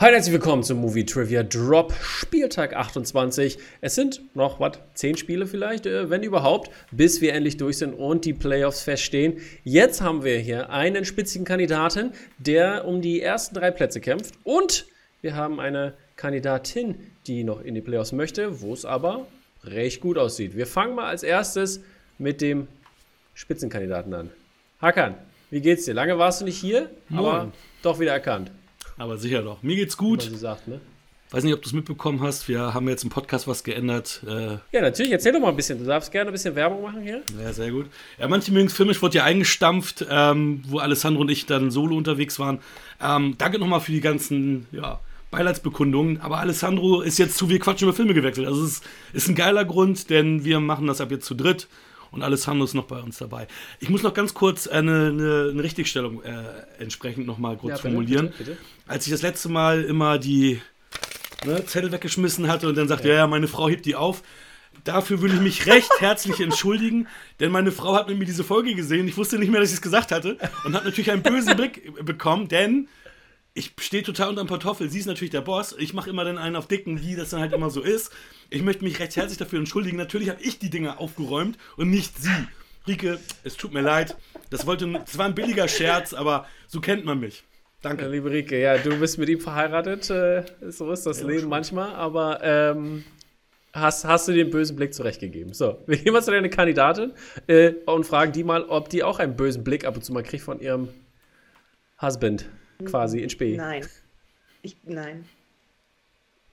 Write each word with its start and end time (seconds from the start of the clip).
Hi, 0.00 0.10
herzlich 0.12 0.32
willkommen 0.32 0.62
zum 0.62 0.78
Movie 0.80 1.04
Trivia 1.04 1.42
Drop 1.42 1.92
Spieltag 1.92 2.74
28. 2.74 3.58
Es 3.82 3.94
sind 3.94 4.22
noch, 4.34 4.58
was, 4.58 4.78
10 4.94 5.18
Spiele 5.18 5.46
vielleicht, 5.46 5.84
äh, 5.84 6.08
wenn 6.08 6.22
überhaupt, 6.22 6.70
bis 6.90 7.20
wir 7.20 7.34
endlich 7.34 7.58
durch 7.58 7.76
sind 7.76 7.92
und 7.92 8.24
die 8.24 8.32
Playoffs 8.32 8.80
feststehen. 8.80 9.42
Jetzt 9.62 10.00
haben 10.00 10.24
wir 10.24 10.38
hier 10.38 10.70
einen 10.70 11.04
spitzigen 11.04 11.44
Kandidaten, 11.44 12.12
der 12.38 12.86
um 12.86 13.02
die 13.02 13.20
ersten 13.20 13.56
drei 13.56 13.70
Plätze 13.70 14.00
kämpft 14.00 14.36
und 14.42 14.86
wir 15.20 15.36
haben 15.36 15.60
eine 15.60 15.92
Kandidatin, 16.16 16.94
die 17.26 17.44
noch 17.44 17.60
in 17.60 17.74
die 17.74 17.82
Playoffs 17.82 18.12
möchte, 18.12 18.62
wo 18.62 18.72
es 18.72 18.86
aber 18.86 19.26
recht 19.64 20.00
gut 20.00 20.16
aussieht. 20.16 20.56
Wir 20.56 20.66
fangen 20.66 20.94
mal 20.94 21.08
als 21.08 21.22
erstes 21.22 21.82
mit 22.16 22.40
dem 22.40 22.68
Spitzenkandidaten 23.34 24.14
an. 24.14 24.30
Hakan, 24.80 25.16
wie 25.50 25.60
geht's 25.60 25.84
dir? 25.84 25.92
Lange 25.92 26.16
warst 26.16 26.40
du 26.40 26.46
nicht 26.46 26.58
hier, 26.58 26.88
Moin. 27.10 27.26
aber 27.26 27.52
doch 27.82 28.00
wieder 28.00 28.12
erkannt. 28.12 28.50
Aber 29.00 29.16
sicher 29.16 29.40
doch. 29.40 29.62
Mir 29.62 29.76
geht's 29.76 29.98
Wie 29.98 30.02
man 30.04 30.10
gut. 30.18 30.38
sagt, 30.38 30.68
ne? 30.68 30.78
Weiß 31.30 31.42
nicht, 31.44 31.54
ob 31.54 31.62
du 31.62 31.68
es 31.68 31.72
mitbekommen 31.72 32.20
hast. 32.20 32.48
Wir 32.48 32.74
haben 32.74 32.86
jetzt 32.88 33.02
im 33.02 33.08
Podcast 33.08 33.48
was 33.48 33.64
geändert. 33.64 34.20
Äh, 34.26 34.58
Ja, 34.72 34.82
natürlich. 34.82 35.10
Erzähl 35.12 35.32
doch 35.32 35.40
mal 35.40 35.48
ein 35.48 35.56
bisschen. 35.56 35.78
Du 35.78 35.86
darfst 35.86 36.12
gerne 36.12 36.28
ein 36.28 36.32
bisschen 36.32 36.54
Werbung 36.54 36.82
machen 36.82 37.02
hier. 37.02 37.22
ja, 37.42 37.50
sehr 37.52 37.70
gut. 37.70 37.86
Ja, 38.18 38.28
manche 38.28 38.52
mögen 38.52 38.66
es 38.66 38.74
filmisch, 38.74 39.00
wurde 39.00 39.16
ja 39.18 39.24
eingestampft, 39.24 40.04
ähm, 40.10 40.62
wo 40.66 40.80
Alessandro 40.80 41.22
und 41.22 41.30
ich 41.30 41.46
dann 41.46 41.70
solo 41.70 41.96
unterwegs 41.96 42.38
waren. 42.38 42.58
Ähm, 43.00 43.36
danke 43.38 43.58
nochmal 43.58 43.80
für 43.80 43.92
die 43.92 44.00
ganzen 44.02 44.66
ja, 44.70 45.00
Beileidsbekundungen. 45.30 46.20
Aber 46.20 46.38
Alessandro 46.38 47.00
ist 47.00 47.18
jetzt 47.18 47.38
zu 47.38 47.48
Wir 47.48 47.58
quatschen 47.58 47.88
über 47.88 47.96
Filme 47.96 48.12
gewechselt. 48.12 48.46
Also 48.46 48.64
es 48.64 48.72
ist, 48.72 48.84
ist 49.14 49.28
ein 49.28 49.34
geiler 49.34 49.64
Grund, 49.64 50.10
denn 50.10 50.44
wir 50.44 50.60
machen 50.60 50.86
das 50.88 51.00
ab 51.00 51.10
jetzt 51.10 51.24
zu 51.24 51.34
dritt. 51.34 51.68
Und 52.10 52.22
Alessandro 52.22 52.64
ist 52.64 52.74
noch 52.74 52.86
bei 52.86 53.00
uns 53.00 53.18
dabei. 53.18 53.46
Ich 53.78 53.88
muss 53.88 54.02
noch 54.02 54.14
ganz 54.14 54.34
kurz 54.34 54.66
eine, 54.66 55.08
eine, 55.08 55.48
eine 55.52 55.62
Richtigstellung 55.62 56.22
äh, 56.22 56.32
entsprechend 56.78 57.26
nochmal 57.26 57.56
kurz 57.56 57.70
Ja, 57.70 57.76
bitte, 57.76 57.88
formulieren. 57.88 58.26
bitte, 58.30 58.44
bitte. 58.44 58.58
Als 58.86 59.06
ich 59.06 59.12
das 59.12 59.22
letzte 59.22 59.48
Mal 59.48 59.84
immer 59.84 60.18
die 60.18 60.60
ne, 61.44 61.64
Zettel 61.64 61.92
weggeschmissen 61.92 62.48
hatte 62.48 62.68
und 62.68 62.76
dann 62.76 62.88
sagte, 62.88 63.08
ja. 63.08 63.14
ja, 63.14 63.26
meine 63.26 63.48
Frau 63.48 63.68
hebt 63.68 63.86
die 63.86 63.94
auf. 63.94 64.22
Dafür 64.84 65.20
will 65.22 65.34
ich 65.34 65.40
mich 65.40 65.66
recht 65.66 65.90
herzlich 66.00 66.40
entschuldigen, 66.40 67.06
denn 67.38 67.52
meine 67.52 67.70
Frau 67.70 67.94
hat 67.94 68.08
mit 68.08 68.18
mir 68.18 68.24
diese 68.24 68.44
Folge 68.44 68.74
gesehen. 68.74 69.06
Ich 69.06 69.16
wusste 69.16 69.38
nicht 69.38 69.50
mehr, 69.50 69.60
dass 69.60 69.70
ich 69.70 69.76
es 69.76 69.82
gesagt 69.82 70.10
hatte 70.10 70.36
und 70.64 70.74
hat 70.74 70.84
natürlich 70.84 71.10
einen 71.10 71.22
bösen 71.22 71.56
Blick 71.56 72.04
bekommen, 72.04 72.48
denn 72.48 72.88
ich 73.52 73.72
stehe 73.80 74.02
total 74.02 74.30
unterm 74.30 74.48
Kartoffel. 74.48 74.88
Sie 74.90 75.00
ist 75.00 75.06
natürlich 75.06 75.32
der 75.32 75.40
Boss. 75.40 75.74
Ich 75.78 75.92
mache 75.92 76.08
immer 76.08 76.24
dann 76.24 76.38
einen 76.38 76.56
auf 76.56 76.66
Dicken, 76.68 77.02
wie 77.02 77.16
das 77.16 77.30
dann 77.30 77.40
halt 77.40 77.52
immer 77.52 77.68
so 77.68 77.82
ist. 77.82 78.12
Ich 78.50 78.62
möchte 78.62 78.82
mich 78.84 78.98
recht 78.98 79.16
herzlich 79.16 79.38
dafür 79.38 79.60
entschuldigen. 79.60 79.96
Natürlich 79.96 80.28
habe 80.28 80.42
ich 80.42 80.58
die 80.58 80.70
Dinge 80.70 80.98
aufgeräumt 80.98 81.56
und 81.76 81.88
nicht 81.90 82.18
sie. 82.20 82.30
Rike, 82.86 83.18
es 83.44 83.56
tut 83.56 83.72
mir 83.72 83.80
leid. 83.82 84.16
Das, 84.50 84.66
wollte, 84.66 84.90
das 84.90 85.16
war 85.18 85.26
ein 85.26 85.34
billiger 85.34 85.68
Scherz, 85.68 86.12
aber 86.12 86.46
so 86.66 86.80
kennt 86.80 87.04
man 87.04 87.20
mich. 87.20 87.38
Ja, 87.82 87.90
Danke. 87.90 88.08
liebe 88.08 88.30
Rike, 88.30 88.60
ja, 88.60 88.76
du 88.78 88.98
bist 88.98 89.18
mit 89.18 89.28
ihm 89.28 89.40
verheiratet. 89.40 90.10
Äh, 90.10 90.44
so 90.68 90.90
ist 90.90 91.06
das 91.06 91.20
Ja, 91.20 91.28
Leben 91.28 91.40
schon. 91.42 91.48
manchmal. 91.50 91.94
Aber 91.94 92.40
ähm, 92.42 93.04
hast, 93.72 94.04
hast 94.04 94.26
du 94.28 94.32
den 94.32 94.50
bösen 94.50 94.76
Blick 94.76 94.92
zurechtgegeben. 94.94 95.54
So, 95.54 95.78
wir 95.86 95.96
gehen 95.96 96.12
mal 96.12 96.22
zu 96.22 96.30
deiner 96.32 96.48
Kandidatin 96.48 97.12
äh, 97.46 97.72
und 97.86 98.04
fragen 98.04 98.32
die 98.32 98.42
mal, 98.44 98.64
ob 98.64 98.88
die 98.88 99.02
auch 99.04 99.18
einen 99.20 99.36
bösen 99.36 99.62
Blick 99.62 99.84
ab 99.84 99.94
und 99.96 100.02
zu 100.04 100.12
mal 100.12 100.22
kriegt 100.24 100.42
von 100.42 100.58
ihrem 100.60 100.88
Husband 102.02 102.46
quasi 102.84 103.20
in 103.20 103.30
Spee. 103.30 103.56
Nein. 103.56 103.86
Ich, 104.62 104.76
nein. 104.84 105.24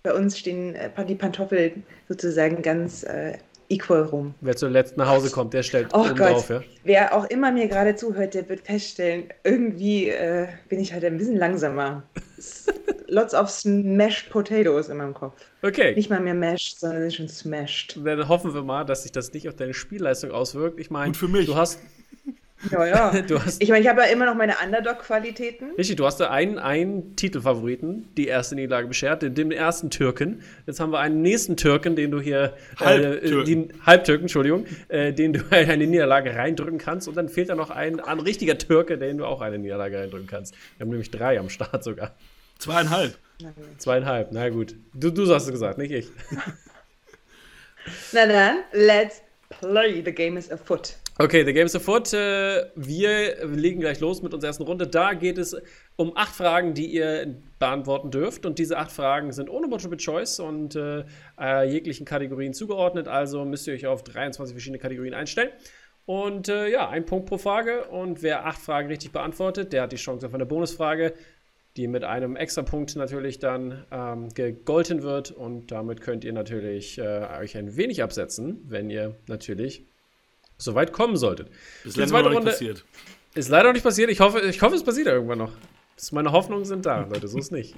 Bei 0.07 0.13
uns 0.13 0.39
stehen 0.39 0.73
äh, 0.73 0.89
die 1.05 1.15
Pantoffeln 1.15 1.83
sozusagen 2.07 2.61
ganz 2.61 3.03
äh, 3.03 3.33
equal 3.67 4.03
rum. 4.03 4.35
Wer 4.39 4.55
zuletzt 4.55 4.95
nach 4.95 5.09
Hause 5.09 5.29
kommt, 5.29 5.53
der 5.53 5.63
stellt 5.63 5.89
Oh 5.91 6.05
Gott, 6.15 6.19
drauf, 6.19 6.49
ja. 6.49 6.63
wer 6.85 7.13
auch 7.13 7.25
immer 7.25 7.51
mir 7.51 7.67
gerade 7.67 7.93
zuhört, 7.97 8.33
der 8.33 8.47
wird 8.47 8.61
feststellen, 8.61 9.25
irgendwie 9.43 10.07
äh, 10.07 10.47
bin 10.69 10.79
ich 10.79 10.93
halt 10.93 11.03
ein 11.03 11.17
bisschen 11.17 11.35
langsamer. 11.35 12.03
Lots 13.07 13.33
of 13.33 13.49
smashed 13.49 14.29
potatoes 14.29 14.87
in 14.87 14.95
meinem 14.95 15.13
Kopf. 15.13 15.41
Okay. 15.61 15.93
Nicht 15.93 16.09
mal 16.09 16.21
mehr 16.21 16.35
mashed, 16.35 16.79
sondern 16.79 17.11
schon 17.11 17.27
smashed. 17.27 17.99
Dann 18.01 18.29
hoffen 18.29 18.53
wir 18.53 18.63
mal, 18.63 18.85
dass 18.85 19.03
sich 19.03 19.11
das 19.11 19.33
nicht 19.33 19.49
auf 19.49 19.55
deine 19.55 19.73
Spielleistung 19.73 20.31
auswirkt. 20.31 20.79
Ich 20.79 20.89
meine, 20.89 21.07
Gut 21.07 21.17
für 21.17 21.27
mich. 21.27 21.47
du 21.47 21.57
hast, 21.57 21.81
Ja, 22.71 22.85
ja. 22.85 23.21
du 23.27 23.39
hast 23.39 23.61
Ich 23.61 23.69
meine, 23.69 23.81
ich 23.81 23.87
habe 23.87 24.01
ja 24.01 24.07
immer 24.07 24.25
noch 24.25 24.35
meine 24.35 24.55
Underdog-Qualitäten. 24.63 25.71
Richtig, 25.77 25.95
du 25.95 26.05
hast 26.05 26.19
da 26.19 26.29
einen, 26.29 26.57
einen 26.57 27.15
Titelfavoriten, 27.15 28.09
die 28.17 28.27
erste 28.27 28.55
Niederlage 28.55 28.87
beschert, 28.87 29.21
den, 29.21 29.35
den 29.35 29.51
ersten 29.51 29.89
Türken. 29.89 30.41
Jetzt 30.65 30.79
haben 30.79 30.91
wir 30.91 30.99
einen 30.99 31.21
nächsten 31.21 31.55
Türken, 31.55 31.95
den 31.95 32.11
du 32.11 32.19
hier 32.19 32.53
Halbtürken. 32.79 33.69
Äh, 33.69 33.73
Halbtürken, 33.85 34.23
Entschuldigung, 34.23 34.65
äh, 34.87 35.13
den 35.13 35.33
du 35.33 35.39
in 35.39 35.69
eine 35.69 35.87
Niederlage 35.87 36.35
reindrücken 36.35 36.79
kannst. 36.79 37.07
Und 37.07 37.15
dann 37.15 37.29
fehlt 37.29 37.49
da 37.49 37.55
noch 37.55 37.69
ein, 37.69 37.99
ein 37.99 38.19
richtiger 38.19 38.57
Türke, 38.57 38.97
den 38.97 39.17
du 39.17 39.25
auch 39.25 39.41
eine 39.41 39.57
Niederlage 39.59 39.99
reindrücken 39.99 40.27
kannst. 40.27 40.55
Wir 40.77 40.85
haben 40.85 40.89
nämlich 40.89 41.11
drei 41.11 41.39
am 41.39 41.49
Start 41.49 41.83
sogar. 41.83 42.15
Zweieinhalb. 42.57 43.17
Zweieinhalb, 43.77 44.29
na 44.31 44.49
gut. 44.49 44.75
Du, 44.93 45.11
du 45.11 45.31
hast 45.31 45.45
es 45.45 45.51
gesagt, 45.51 45.77
nicht 45.77 45.91
ich. 45.91 46.07
Na 48.11 48.25
dann, 48.25 48.57
let's 48.73 49.21
play. 49.49 50.01
The 50.03 50.11
game 50.11 50.37
is 50.37 50.51
afoot. 50.51 50.95
Okay, 51.19 51.43
The 51.43 51.51
Game's 51.51 51.75
Afoot. 51.75 52.13
Äh, 52.13 52.65
wir 52.75 53.43
legen 53.47 53.79
gleich 53.79 53.99
los 53.99 54.21
mit 54.21 54.35
unserer 54.35 54.49
ersten 54.49 54.61
Runde. 54.61 54.85
Da 54.85 55.15
geht 55.15 55.39
es 55.39 55.57
um 55.95 56.15
acht 56.15 56.35
Fragen, 56.35 56.75
die 56.75 56.85
ihr 56.85 57.41
beantworten 57.57 58.11
dürft. 58.11 58.45
Und 58.45 58.59
diese 58.59 58.77
acht 58.77 58.91
Fragen 58.91 59.31
sind 59.31 59.49
ohne 59.49 59.65
Multiple 59.65 59.97
Choice 59.97 60.39
und 60.39 60.75
äh, 60.75 61.05
äh, 61.39 61.67
jeglichen 61.67 62.05
Kategorien 62.05 62.53
zugeordnet. 62.53 63.07
Also 63.07 63.45
müsst 63.45 63.65
ihr 63.65 63.73
euch 63.73 63.87
auf 63.87 64.03
23 64.03 64.53
verschiedene 64.53 64.77
Kategorien 64.77 65.15
einstellen. 65.15 65.49
Und 66.05 66.49
äh, 66.49 66.69
ja, 66.69 66.87
ein 66.87 67.07
Punkt 67.07 67.25
pro 67.25 67.39
Frage. 67.39 67.85
Und 67.85 68.21
wer 68.21 68.45
acht 68.45 68.61
Fragen 68.61 68.87
richtig 68.87 69.11
beantwortet, 69.11 69.73
der 69.73 69.81
hat 69.81 69.93
die 69.93 69.95
Chance 69.95 70.27
auf 70.27 70.35
eine 70.35 70.45
Bonusfrage, 70.45 71.15
die 71.77 71.87
mit 71.87 72.03
einem 72.03 72.35
extra 72.35 72.61
Punkt 72.61 72.95
natürlich 72.95 73.39
dann 73.39 73.87
ähm, 73.91 74.29
gegolten 74.35 75.01
wird. 75.01 75.31
Und 75.31 75.71
damit 75.71 75.99
könnt 76.01 76.23
ihr 76.23 76.33
natürlich 76.33 76.99
äh, 76.99 77.25
euch 77.41 77.57
ein 77.57 77.75
wenig 77.75 78.03
absetzen, 78.03 78.61
wenn 78.67 78.91
ihr 78.91 79.15
natürlich 79.25 79.87
so 80.57 80.75
weit 80.75 80.91
kommen 80.91 81.17
solltet. 81.17 81.49
Die 81.83 81.89
ist 81.89 81.95
zweite 81.95 82.11
noch 82.13 82.21
nicht 82.29 82.37
Runde- 82.37 82.51
passiert. 82.51 82.83
Ist 83.35 83.49
leider 83.49 83.65
noch 83.69 83.73
nicht 83.73 83.83
passiert. 83.83 84.09
Ich 84.09 84.19
hoffe, 84.19 84.39
ich 84.41 84.61
hoffe, 84.61 84.75
es 84.75 84.83
passiert 84.83 85.07
irgendwann 85.07 85.37
noch. 85.37 85.51
Das- 85.95 86.11
Meine 86.11 86.31
Hoffnungen 86.31 86.65
sind 86.65 86.85
da, 86.85 87.01
Leute, 87.11 87.27
so 87.27 87.37
ist 87.37 87.51
nicht. 87.51 87.75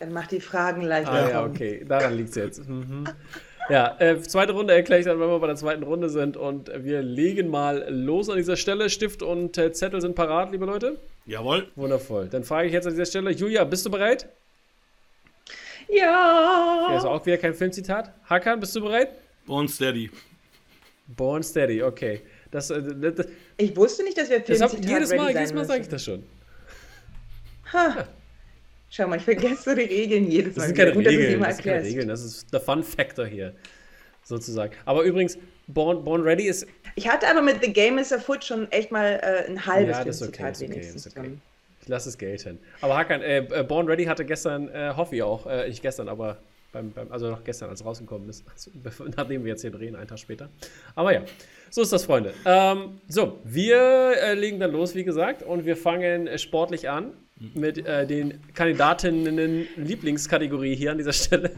Dann 0.00 0.12
macht 0.12 0.30
die 0.30 0.40
Fragen 0.40 0.82
leichter. 0.82 1.10
Ah 1.12 1.30
ja, 1.30 1.44
okay, 1.44 1.84
daran 1.88 2.16
liegt 2.16 2.30
es 2.30 2.34
jetzt. 2.34 2.68
Mhm. 2.68 3.04
Ja, 3.70 3.96
äh, 3.98 4.20
zweite 4.20 4.52
Runde 4.52 4.74
erkläre 4.74 5.00
ich 5.00 5.06
dann, 5.06 5.18
wenn 5.18 5.28
wir 5.28 5.38
bei 5.40 5.46
der 5.48 5.56
zweiten 5.56 5.82
Runde 5.82 6.08
sind. 6.10 6.36
Und 6.36 6.70
wir 6.84 7.02
legen 7.02 7.48
mal 7.48 7.86
los 7.88 8.28
an 8.28 8.36
dieser 8.36 8.56
Stelle. 8.56 8.90
Stift 8.90 9.22
und 9.22 9.56
äh, 9.58 9.72
Zettel 9.72 10.00
sind 10.00 10.14
parat, 10.14 10.52
liebe 10.52 10.66
Leute. 10.66 10.98
Jawohl. 11.24 11.66
Wundervoll. 11.74 12.28
Dann 12.28 12.44
frage 12.44 12.68
ich 12.68 12.72
jetzt 12.74 12.86
an 12.86 12.92
dieser 12.92 13.06
Stelle, 13.06 13.30
Julia, 13.32 13.64
bist 13.64 13.84
du 13.86 13.90
bereit? 13.90 14.28
Ja. 15.88 16.88
Ja, 16.90 16.96
ist 16.96 17.04
auch 17.04 17.24
wieder 17.26 17.38
kein 17.38 17.54
Filmzitat. 17.54 18.12
Hakan, 18.28 18.60
bist 18.60 18.74
du 18.76 18.80
bereit? 18.82 19.08
Born 19.46 19.66
Steady. 19.68 20.10
Born 21.08 21.42
Steady, 21.42 21.82
okay. 21.82 22.22
Das, 22.50 22.70
äh, 22.70 22.82
das, 22.82 23.14
das, 23.14 23.26
Ich 23.56 23.76
wusste 23.76 24.02
nicht, 24.04 24.18
dass 24.18 24.28
wir 24.30 24.40
das 24.40 24.60
hab, 24.60 24.72
jedes 24.72 25.14
Mal, 25.14 25.32
jedes 25.32 25.52
Mal 25.52 25.64
sage 25.64 25.82
ich 25.82 25.88
das 25.88 26.04
schon. 26.04 26.24
Ha. 27.72 28.06
Schau 28.90 29.08
mal, 29.08 29.16
ich 29.16 29.24
vergesse 29.24 29.62
so 29.70 29.74
die 29.74 29.82
Regeln 29.82 30.30
jedes 30.30 30.54
Das 30.54 30.62
Mal. 30.62 30.66
sind 30.68 30.76
keine 30.76 30.92
Gut, 30.92 31.06
dass 31.06 31.12
du 31.12 31.18
sie 31.18 31.24
Regeln, 31.24 31.40
mal 31.40 31.46
das 31.48 31.56
sind 31.56 31.64
keine. 31.66 31.84
Regeln. 31.84 32.08
Das 32.08 32.24
ist 32.24 32.52
der 32.52 32.60
Fun 32.60 32.82
Factor 32.82 33.26
hier, 33.26 33.52
sozusagen. 34.22 34.72
Aber 34.84 35.02
übrigens, 35.02 35.38
Born, 35.66 36.04
Born 36.04 36.22
Ready 36.22 36.44
ist 36.46 36.66
Ich 36.94 37.08
hatte 37.08 37.28
aber 37.28 37.42
mit 37.42 37.62
The 37.62 37.72
Game 37.72 37.98
is 37.98 38.12
Afoot 38.12 38.44
schon 38.44 38.70
echt 38.70 38.92
mal 38.92 39.20
äh, 39.22 39.50
ein 39.50 39.66
halbes 39.66 39.96
Ja, 39.98 40.04
das 40.04 40.20
ist 40.20 40.28
okay, 40.28 40.50
ist 40.50 40.62
okay, 40.62 40.70
wenigstens. 40.70 41.06
ist 41.06 41.16
okay. 41.16 41.32
Ich 41.82 41.88
lasse 41.88 42.08
es 42.08 42.18
gelten. 42.18 42.58
Aber 42.80 42.96
Hakan, 42.96 43.22
äh, 43.22 43.38
äh, 43.38 43.62
Born 43.64 43.86
Ready 43.86 44.04
hatte 44.04 44.24
gestern 44.24 44.68
äh, 44.68 44.92
Hoffi 44.96 45.22
auch, 45.22 45.46
äh, 45.46 45.68
nicht 45.68 45.82
gestern, 45.82 46.08
aber 46.08 46.38
beim, 46.76 46.90
beim, 46.92 47.10
also 47.10 47.30
noch 47.30 47.42
gestern, 47.42 47.70
als 47.70 47.80
es 47.80 47.86
rausgekommen 47.86 48.28
ist, 48.28 48.44
also, 48.52 48.70
nachdem 49.16 49.44
wir 49.44 49.52
jetzt 49.52 49.62
hier 49.62 49.70
drehen, 49.70 49.96
einen 49.96 50.08
Tag 50.08 50.18
später. 50.18 50.48
Aber 50.94 51.12
ja, 51.14 51.22
so 51.70 51.82
ist 51.82 51.92
das, 51.92 52.04
Freunde. 52.04 52.34
Ähm, 52.44 53.00
so, 53.08 53.38
wir 53.44 54.12
äh, 54.22 54.34
legen 54.34 54.60
dann 54.60 54.72
los, 54.72 54.94
wie 54.94 55.04
gesagt, 55.04 55.42
und 55.42 55.64
wir 55.64 55.76
fangen 55.76 56.26
äh, 56.26 56.38
sportlich 56.38 56.88
an 56.90 57.12
mit 57.54 57.84
äh, 57.86 58.06
den 58.06 58.40
Kandidatinnen 58.54 59.66
Lieblingskategorie 59.76 60.74
hier 60.76 60.92
an 60.92 60.98
dieser 60.98 61.12
Stelle. 61.12 61.50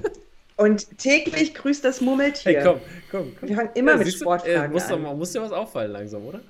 Und 0.56 0.98
täglich 0.98 1.54
grüßt 1.54 1.84
das 1.84 2.00
Murmeltier. 2.00 2.52
Hey, 2.52 2.62
komm, 2.64 2.80
komm, 3.10 3.36
komm. 3.38 3.48
Wir 3.48 3.56
fangen 3.56 3.70
immer 3.74 3.96
mit 3.96 4.06
siehst 4.06 4.20
du, 4.20 4.24
Sportfragen 4.24 4.64
äh, 4.64 4.68
muss, 4.74 4.86
doch 4.88 4.96
an. 4.96 5.02
mal- 5.02 5.14
muss 5.16 5.32
dir 5.32 5.42
was 5.42 5.52
auffallen 5.52 5.92
langsam, 5.92 6.24
oder? 6.26 6.40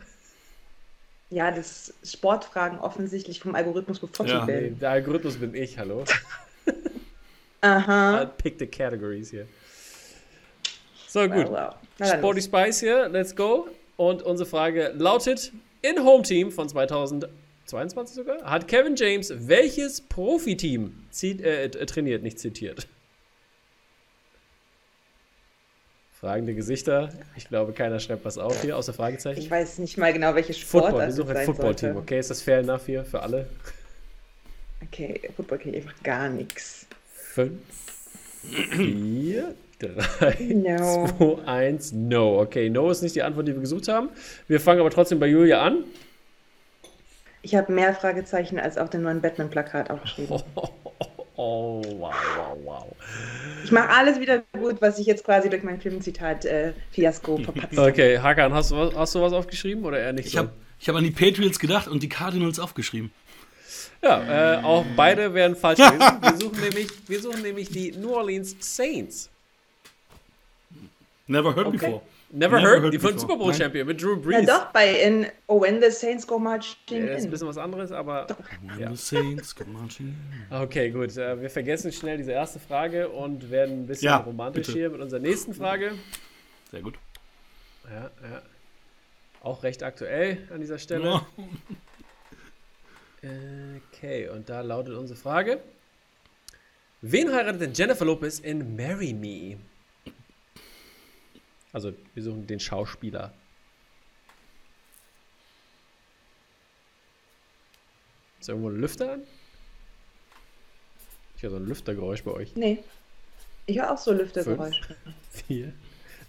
Ja, 1.30 1.50
das 1.50 1.92
Sportfragen 2.04 2.78
offensichtlich 2.78 3.40
vom 3.40 3.54
Algorithmus 3.54 3.98
bevorzugt 3.98 4.30
Ja. 4.30 4.46
Nee, 4.46 4.52
werden. 4.52 4.78
der 4.78 4.90
Algorithmus 4.90 5.36
bin 5.36 5.54
ich, 5.54 5.78
hallo. 5.78 6.04
Aha. 7.60 8.20
I'll 8.20 8.26
pick 8.26 8.58
the 8.58 8.66
categories 8.66 9.30
hier. 9.30 9.46
So, 11.08 11.28
gut. 11.28 11.48
Wow. 11.48 11.74
Na 11.98 12.06
dann 12.06 12.18
Sporty. 12.18 12.42
Spice 12.42 12.80
hier, 12.80 13.08
let's 13.08 13.34
go. 13.34 13.68
Und 13.96 14.22
unsere 14.22 14.48
Frage 14.48 14.92
lautet: 14.96 15.52
In 15.82 16.04
Home 16.04 16.22
Team 16.22 16.52
von 16.52 16.68
2022 16.68 18.14
sogar 18.14 18.42
hat 18.44 18.68
Kevin 18.68 18.94
James 18.94 19.32
welches 19.36 20.00
Profiteam 20.00 21.06
zieht, 21.10 21.40
äh, 21.40 21.64
äh, 21.64 21.86
trainiert, 21.86 22.22
nicht 22.22 22.38
zitiert? 22.38 22.86
Fragende 26.20 26.52
Gesichter. 26.54 27.10
Ich 27.36 27.48
glaube, 27.48 27.72
keiner 27.72 28.00
schreibt 28.00 28.24
was 28.24 28.38
auf 28.38 28.60
hier, 28.60 28.76
außer 28.76 28.92
Fragezeichen. 28.92 29.38
Ich 29.38 29.50
weiß 29.50 29.78
nicht 29.78 29.98
mal 29.98 30.12
genau, 30.12 30.34
welche 30.34 30.52
Football, 30.52 30.90
Sportart 30.90 31.08
wir 31.08 31.12
suchen 31.12 31.36
ein 31.36 31.46
Football-Team, 31.46 31.96
okay? 31.96 32.18
Ist 32.18 32.30
das 32.30 32.42
fair 32.42 32.58
enough 32.58 32.86
hier 32.86 33.04
für 33.04 33.22
alle? 33.22 33.46
Okay, 34.82 35.20
Football 35.36 35.58
kenne 35.58 35.76
ich 35.76 35.84
einfach 35.84 36.02
gar 36.02 36.28
nichts. 36.28 36.77
5, 37.38 37.52
4, 38.76 39.54
3, 39.78 40.36
No. 40.54 41.08
2, 41.18 41.46
1, 41.46 41.92
No. 41.92 42.40
Okay, 42.40 42.68
No 42.68 42.90
ist 42.90 43.02
nicht 43.02 43.14
die 43.14 43.22
Antwort, 43.22 43.46
die 43.46 43.52
wir 43.54 43.60
gesucht 43.60 43.86
haben. 43.88 44.08
Wir 44.48 44.60
fangen 44.60 44.80
aber 44.80 44.90
trotzdem 44.90 45.20
bei 45.20 45.26
Julia 45.28 45.62
an. 45.62 45.84
Ich 47.42 47.54
habe 47.54 47.72
mehr 47.72 47.94
Fragezeichen 47.94 48.58
als 48.58 48.76
auf 48.76 48.90
dem 48.90 49.02
neuen 49.02 49.20
Batman-Plakat 49.20 49.90
aufgeschrieben. 49.90 50.42
Oh, 51.40 51.80
wow, 52.00 52.12
wow, 52.36 52.58
wow. 52.64 52.86
Ich 53.62 53.70
mache 53.70 53.90
alles 53.90 54.18
wieder 54.18 54.42
gut, 54.58 54.78
was 54.82 54.98
ich 54.98 55.06
jetzt 55.06 55.22
quasi 55.22 55.48
durch 55.48 55.62
mein 55.62 55.80
Filmzitat 55.80 56.44
äh, 56.44 56.72
Fiasko 56.90 57.38
verpatzt 57.38 57.76
habe. 57.78 57.92
Okay, 57.92 58.18
Hakan, 58.18 58.52
hast 58.52 58.72
du, 58.72 58.76
was, 58.76 58.92
hast 58.96 59.14
du 59.14 59.20
was 59.20 59.32
aufgeschrieben 59.32 59.84
oder 59.84 60.00
eher 60.00 60.12
nicht 60.12 60.26
Ich 60.26 60.32
so? 60.32 60.38
habe 60.38 60.50
ich 60.80 60.88
hab 60.88 60.96
an 60.96 61.04
die 61.04 61.12
Patriots 61.12 61.60
gedacht 61.60 61.86
und 61.86 62.02
die 62.02 62.08
Cardinals 62.08 62.58
aufgeschrieben. 62.58 63.12
Ja, 64.02 64.58
äh, 64.58 64.62
auch 64.62 64.84
beide 64.96 65.34
wären 65.34 65.56
falsch 65.56 65.78
gewesen. 65.78 66.00
Wir 66.22 66.36
suchen, 66.36 66.60
nämlich, 66.60 66.88
wir 67.08 67.20
suchen 67.20 67.42
nämlich 67.42 67.68
die 67.70 67.92
New 67.92 68.14
Orleans 68.14 68.54
Saints. 68.60 69.28
Never 71.26 71.54
heard 71.54 71.66
Okay. 71.66 71.76
before. 71.78 72.02
Never, 72.30 72.56
Never 72.58 72.68
heard, 72.70 72.82
heard 72.82 72.92
die 72.94 72.98
von. 72.98 73.18
Super 73.18 73.36
Bowl 73.36 73.48
Nein. 73.48 73.58
Champion 73.58 73.86
mit 73.86 74.02
Drew 74.02 74.14
Ja, 74.16 74.20
Brees. 74.20 74.46
doch, 74.46 74.66
bei 74.66 75.00
in 75.00 75.26
Oh, 75.46 75.62
when 75.62 75.80
the 75.82 75.90
Saints 75.90 76.26
go 76.26 76.38
marching 76.38 76.76
Ja, 76.90 77.12
ist 77.14 77.20
ein 77.20 77.24
in. 77.24 77.30
bisschen 77.30 77.48
was 77.48 77.56
anderes, 77.56 77.90
aber 77.90 78.26
When 78.66 78.78
Ja. 78.78 78.90
the 78.90 78.96
Saints 78.96 79.56
come 79.56 79.70
marching 79.72 80.14
in. 80.50 80.56
okay, 80.56 80.90
gut. 80.90 81.16
Äh, 81.16 81.40
wir 81.40 81.48
vergessen 81.50 81.90
schnell 81.90 82.18
diese 82.18 82.32
erste 82.32 82.60
Frage 82.60 83.08
und 83.08 83.50
werden 83.50 83.84
ein 83.84 83.86
bisschen 83.86 84.06
Ja, 84.06 84.18
romantisch 84.18 84.66
bitte. 84.66 84.78
hier 84.78 84.90
mit 84.90 85.00
unserer 85.00 85.20
nächsten 85.20 85.54
Frage. 85.54 85.92
Sehr 86.70 86.82
gut. 86.82 86.94
Ja, 87.90 88.02
ja. 88.30 88.42
Auch 89.42 89.62
recht 89.62 89.82
aktuell 89.82 90.46
an 90.52 90.60
dieser 90.60 90.78
Stelle. 90.78 91.22
Okay, 93.20 94.28
und 94.28 94.48
da 94.48 94.60
lautet 94.60 94.94
unsere 94.94 95.18
Frage: 95.18 95.60
Wen 97.00 97.32
heiratet 97.32 97.60
denn 97.60 97.74
Jennifer 97.74 98.04
Lopez 98.04 98.38
in 98.38 98.76
Marry 98.76 99.12
Me? 99.12 99.58
Also, 101.72 101.92
wir 102.14 102.22
suchen 102.22 102.46
den 102.46 102.60
Schauspieler. 102.60 103.32
Ist 108.40 108.48
irgendwo 108.48 108.70
ein 108.70 108.80
Lüfter 108.80 109.14
an? 109.14 109.22
Ich 111.36 111.42
höre 111.42 111.50
so 111.50 111.56
ein 111.56 111.66
Lüftergeräusch 111.66 112.22
bei 112.24 112.30
euch. 112.32 112.56
Nee. 112.56 112.82
Ich 113.66 113.78
höre 113.78 113.92
auch 113.92 113.98
so 113.98 114.12
Lüftergeräusche. 114.12 114.96
4, 115.46 115.72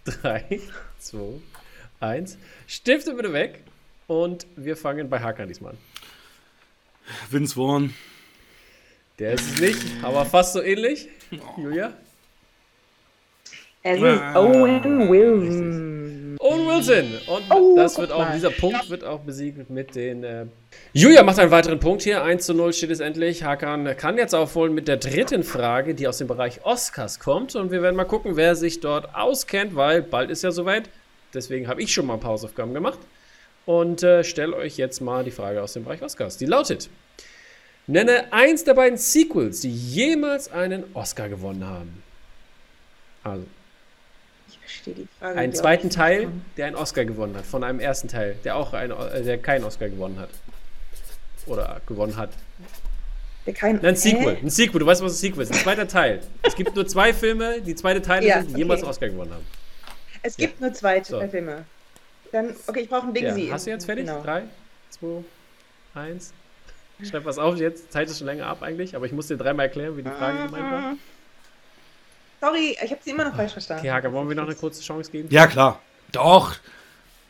3, 0.05 0.59
2, 0.99 1.39
1. 1.99 2.37
Stifte 2.67 3.13
bitte 3.13 3.31
weg. 3.31 3.63
Und 4.07 4.45
wir 4.55 4.75
fangen 4.75 5.09
bei 5.09 5.19
Hakan 5.19 5.47
diesmal 5.47 5.73
an. 5.73 5.77
Vince 7.29 7.55
Vaughn. 7.55 7.93
Der 9.19 9.33
ist 9.33 9.53
es 9.55 9.59
nicht, 9.61 9.81
aber 10.03 10.25
fast 10.25 10.53
so 10.53 10.61
ähnlich. 10.61 11.07
Julia? 11.57 11.93
Es 13.83 13.97
ist 13.97 14.03
Ah, 14.03 14.35
Owen 14.39 15.09
Wilson. 15.09 16.37
Owen 16.39 16.67
Wilson. 16.67 17.05
Und 17.27 17.43
Oh, 17.49 17.75
das 17.77 17.97
wird 17.97 18.11
auch, 18.11 18.19
mal. 18.19 18.33
dieser 18.33 18.49
Punkt 18.51 18.89
wird 18.89 19.03
auch 19.03 19.19
besiegt 19.21 19.69
mit 19.69 19.95
den. 19.95 20.23
Äh 20.23 20.45
Julia 20.93 21.23
macht 21.23 21.39
einen 21.39 21.51
weiteren 21.51 21.79
Punkt 21.79 22.01
hier. 22.03 22.23
1 22.23 22.45
zu 22.45 22.53
0 22.53 22.73
steht 22.73 22.91
es 22.91 22.99
endlich. 22.99 23.43
Hakan 23.43 23.95
kann 23.97 24.17
jetzt 24.17 24.35
aufholen 24.35 24.73
mit 24.73 24.87
der 24.87 24.97
dritten 24.97 25.43
Frage, 25.43 25.95
die 25.95 26.07
aus 26.07 26.17
dem 26.17 26.27
Bereich 26.27 26.63
Oscars 26.65 27.19
kommt. 27.19 27.55
Und 27.55 27.71
wir 27.71 27.81
werden 27.81 27.95
mal 27.95 28.05
gucken, 28.05 28.35
wer 28.35 28.55
sich 28.55 28.79
dort 28.81 29.15
auskennt, 29.15 29.75
weil 29.75 30.01
bald 30.01 30.29
ist 30.29 30.43
ja 30.43 30.51
soweit. 30.51 30.89
Deswegen 31.33 31.67
habe 31.67 31.81
ich 31.81 31.93
schon 31.93 32.05
mal 32.05 32.15
ein 32.15 32.19
paar 32.19 32.31
Hausaufgaben 32.31 32.73
gemacht. 32.73 32.99
Und 33.69 34.01
äh, 34.01 34.23
stelle 34.23 34.55
euch 34.55 34.77
jetzt 34.77 34.99
mal 34.99 35.23
die 35.23 35.29
Frage 35.29 35.61
aus 35.61 35.73
dem 35.73 35.83
Bereich 35.83 36.01
Oscars. 36.01 36.37
Die 36.37 36.47
lautet: 36.47 36.89
Nenne 37.85 38.33
eins 38.33 38.63
der 38.63 38.73
beiden 38.73 38.97
Sequels, 38.97 39.61
die 39.61 39.69
jemals 39.71 40.51
einen 40.51 40.85
Oscar 40.95 41.29
gewonnen 41.29 41.63
haben. 41.63 42.01
Also, 43.23 43.45
Ich 44.47 44.57
verstehe 44.57 44.95
die 44.95 45.07
Frage. 45.19 45.37
einen 45.37 45.53
zweiten 45.53 45.91
Teil, 45.91 46.25
nicht. 46.25 46.57
der 46.57 46.65
einen 46.65 46.75
Oscar 46.77 47.05
gewonnen 47.05 47.37
hat, 47.37 47.45
von 47.45 47.63
einem 47.63 47.79
ersten 47.79 48.07
Teil, 48.07 48.37
der 48.43 48.55
auch 48.55 48.73
ein, 48.73 48.89
äh, 48.89 49.21
der 49.21 49.37
keinen 49.37 49.63
Oscar 49.65 49.87
gewonnen 49.87 50.17
hat. 50.17 50.31
Oder 51.45 51.79
gewonnen 51.85 52.17
hat. 52.17 52.31
Der 53.45 53.53
kein, 53.53 53.75
Nein, 53.75 53.85
ein 53.85 53.95
Sequel. 53.95 54.35
Hä? 54.37 54.39
Ein 54.41 54.49
Sequel, 54.49 54.79
du 54.79 54.85
weißt, 54.87 55.03
was 55.03 55.11
ein 55.11 55.15
Sequel 55.17 55.43
ist. 55.43 55.51
Ein 55.53 55.59
zweiter 55.59 55.87
Teil. 55.87 56.21
Es 56.41 56.55
gibt 56.55 56.75
nur 56.75 56.87
zwei 56.87 57.13
Filme, 57.13 57.61
die 57.61 57.75
zweite 57.75 58.01
Teile 58.01 58.25
Ja, 58.25 58.41
sind, 58.41 58.55
die 58.55 58.57
jemals 58.61 58.81
okay. 58.81 58.89
Oscar 58.89 59.09
gewonnen 59.09 59.31
haben. 59.31 59.45
Es 60.23 60.37
gibt 60.37 60.59
nur 60.59 60.73
zwei 60.73 61.03
So. 61.03 61.21
Filme. 61.27 61.65
Dann, 62.31 62.55
okay, 62.67 62.81
ich 62.81 62.89
brauche 62.89 63.07
ein 63.07 63.13
Ding 63.13 63.23
Ja, 63.25 63.33
sie. 63.33 63.51
hast 63.51 63.65
du 63.65 63.71
jetzt 63.71 63.85
fertig? 63.85 64.05
Genau. 64.05 64.21
Drei, 64.21 64.43
zwei, 64.89 65.23
eins. 65.95 66.33
Schreib 67.03 67.23
was 67.25 67.37
auf 67.37 67.55
jetzt. 67.57 67.91
Zeit 67.91 68.09
ist 68.09 68.17
schon 68.19 68.27
länger 68.27 68.45
ab 68.47 68.61
eigentlich, 68.61 68.95
aber 68.95 69.05
ich 69.05 69.13
muss 69.13 69.27
dir 69.27 69.37
dreimal 69.37 69.67
erklären, 69.67 69.95
wie 69.97 70.03
die 70.03 70.09
Frage 70.09 70.45
gemeint 70.45 70.71
war. 70.71 70.95
Sorry, 72.41 72.77
ich 72.81 72.91
habe 72.91 73.01
sie 73.03 73.11
immer 73.11 73.25
noch 73.25 73.35
falsch 73.35 73.53
verstanden. 73.53 73.81
Okay, 73.81 73.91
Hager, 73.91 74.11
wollen 74.13 74.27
wir 74.29 74.35
noch 74.35 74.45
eine 74.45 74.55
kurze 74.55 74.81
Chance 74.81 75.09
geben? 75.11 75.27
Ja, 75.31 75.47
klar. 75.47 75.81
Doch. 76.11 76.55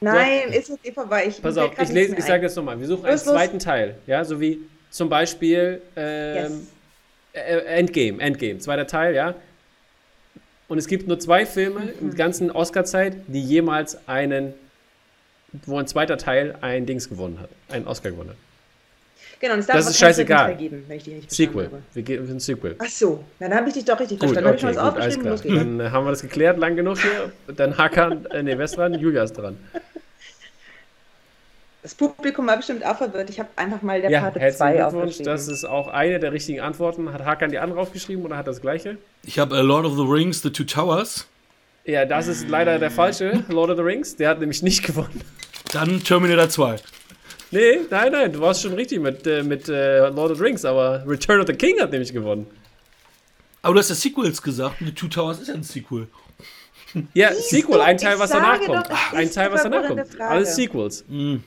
Nein, 0.02 0.50
ist 0.54 0.70
jetzt 0.70 0.86
eh 0.86 0.92
vorbei. 0.92 1.26
Ich 1.28 1.42
Pass 1.42 1.58
auf, 1.58 1.72
ich, 1.80 1.90
lese, 1.90 2.16
ich 2.16 2.24
sage 2.24 2.44
jetzt 2.44 2.56
nochmal. 2.56 2.80
Wir 2.80 2.88
suchen 2.88 3.06
einen 3.06 3.14
Los, 3.16 3.26
los. 3.26 3.36
zweiten 3.36 3.60
Teil. 3.60 3.96
Ja, 4.08 4.24
so 4.24 4.40
wie 4.40 4.60
zum 4.90 5.10
Beispiel 5.10 5.82
ähm, 5.96 6.36
Yes. 6.36 6.54
äh, 7.34 7.58
Endgame, 7.78 8.22
Endgame, 8.22 8.60
zweiter 8.60 8.88
Teil, 8.88 9.14
ja. 9.16 9.36
Und 10.68 10.78
es 10.78 10.88
gibt 10.88 11.08
nur 11.08 11.20
zwei 11.20 11.46
Filme 11.46 11.82
Mhm. 11.82 11.92
im 12.02 12.16
ganzen 12.16 12.50
Oscar-Zeit, 12.52 13.18
die 13.28 13.44
jemals 13.44 14.08
einen, 14.08 14.54
wo 15.66 15.78
ein 15.78 15.88
zweiter 15.88 16.18
Teil 16.18 16.56
ein 16.62 16.86
Dings 16.86 17.10
gewonnen 17.10 17.40
hat, 17.40 17.50
einen 17.70 17.88
Oscar 17.88 18.12
gewonnen 18.12 18.30
hat. 18.32 18.38
Genau, 19.42 19.54
und 19.54 19.60
es 19.62 19.68
darf 19.68 19.78
Das 19.78 19.90
ist 19.90 19.98
scheißegal. 19.98 20.56
Geben, 20.58 20.84
wenn 20.88 20.98
ich 20.98 21.04
die 21.04 21.12
nicht 21.14 21.32
Sequel. 21.32 21.66
habe. 21.68 21.82
Wir 21.94 22.04
gehen 22.04 22.26
für 22.26 22.32
ein 22.34 22.40
Sequel. 22.42 22.76
Ach 22.78 22.88
so, 22.90 23.24
dann 23.40 23.54
habe 23.56 23.70
ich 23.70 23.74
dich 23.76 23.86
doch 23.86 23.98
richtig 24.00 24.20
Gut, 24.20 24.32
verstanden. 24.32 24.50
okay, 24.50 24.66
Habe 24.66 24.72
ich 24.72 24.78
schon 24.78 24.84
gut, 24.86 24.96
was 24.98 25.04
alles 25.04 25.16
aufgeschrieben? 25.16 25.22
klar. 25.22 25.32
Los 25.32 25.42
geht's. 25.42 25.56
Dann 25.56 25.80
äh, 25.80 25.90
haben 25.92 26.06
wir 26.06 26.10
das 26.12 26.22
geklärt, 26.22 26.58
lang 26.58 26.76
genug 26.76 26.98
hier. 27.00 27.32
Dann 27.56 27.78
Hakan, 27.78 28.26
äh, 28.26 28.44
nee, 28.44 28.56
dran? 28.56 28.94
Julia 28.96 29.24
ist 29.24 29.34
dran. 29.34 29.58
Das 31.82 31.96
Publikum 31.96 32.46
war 32.46 32.58
bestimmt 32.58 32.86
auch 32.86 32.98
verwirrt. 32.98 33.30
Ich 33.30 33.40
habe 33.40 33.48
einfach 33.56 33.82
mal 33.82 34.02
der 34.02 34.12
Ja, 34.12 34.20
herzlichen 34.24 34.52
2 34.52 34.72
Glückwunsch. 34.74 34.94
aufgeschrieben. 34.96 35.26
Das 35.32 35.48
ist 35.48 35.64
auch 35.64 35.88
eine 35.88 36.20
der 36.20 36.34
richtigen 36.34 36.60
Antworten. 36.60 37.14
Hat 37.14 37.24
Hakan 37.24 37.52
die 37.52 37.60
andere 37.60 37.80
aufgeschrieben 37.80 38.26
oder 38.26 38.36
hat 38.36 38.48
das 38.48 38.60
gleiche? 38.60 38.98
Ich 39.24 39.40
habe 39.40 39.58
äh, 39.58 39.62
Lord 39.62 39.86
of 39.86 39.96
the 39.96 40.04
Rings, 40.04 40.42
The 40.42 40.50
Two 40.52 40.66
Towers. 40.66 41.26
Ja, 41.90 42.06
das 42.06 42.28
ist 42.28 42.48
leider 42.48 42.78
der 42.78 42.92
falsche 42.92 43.44
Lord 43.48 43.72
of 43.72 43.78
the 43.78 43.82
Rings. 43.82 44.16
Der 44.16 44.30
hat 44.30 44.40
nämlich 44.40 44.62
nicht 44.62 44.84
gewonnen. 44.84 45.22
Dann 45.74 46.04
Terminator 46.04 46.48
2. 46.48 46.76
Nee, 47.50 47.80
nein, 47.90 48.12
nein, 48.12 48.32
du 48.32 48.42
warst 48.42 48.62
schon 48.62 48.74
richtig 48.74 49.00
mit, 49.00 49.26
äh, 49.26 49.42
mit 49.42 49.68
äh, 49.70 50.08
Lord 50.10 50.32
of 50.32 50.38
the 50.38 50.44
Rings, 50.44 50.66
aber 50.66 51.04
Return 51.08 51.42
of 51.42 51.48
the 51.48 51.54
King 51.54 51.82
hat 51.82 51.92
nämlich 51.92 52.14
gewonnen. 52.14 52.46
Aber 53.64 53.74
du 53.74 53.80
hast 53.80 53.90
ja 53.90 53.96
Sequels 53.96 54.40
gesagt. 54.40 54.76
The 54.80 54.92
Two 54.92 55.08
Towers 55.08 55.40
ist 55.42 55.48
ja 55.48 55.56
ein 55.56 55.64
Sequel. 55.64 56.08
Ja, 57.16 57.34
Siehst 57.34 57.50
Sequel, 57.50 57.82
ein 57.82 57.98
Teil, 57.98 58.20
was 58.20 58.30
danach 58.30 58.60
kommt. 58.62 58.88
ein 59.14 59.32
Teil, 59.32 59.52
was 59.52 59.64
die 59.64 59.70
danach 59.72 59.88
kommt. 59.88 60.22
Alles 60.22 60.56
Sequels. 60.56 61.06
Mhm. 61.08 61.44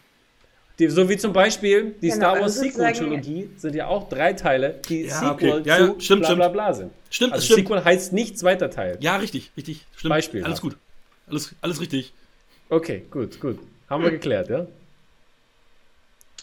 Die, 0.83 0.89
so 0.89 1.09
wie 1.09 1.17
zum 1.17 1.33
Beispiel 1.33 1.95
die 2.03 2.09
Genau, 2.09 2.15
Star 2.17 2.33
also 2.33 2.43
Wars 2.43 2.55
Sequel-Trilogie 2.75 3.51
sind 3.57 3.75
ja 3.77 3.87
auch 3.87 4.09
drei 4.09 4.33
Teile, 4.33 4.81
die 4.89 5.03
Ja, 5.03 5.15
Sequel 5.21 5.61
okay. 5.61 5.69
Ja, 5.69 5.79
ja, 5.79 5.87
zu 5.95 6.01
stimmt, 6.01 6.23
bla 6.23 6.35
bla 6.35 6.45
stimmt. 6.45 6.53
bla 6.55 6.75
sind. 6.75 6.91
Stimmt, 7.09 7.33
Also 7.35 7.45
stimmt. 7.45 7.59
Sequel 7.69 7.85
heißt 7.85 8.13
nicht 8.13 8.37
zweiter 8.37 8.69
Teil. 8.69 8.97
Ja, 9.01 9.15
richtig, 9.17 9.53
richtig. 9.57 9.87
Stimmt. 9.97 10.11
Beispiel. 10.11 10.43
Alles 10.45 10.61
gut. 10.61 10.77
Alles, 11.29 11.55
alles 11.61 11.81
richtig. 11.81 12.13
Okay, 12.69 13.05
gut, 13.13 13.41
gut. 13.41 13.61
Haben 13.89 14.03
wir 14.03 14.11
geklärt, 14.11 14.49
ja? 14.49 14.67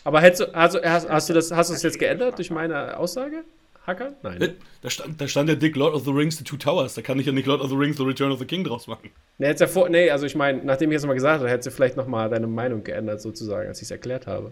Aber 0.06 0.22
hättest 0.22 0.42
du, 0.44 0.54
hast, 0.54 0.76
du- 0.76 0.84
hast, 0.90 1.10
hast 1.10 1.28
du 1.30 1.34
das, 1.34 1.52
hast 1.52 1.70
du 1.70 1.74
es 1.74 1.84
jetzt 1.84 2.00
geändert 2.00 2.38
durch 2.38 2.50
meine 2.50 2.96
Aussage? 2.98 3.44
Hacker? 3.90 4.14
Nein. 4.24 4.38
ne? 4.40 4.54
Da 4.82 4.90
stand, 4.90 5.20
da 5.20 5.28
stand 5.28 5.50
ja 5.50 5.56
dick 5.56 5.76
Lord 5.76 5.94
of 5.94 6.06
the 6.06 6.12
Rings, 6.12 6.38
The 6.38 6.44
Two 6.44 6.58
Towers. 6.58 6.94
Da 6.94 7.02
kann 7.02 7.20
ich 7.20 7.26
ja 7.26 7.32
nicht 7.32 7.46
Lord 7.48 7.62
of 7.62 7.70
the 7.70 7.76
Rings, 7.76 7.98
The 7.98 8.04
Return 8.04 8.32
of 8.32 8.40
the 8.40 8.46
King 8.46 8.64
draus 8.64 8.88
machen. 8.88 9.10
Nee, 9.38 9.48
hättest 9.48 9.62
ja 9.62 9.68
vor, 9.68 9.90
nee, 9.90 10.10
also 10.10 10.26
ich 10.26 10.36
meine, 10.36 10.64
nachdem 10.64 10.92
ich 10.92 10.96
das 10.98 11.06
mal 11.06 11.14
gesagt 11.14 11.40
habe, 11.40 11.50
hättest 11.50 11.68
du 11.68 11.72
vielleicht 11.72 11.98
nochmal 11.98 12.30
deine 12.30 12.48
Meinung 12.48 12.84
geändert, 12.84 13.22
sozusagen, 13.22 13.68
als 13.68 13.80
ich 13.80 13.84
es 13.84 13.92
erklärt 13.92 14.28
habe. 14.28 14.52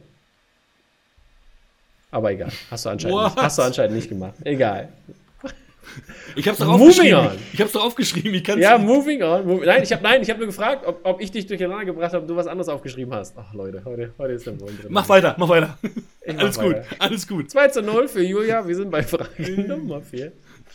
Aber 2.12 2.32
egal. 2.32 2.52
Hast 2.72 2.86
du 2.86 2.90
anscheinend, 2.90 3.22
nicht, 3.24 3.36
hast 3.38 3.58
du 3.58 3.62
anscheinend 3.64 3.96
nicht 3.96 4.10
gemacht. 4.10 4.34
Egal. 4.44 4.90
Ich 6.36 6.48
hab's 6.48 6.60
doch 6.60 6.68
Moving 6.68 6.88
aufgeschrieben. 6.90 7.20
on. 7.20 7.32
Ich 7.54 7.62
hab's 7.62 7.72
doch 7.72 7.84
aufgeschrieben. 7.84 8.34
Ich 8.34 8.44
kann's 8.44 8.62
Ja, 8.62 8.78
moving 8.78 9.24
on. 9.24 9.62
Nein, 9.66 9.84
ich 9.84 9.92
habe 9.92 10.04
nein, 10.04 10.22
ich 10.22 10.30
hab 10.30 10.38
nur 10.38 10.48
gefragt, 10.48 10.86
ob, 10.86 11.00
ob 11.04 11.22
ich 11.22 11.32
dich 11.32 11.48
durcheinander 11.48 11.86
gebracht 11.86 12.14
habe 12.14 12.22
und 12.22 12.28
du 12.28 12.36
was 12.36 12.48
anderes 12.48 12.70
aufgeschrieben 12.70 13.14
hast. 13.14 13.34
Ach 13.38 13.54
Leute, 13.54 13.82
heute, 13.86 14.14
heute 14.18 14.34
ist 14.34 14.46
der 14.46 14.60
Wurm 14.60 14.78
drin. 14.78 14.88
Mach 14.90 15.08
weiter, 15.10 15.36
mach 15.38 15.50
weiter. 15.50 15.78
Alles 16.28 16.60
gut, 16.60 16.76
alles 17.00 17.28
gut. 17.28 17.50
2 17.50 17.68
zu 17.70 17.82
0 17.82 18.08
für 18.08 18.24
Julia. 18.24 18.68
Wir 18.68 18.76
sind 18.76 18.92
bei 18.92 19.04
Frage 19.04 19.62
Nummer 19.68 20.02
4. 20.02 20.32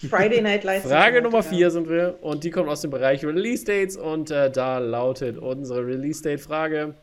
Friday 0.08 0.40
Night 0.40 0.64
Lights. 0.64 0.86
Frage. 0.88 1.20
Nummer 1.20 1.42
4 1.42 1.70
sind 1.70 1.88
wir 1.88 2.18
und 2.22 2.44
die 2.44 2.50
kommt 2.50 2.68
aus 2.68 2.80
dem 2.80 2.90
Bereich 2.90 3.24
Release 3.24 3.64
Dates 3.64 3.96
und 3.96 4.30
äh, 4.30 4.50
da 4.50 4.78
lautet 4.78 5.38
unsere 5.38 5.86
Release 5.86 6.22
Date 6.22 6.40
Frage: 6.40 6.94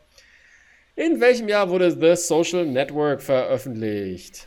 In 0.96 1.20
welchem 1.20 1.48
Jahr 1.48 1.70
wurde 1.70 1.90
The 1.92 2.16
Social 2.16 2.66
Network 2.66 3.22
veröffentlicht? 3.22 4.46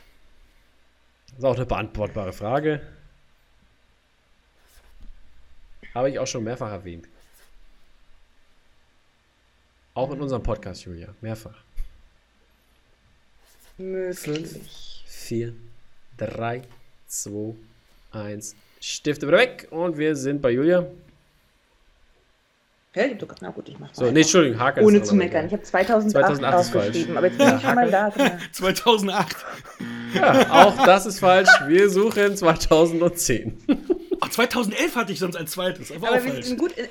Das 1.28 1.38
ist 1.38 1.44
auch 1.44 1.56
eine 1.56 1.66
beantwortbare 1.66 2.32
Frage. 2.32 2.80
Habe 5.94 6.10
ich 6.10 6.18
auch 6.18 6.26
schon 6.26 6.44
mehrfach 6.44 6.70
erwähnt. 6.70 7.08
Auch 9.94 10.12
in 10.12 10.20
unserem 10.20 10.42
Podcast, 10.42 10.84
Julia. 10.84 11.14
Mehrfach. 11.20 11.63
Möglich. 13.78 15.04
4, 15.06 15.52
3, 16.18 16.62
2, 17.08 17.54
1. 18.12 18.54
Stifte 18.80 19.26
wieder 19.26 19.38
weg 19.38 19.66
und 19.70 19.96
wir 19.98 20.14
sind 20.14 20.42
bei 20.42 20.50
Julia. 20.50 20.86
Hä? 22.92 23.14
Du- 23.18 23.26
Na 23.40 23.50
gut, 23.50 23.68
ich 23.68 23.78
mach 23.78 23.92
So, 23.92 24.08
nee, 24.10 24.20
Entschuldigung, 24.20 24.60
Hakan 24.60 24.82
ist 24.84 24.86
Ohne 24.86 25.02
zu 25.02 25.08
aber 25.10 25.16
meckern. 25.18 25.46
egal. 25.46 25.46
Ich 25.46 25.52
habe 25.54 25.62
2008, 25.64 26.12
2008 26.26 26.60
ist 26.60 26.70
falsch. 26.70 26.86
aufgeschrieben, 26.86 27.16
aber 27.16 27.26
jetzt 27.26 27.38
bin 27.38 27.46
Ja, 27.48 27.56
ich 27.56 27.62
schon 27.62 27.74
mal 27.74 27.90
da. 27.90 28.08
guck 28.10 28.18
mal. 28.18 28.38
2008. 28.52 29.36
Ja, 30.14 30.50
auch 30.52 30.84
das 30.86 31.06
ist 31.06 31.18
falsch. 31.18 31.48
Wir 31.66 31.90
suchen 31.90 32.36
2010. 32.36 33.58
Ach, 34.20 34.30
2011 34.30 34.94
hatte 34.96 35.12
ich 35.12 35.18
sonst 35.18 35.34
als 35.36 35.50
zweites. 35.50 35.90
Aber, 35.90 36.06
Aber 36.08 36.18
auch 36.18 36.24
wir 36.24 36.32
falsch. 36.34 36.46
sind 36.46 36.58
gut 36.58 36.72
in. 36.72 36.86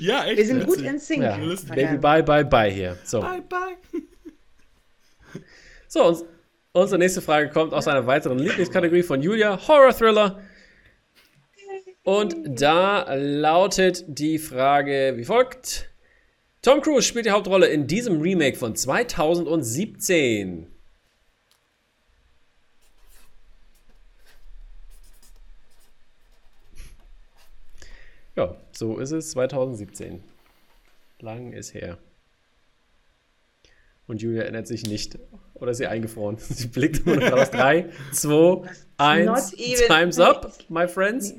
Ja, 0.00 0.24
echt. 0.26 0.36
Wir 0.36 0.46
sind 0.46 0.66
gut 0.66 0.80
in 0.82 0.98
Sync. 0.98 1.22
Ja. 1.22 1.38
Baby, 1.74 1.96
bye, 1.96 2.22
bye, 2.22 2.44
bye 2.44 2.70
hier. 2.70 2.98
So, 3.04 3.20
Bye, 3.20 3.40
bye. 3.48 4.02
So 5.88 6.04
uns, 6.04 6.24
unsere 6.72 6.98
nächste 6.98 7.22
Frage 7.22 7.48
kommt 7.50 7.72
aus 7.72 7.88
einer 7.88 8.06
weiteren 8.06 8.38
Lieblingskategorie 8.38 9.02
von 9.02 9.22
Julia, 9.22 9.58
Horror 9.66 9.92
Thriller. 9.92 10.42
Und 12.04 12.36
da 12.44 13.12
lautet 13.14 14.04
die 14.06 14.38
Frage 14.38 15.14
wie 15.16 15.24
folgt. 15.24 15.90
Tom 16.62 16.80
Cruise 16.80 17.06
spielt 17.06 17.26
die 17.26 17.30
Hauptrolle 17.30 17.66
in 17.66 17.86
diesem 17.86 18.20
Remake 18.20 18.56
von 18.56 18.74
2017. 18.76 20.66
Ja, 28.36 28.56
so 28.72 28.98
ist 28.98 29.10
es 29.10 29.30
2017. 29.32 30.22
Lang 31.20 31.52
ist 31.52 31.74
her. 31.74 31.98
Und 34.06 34.22
Julia 34.22 34.42
erinnert 34.42 34.66
sich 34.66 34.84
nicht. 34.84 35.18
Oder 35.60 35.72
ist 35.72 35.78
sie 35.78 35.86
eingefroren? 35.86 36.36
Sie 36.38 36.68
blickt 36.68 37.06
immer 37.06 37.16
noch 37.16 37.22
geradeaus. 37.22 37.50
3, 37.50 37.88
2, 38.12 38.68
1. 38.98 39.26
Not 39.26 39.38
even- 39.58 39.86
Time's 39.88 40.18
up, 40.18 40.52
my 40.68 40.86
friends. 40.86 41.34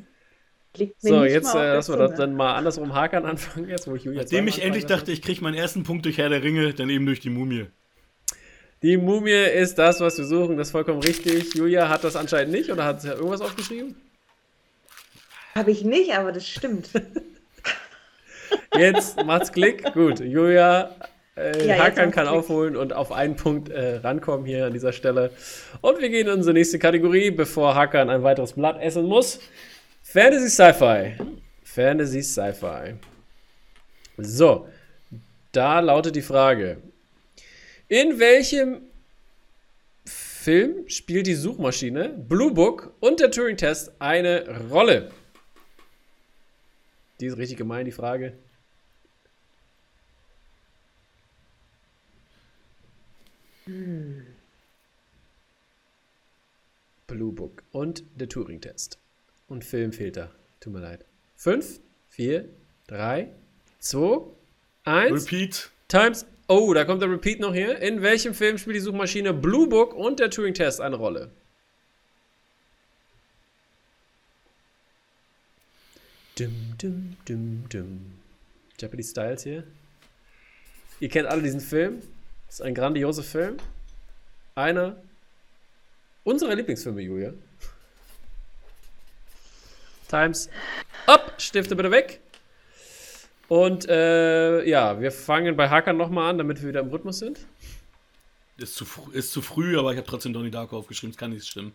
So, 0.99 1.23
jetzt 1.23 1.53
äh, 1.55 1.73
lassen 1.73 1.93
wir 1.93 1.97
das 1.97 2.15
dann 2.15 2.35
mal 2.35 2.53
andersrum 2.55 2.93
Hakan 2.93 3.25
anfangen, 3.25 3.67
jetzt 3.69 3.87
wo 3.87 3.95
ich 3.95 4.03
Julia 4.03 4.21
Nachdem 4.21 4.47
ich 4.47 4.61
endlich 4.61 4.85
dachte, 4.85 5.11
ich 5.11 5.21
kriege 5.21 5.41
meinen 5.41 5.55
ersten 5.55 5.83
Punkt 5.83 6.05
durch 6.05 6.17
Herr 6.17 6.29
der 6.29 6.43
Ringe, 6.43 6.73
dann 6.73 6.89
eben 6.89 7.05
durch 7.05 7.19
die 7.19 7.31
Mumie. 7.31 7.67
Die 8.83 8.95
Mumie 8.95 9.31
ist 9.31 9.77
das, 9.77 9.99
was 9.99 10.17
wir 10.17 10.25
suchen, 10.25 10.57
das 10.57 10.67
ist 10.67 10.71
vollkommen 10.71 11.01
richtig. 11.01 11.55
Julia 11.55 11.89
hat 11.89 12.03
das 12.03 12.15
anscheinend 12.15 12.53
nicht 12.53 12.71
oder 12.71 12.85
hat 12.85 13.01
sie 13.01 13.09
irgendwas 13.09 13.41
aufgeschrieben? 13.41 13.95
Habe 15.55 15.71
ich 15.71 15.83
nicht, 15.83 16.13
aber 16.13 16.31
das 16.31 16.47
stimmt. 16.47 16.89
Jetzt 18.77 19.23
macht's 19.25 19.51
Klick. 19.51 19.91
Gut, 19.93 20.19
Julia, 20.19 20.95
äh, 21.39 21.67
Ja, 21.67 21.77
Hakan 21.77 22.11
kann 22.11 22.27
aufholen 22.27 22.75
und 22.75 22.93
auf 22.93 23.11
einen 23.11 23.35
Punkt 23.35 23.69
äh, 23.69 23.97
rankommen 23.97 24.45
hier 24.45 24.65
an 24.65 24.73
dieser 24.73 24.93
Stelle. 24.93 25.31
Und 25.81 26.01
wir 26.01 26.09
gehen 26.09 26.27
in 26.27 26.33
unsere 26.33 26.53
nächste 26.53 26.79
Kategorie, 26.79 27.31
bevor 27.31 27.75
Hakan 27.75 28.09
ein 28.09 28.23
weiteres 28.23 28.53
Blatt 28.53 28.81
essen 28.81 29.05
muss. 29.05 29.39
Fantasy 30.03 30.49
Sci-Fi. 30.49 31.15
Fantasy 31.63 32.21
Sci-Fi. 32.21 32.95
So, 34.17 34.67
da 35.51 35.79
lautet 35.79 36.15
die 36.15 36.21
Frage. 36.21 36.77
In 37.87 38.19
welchem 38.19 38.81
Film 40.05 40.87
spielt 40.87 41.27
die 41.27 41.35
Suchmaschine 41.35 42.09
Blue 42.09 42.53
Book 42.53 42.93
und 42.99 43.19
der 43.19 43.31
Turing-Test 43.31 43.93
eine 43.99 44.45
Rolle? 44.69 45.11
Die 47.19 47.25
ist 47.25 47.37
richtig 47.37 47.57
gemein, 47.57 47.85
die 47.85 47.91
Frage. 47.91 48.33
Blue 57.07 57.31
Book 57.31 57.63
und 57.71 58.03
der 58.15 58.29
Turing-Test. 58.29 58.97
Und 59.47 59.65
Film 59.65 59.91
fehlt 59.91 60.17
da. 60.17 60.31
Tut 60.59 60.73
mir 60.73 60.79
leid. 60.79 61.05
5, 61.37 61.79
4, 62.09 62.45
3, 62.87 63.29
2, 63.79 64.21
1. 64.83 65.11
Repeat. 65.11 65.71
Times. 65.87 66.25
Oh, 66.47 66.73
da 66.73 66.85
kommt 66.85 67.01
der 67.01 67.09
Repeat 67.09 67.39
noch 67.39 67.53
hier. 67.53 67.79
In 67.79 68.01
welchem 68.01 68.33
Film 68.33 68.57
spielt 68.57 68.75
die 68.75 68.81
Suchmaschine 68.81 69.33
Blue 69.33 69.67
Book 69.67 69.93
und 69.93 70.19
der 70.19 70.29
Turing-Test 70.29 70.81
eine 70.81 70.95
Rolle? 70.95 71.31
Dum, 76.37 76.53
dum, 76.77 77.17
dum, 77.25 77.65
dum. 77.69 78.13
Jeopardy 78.79 79.03
Styles 79.03 79.43
hier. 79.43 79.63
Ihr 80.99 81.09
kennt 81.09 81.27
alle 81.27 81.41
diesen 81.41 81.59
Film. 81.59 82.01
Das 82.49 82.55
ist 82.55 82.61
ein 82.65 82.73
grandioser 82.73 83.21
Film. 83.21 83.57
Einer 84.55 84.97
unserer 86.23 86.55
Lieblingsfilme, 86.55 86.99
Julia. 86.99 87.31
Times 90.07 90.49
up. 91.05 91.35
Stifte 91.37 91.75
bitte 91.75 91.91
weg. 91.91 92.19
Und 93.49 93.87
äh, 93.87 94.67
ja, 94.67 94.99
wir 94.99 95.11
fangen 95.11 95.55
bei 95.55 95.69
Hakan 95.69 95.95
nochmal 95.95 96.31
an, 96.31 96.39
damit 96.39 96.59
wir 96.61 96.69
wieder 96.69 96.79
im 96.79 96.89
Rhythmus 96.89 97.19
sind. 97.19 97.39
Ist 98.57 98.75
zu, 98.75 98.85
ist 99.13 99.31
zu 99.31 99.43
früh, 99.43 99.77
aber 99.77 99.91
ich 99.91 99.97
habe 99.97 100.07
trotzdem 100.07 100.33
Donnie 100.33 100.49
Darko 100.49 100.79
aufgeschrieben. 100.79 101.11
Das 101.13 101.19
kann 101.19 101.29
nicht 101.29 101.47
stimmen. 101.47 101.71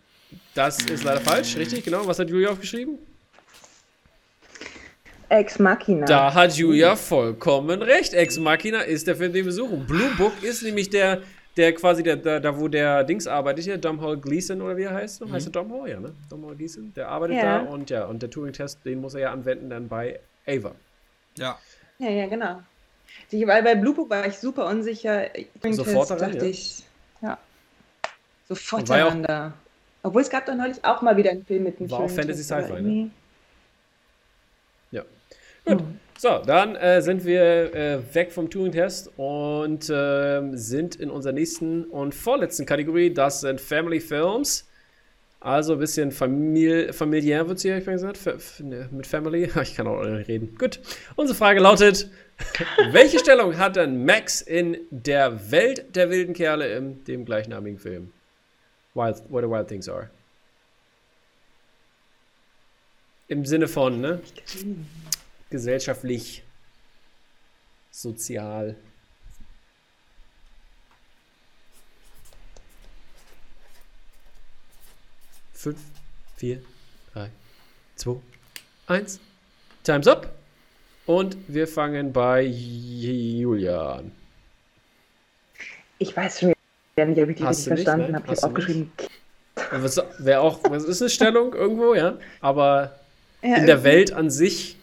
Das 0.55 0.79
ist 0.79 1.05
leider 1.05 1.21
falsch, 1.21 1.55
richtig, 1.55 1.85
genau. 1.85 2.05
Was 2.05 2.19
hat 2.19 2.29
Julia 2.29 2.49
aufgeschrieben? 2.49 2.99
Ex 5.29 5.59
Machina. 5.59 6.05
Da 6.05 6.33
hat 6.33 6.55
Julia 6.55 6.95
vollkommen 6.95 7.81
recht. 7.81 8.13
Ex 8.13 8.37
Machina 8.39 8.81
ist 8.81 9.07
der 9.07 9.15
Film, 9.15 9.33
den 9.33 9.45
wir 9.45 9.51
suchen. 9.51 9.85
Blue 9.85 10.09
Book 10.17 10.33
ist 10.43 10.63
nämlich 10.63 10.89
der, 10.89 11.21
der 11.57 11.73
quasi 11.73 12.03
der, 12.03 12.15
der 12.17 12.39
da 12.39 12.57
wo 12.59 12.67
der 12.67 13.03
Dings 13.03 13.27
arbeitet 13.27 13.65
hier, 13.65 13.77
Domhnall 13.77 14.17
Gleeson 14.17 14.61
oder 14.61 14.77
wie 14.77 14.83
er 14.83 14.93
heißt. 14.93 15.21
noch? 15.21 15.31
Heißt 15.31 15.47
er 15.47 15.51
Domhnall? 15.51 15.89
Ja, 15.89 15.99
ne? 15.99 16.13
Domhnall 16.29 16.55
Gleeson. 16.55 16.93
Der 16.95 17.09
arbeitet 17.09 17.37
Ja. 17.37 17.59
da 17.59 17.69
und 17.69 17.89
ja, 17.89 18.05
und 18.05 18.21
der 18.21 18.29
Turing-Test, 18.29 18.79
den 18.85 19.01
muss 19.01 19.13
er 19.15 19.21
ja 19.21 19.31
anwenden 19.31 19.69
dann 19.69 19.87
bei 19.87 20.19
Ava. 20.47 20.71
Ja. 21.37 21.57
Ja, 21.97 22.09
ja, 22.09 22.27
genau. 22.27 22.61
Die, 23.31 23.47
weil 23.47 23.63
bei 23.63 23.75
Blue 23.75 23.93
Book 23.93 24.09
war 24.09 24.25
ich 24.27 24.37
super 24.37 24.67
unsicher. 24.67 25.27
Sofort 25.71 26.09
daran, 26.11 26.31
dachte 26.31 26.45
ja? 26.45 26.51
ich. 26.51 26.83
Ja. 27.21 27.37
Sofort 28.47 28.89
daran 28.89 29.23
da. 29.23 29.53
Obwohl 30.03 30.21
es 30.21 30.29
gab 30.29 30.45
doch 30.45 30.53
neulich 30.53 30.83
auch 30.85 31.01
mal 31.01 31.17
wieder 31.17 31.31
einen 31.31 31.45
Film 31.45 31.63
mit 31.63 31.79
einem 31.79 31.89
War 31.89 32.01
auch 32.01 32.09
Fantasy 32.09 32.43
Sci-Fi, 32.43 32.81
ne? 32.81 33.09
Gut. 35.65 35.83
So, 36.17 36.41
dann 36.45 36.75
äh, 36.75 37.01
sind 37.01 37.25
wir 37.25 37.73
äh, 37.75 37.99
weg 38.15 38.31
vom 38.31 38.49
Turing-Test 38.49 39.11
und 39.17 39.91
ähm, 39.93 40.55
sind 40.57 40.95
in 40.95 41.09
unserer 41.09 41.33
nächsten 41.33 41.83
und 41.85 42.15
vorletzten 42.15 42.65
Kategorie. 42.65 43.13
Das 43.13 43.41
sind 43.41 43.59
Family 43.59 43.99
Films. 43.99 44.65
Also 45.41 45.73
ein 45.73 45.79
bisschen 45.79 46.11
famili 46.11 46.91
familiär 46.91 47.47
wird 47.47 47.57
es 47.57 47.63
hier, 47.63 47.79
gesagt. 47.81 48.25
F- 48.25 48.61
ne, 48.61 48.87
mit 48.91 49.05
Family. 49.05 49.49
Ich 49.61 49.75
kann 49.75 49.85
auch 49.87 50.03
nicht 50.03 50.27
reden. 50.29 50.55
Gut. 50.57 50.79
Unsere 51.17 51.37
Frage 51.37 51.59
lautet: 51.59 52.09
Welche 52.91 53.19
Stellung 53.19 53.57
hat 53.57 53.75
denn 53.75 54.05
Max 54.05 54.41
in 54.41 54.77
der 54.89 55.51
Welt 55.51 55.95
der 55.95 56.09
wilden 56.09 56.33
Kerle 56.33 56.75
in 56.77 57.03
dem 57.03 57.25
gleichnamigen 57.25 57.77
Film? 57.77 58.11
Wild, 58.95 59.21
What 59.29 59.43
the 59.43 59.49
Wild 59.49 59.67
Things 59.67 59.89
Are. 59.89 60.09
Im 63.27 63.45
Sinne 63.45 63.67
von, 63.67 63.99
ne? 64.01 64.21
Gesellschaftlich, 65.55 66.43
sozial. 67.89 68.75
Fünf, 75.53 75.79
vier, 76.35 76.61
drei, 77.13 77.29
zwei, 77.95 78.17
eins. 78.87 79.21
Time's 79.85 80.07
up. 80.07 80.35
Und 81.05 81.37
wir 81.47 81.69
fangen 81.69 82.11
bei 82.11 82.41
Julia 82.41 83.93
an. 83.99 84.11
Ich 85.99 86.17
weiß 86.17 86.41
schon 86.41 86.53
wieder 86.95 87.05
nicht, 87.05 87.21
ob 87.23 87.29
ich 87.29 87.37
die 87.37 87.43
richtig 87.43 87.67
verstanden 87.67 88.11
ne? 88.11 88.17
habe. 88.17 88.33
Ich 88.33 88.41
habe 88.41 88.47
aufgeschrieben. 88.47 88.91
Was 89.71 90.01
wäre 90.19 90.41
auch, 90.41 90.59
was 90.65 90.83
ist 90.83 91.01
eine 91.01 91.09
Stellung 91.09 91.53
irgendwo, 91.53 91.93
ja? 91.93 92.17
Aber 92.41 92.99
Ja, 93.41 93.55
in 93.55 93.65
der 93.65 93.85
Welt 93.85 94.11
an 94.11 94.29
sich 94.29 94.75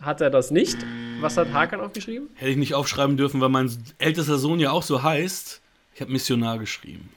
hat 0.00 0.20
er 0.20 0.30
das 0.30 0.50
nicht. 0.50 0.76
Was 1.20 1.36
hat 1.36 1.52
Hakan 1.52 1.80
aufgeschrieben? 1.80 2.28
Hätte 2.34 2.50
ich 2.52 2.56
nicht 2.56 2.74
aufschreiben 2.74 3.16
dürfen, 3.16 3.40
weil 3.40 3.48
mein 3.50 3.70
ältester 3.98 4.38
Sohn 4.38 4.58
ja 4.60 4.70
auch 4.70 4.82
so 4.82 5.02
heißt. 5.02 5.60
Ich 5.94 6.00
habe 6.00 6.10
Missionar 6.12 6.58
geschrieben. 6.58 7.10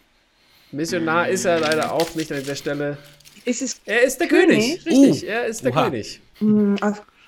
Missionar 0.71 1.29
ist 1.29 1.45
er 1.45 1.59
leider 1.59 1.91
auch 1.93 2.13
nicht 2.15 2.31
an 2.31 2.43
der 2.45 2.55
Stelle. 2.55 2.97
Ist 3.45 3.61
es, 3.61 3.79
Er 3.85 4.01
ist 4.03 4.17
der 4.19 4.27
König. 4.27 4.83
König? 4.83 4.85
Richtig, 4.85 5.23
Oh. 5.23 5.31
er 5.31 5.45
ist 5.45 5.63
der 5.63 5.71
Oha. 5.71 5.83
König. 5.89 6.19
Hm, 6.39 6.75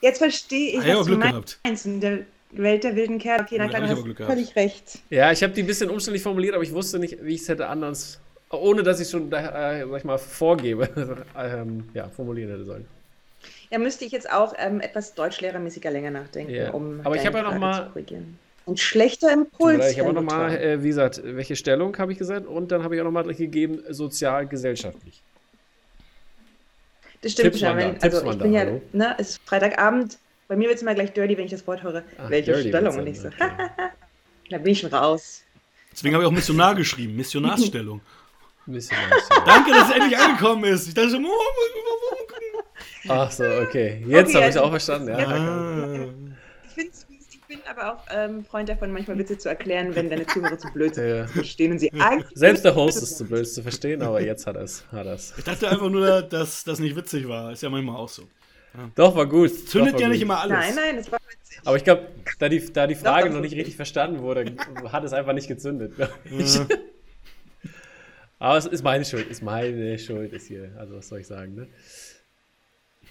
jetzt 0.01 0.17
verstehe 0.17 0.71
ich, 0.73 0.79
Ah, 0.79 0.87
ja, 0.87 0.97
was 0.99 1.05
du 1.07 1.17
Glück 1.17 1.19
meinst. 1.31 1.59
gehabt. 1.63 1.85
In 1.85 1.99
der 2.01 2.19
Welt 2.51 2.83
der 2.83 2.95
wilden 2.95 3.19
Kerle. 3.19 3.43
Okay, 3.43 3.57
dann 3.57 3.67
du 3.67 3.73
ich 3.73 3.77
aber 3.83 3.89
hast 3.89 4.03
Glück 4.03 4.17
gehabt. 4.17 4.33
völlig 4.33 4.55
recht. 4.55 4.99
Ja, 5.09 5.31
ich 5.31 5.43
habe 5.43 5.53
die 5.53 5.61
ein 5.63 5.67
bisschen 5.67 5.89
umständlich 5.89 6.23
formuliert, 6.23 6.55
aber 6.55 6.63
ich 6.63 6.71
wusste 6.73 6.99
nicht, 6.99 7.17
wie 7.23 7.35
ich 7.35 7.41
es 7.41 7.49
hätte 7.49 7.67
anders, 7.67 8.19
ohne 8.49 8.81
dass 8.83 8.99
ich 8.99 9.09
schon, 9.09 9.31
äh, 9.31 9.85
sag 9.87 9.97
ich 9.97 10.03
mal, 10.05 10.17
vorgebe, 10.17 10.89
ähm, 11.37 11.83
ja, 11.93 12.09
formulieren 12.09 12.51
hätte 12.51 12.65
sollen. 12.65 12.85
Ja, 13.71 13.79
müsste 13.79 14.05
ich 14.05 14.11
jetzt 14.11 14.31
auch 14.31 14.53
ähm, 14.57 14.79
etwas 14.81 15.13
deutschlehrermäßiger 15.15 15.89
länger 15.91 16.11
nachdenken, 16.11 16.53
Ja. 16.53 16.71
um 16.71 17.01
Aber 17.03 17.15
ich 17.15 17.25
habe 17.25 17.37
ja 17.39 17.43
noch 17.43 17.57
mal-. 17.57 17.91
Ein 18.67 18.77
schlechter 18.77 19.31
Impuls. 19.31 19.91
Ich 19.91 19.99
habe 19.99 20.09
auch 20.09 20.13
nochmal, 20.13 20.51
Luther. 20.51 20.63
äh, 20.63 20.83
wie 20.83 20.87
gesagt, 20.87 21.21
welche 21.23 21.55
Stellung 21.55 21.95
habe 21.99 22.11
ich 22.13 22.17
gesagt 22.17 22.47
und 22.47 22.71
dann 22.71 22.83
habe 22.83 22.95
ich 22.95 23.01
auch 23.01 23.05
nochmal 23.05 23.23
gegeben, 23.25 23.83
sozial, 23.89 24.47
gesellschaftlich. 24.47 25.21
Das 27.21 27.31
stimmt 27.33 27.45
Tipps 27.53 27.59
schon. 27.59 27.69
da, 27.69 27.77
Wenn, 27.77 28.01
also 28.01 28.17
ich 28.29 28.37
da, 28.37 28.43
bin 28.43 28.53
ja, 28.53 28.59
hallo. 28.61 28.81
ne, 28.91 29.15
es 29.19 29.29
ist 29.29 29.41
Freitagabend. 29.45 30.17
Bei 30.47 30.55
mir 30.55 30.67
wird 30.67 30.77
es 30.77 30.81
immer 30.81 30.95
gleich 30.95 31.11
dirty, 31.13 31.37
wenn 31.37 31.45
ich 31.45 31.51
das 31.51 31.65
Wort 31.67 31.83
höre. 31.83 32.03
Ach, 32.17 32.29
Welche 32.29 32.55
Stellung? 32.59 32.97
Und 32.97 33.07
ich 33.07 33.19
so, 33.19 33.27
okay. 33.27 33.49
da 34.49 34.57
bin 34.57 34.73
ich 34.73 34.79
schon 34.79 34.91
raus. 34.93 35.43
Deswegen 35.91 36.13
habe 36.15 36.23
ich 36.23 36.27
auch 36.27 36.33
Missionar 36.33 36.75
geschrieben, 36.75 37.15
Missionarsstellung. 37.15 38.01
Langsam. 38.67 38.97
Danke, 39.45 39.71
dass 39.71 39.89
es 39.89 39.95
endlich 39.95 40.17
angekommen 40.17 40.63
ist. 40.65 40.87
Ich 40.87 40.93
dachte 40.95 41.11
schon, 41.11 41.25
oh, 41.25 41.29
oh, 41.29 41.31
oh, 41.75 42.15
oh, 42.21 42.54
Ach 43.07 43.31
so, 43.31 43.43
okay. 43.43 44.03
Jetzt 44.07 44.09
Okay, 44.09 44.17
habe 44.17 44.27
ich 44.29 44.35
also- 44.45 44.61
auch 44.63 44.69
verstanden. 44.69 45.09
Ja, 45.09 45.19
Ja. 45.19 46.03
Ich, 46.65 46.71
find's- 46.73 47.05
ich 47.31 47.41
bin 47.47 47.59
aber 47.69 47.93
auch 47.93 48.03
ähm, 48.11 48.43
Freund 48.45 48.67
davon, 48.69 48.91
manchmal 48.91 49.17
Witze 49.17 49.37
zu 49.37 49.49
erklären, 49.49 49.93
wenn 49.95 50.09
deine 50.09 50.25
Zuhörer 50.27 50.57
zu 50.57 50.67
blöd 50.73 50.95
sind, 50.95 51.07
Ja. 51.07 51.27
zu 51.27 51.33
verstehen 51.33 51.71
und 51.73 51.79
sie 51.79 51.91
eigentlich. 51.93 52.27
Selbst 52.35 52.65
der 52.65 52.75
Host 52.75 53.01
ist 53.01 53.17
zu 53.17 53.25
blöd 53.25 53.47
zu 53.47 53.61
verstehen, 53.61 54.01
aber 54.01 54.21
jetzt 54.21 54.47
hat 54.47 54.55
er 54.55 54.63
es. 54.63 54.83
Hat 54.91 55.05
er's. 55.05 55.33
Ich 55.37 55.43
dachte 55.43 55.69
einfach 55.69 55.89
nur, 55.89 56.21
dass 56.23 56.63
das 56.63 56.79
nicht 56.79 56.95
witzig 56.95 57.27
war. 57.27 57.51
Ist 57.51 57.61
ja 57.63 57.69
manchmal 57.69 57.95
auch 57.97 58.09
so. 58.09 58.23
Doch, 58.95 59.15
war 59.15 59.25
gut. 59.25 59.51
Zündet 59.69 59.93
Doch, 59.93 59.99
war 59.99 60.01
ja 60.01 60.07
nicht 60.09 60.17
gut. 60.17 60.23
immer 60.23 60.39
alles. 60.41 60.57
Nein, 60.57 60.75
nein, 60.75 60.95
das 60.97 61.09
war 61.11 61.19
witzig. 61.29 61.59
Aber 61.63 61.77
ich 61.77 61.83
glaube, 61.85 62.07
da 62.39 62.49
die, 62.49 62.73
da 62.73 62.87
die 62.87 62.95
Frage 62.95 63.29
doch, 63.29 63.35
noch 63.35 63.41
nicht 63.41 63.55
richtig 63.55 63.75
verstanden 63.77 64.19
wurde, 64.19 64.51
hat 64.91 65.03
es 65.05 65.13
einfach 65.13 65.31
nicht 65.33 65.47
gezündet, 65.47 65.93
ich. 66.25 66.55
Ja. 66.55 66.65
Aber 68.39 68.57
es 68.57 68.65
ist 68.65 68.83
meine 68.83 69.05
Schuld, 69.05 69.27
ist 69.29 69.41
meine 69.41 69.97
Schuld, 69.97 70.33
ist 70.33 70.47
hier. 70.47 70.71
Also, 70.77 70.97
was 70.97 71.07
soll 71.07 71.19
ich 71.19 71.27
sagen, 71.27 71.55
ne? 71.55 71.67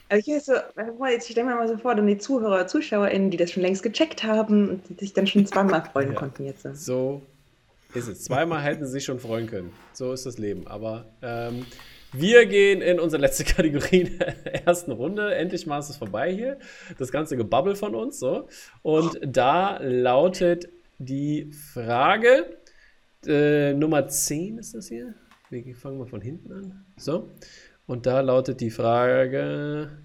Also 0.08 0.30
ich, 0.30 0.36
weiß 0.36 0.46
so, 0.46 0.52
guck 0.76 0.98
mal, 0.98 1.12
jetzt 1.12 1.28
stell 1.30 1.44
mir 1.44 1.54
mal 1.54 1.68
so 1.68 1.76
vor, 1.78 1.94
dann 1.94 2.06
die 2.06 2.18
Zuhörer, 2.18 2.66
ZuschauerInnen, 2.66 3.30
die 3.30 3.36
das 3.36 3.50
schon 3.50 3.62
längst 3.62 3.82
gecheckt 3.82 4.22
haben 4.22 4.68
und 4.68 4.88
die 4.88 4.94
sich 4.94 5.12
dann 5.12 5.26
schon 5.26 5.46
zweimal 5.46 5.84
freuen 5.84 6.12
Ja. 6.12 6.18
konnten 6.18 6.44
jetzt. 6.44 6.62
So 6.74 7.22
ist 7.94 8.08
es. 8.08 8.24
Zweimal 8.24 8.62
hätten 8.62 8.84
sie 8.84 8.92
sich 8.92 9.04
schon 9.04 9.18
freuen 9.18 9.46
können. 9.46 9.72
So 9.92 10.12
ist 10.12 10.26
das 10.26 10.38
Leben. 10.38 10.66
Aber 10.66 11.06
ähm, 11.22 11.64
wir 12.12 12.46
gehen 12.46 12.82
in 12.82 13.00
unsere 13.00 13.22
letzte 13.22 13.44
Kategorie 13.44 14.02
in 14.02 14.18
der 14.18 14.66
ersten 14.66 14.92
Runde. 14.92 15.34
Endlich 15.34 15.66
mal 15.66 15.78
ist 15.78 15.90
es 15.90 15.96
vorbei 15.96 16.32
hier. 16.32 16.58
Das 16.98 17.10
ganze 17.10 17.36
Gebabbel 17.36 17.74
von 17.74 17.94
uns. 17.94 18.18
So. 18.18 18.48
Und 18.82 19.18
da 19.24 19.78
lautet 19.78 20.68
die 20.98 21.50
Frage, 21.72 22.58
äh, 23.26 23.72
Nummer 23.74 24.06
10 24.06 24.58
ist 24.58 24.74
das 24.74 24.88
hier. 24.88 25.14
Wir 25.50 25.74
fangen 25.74 25.98
mal 25.98 26.06
von 26.06 26.20
hinten 26.20 26.52
an. 26.52 26.84
So. 26.96 27.30
Und 27.86 28.06
da 28.06 28.20
lautet 28.20 28.60
die 28.60 28.70
Frage. 28.70 29.98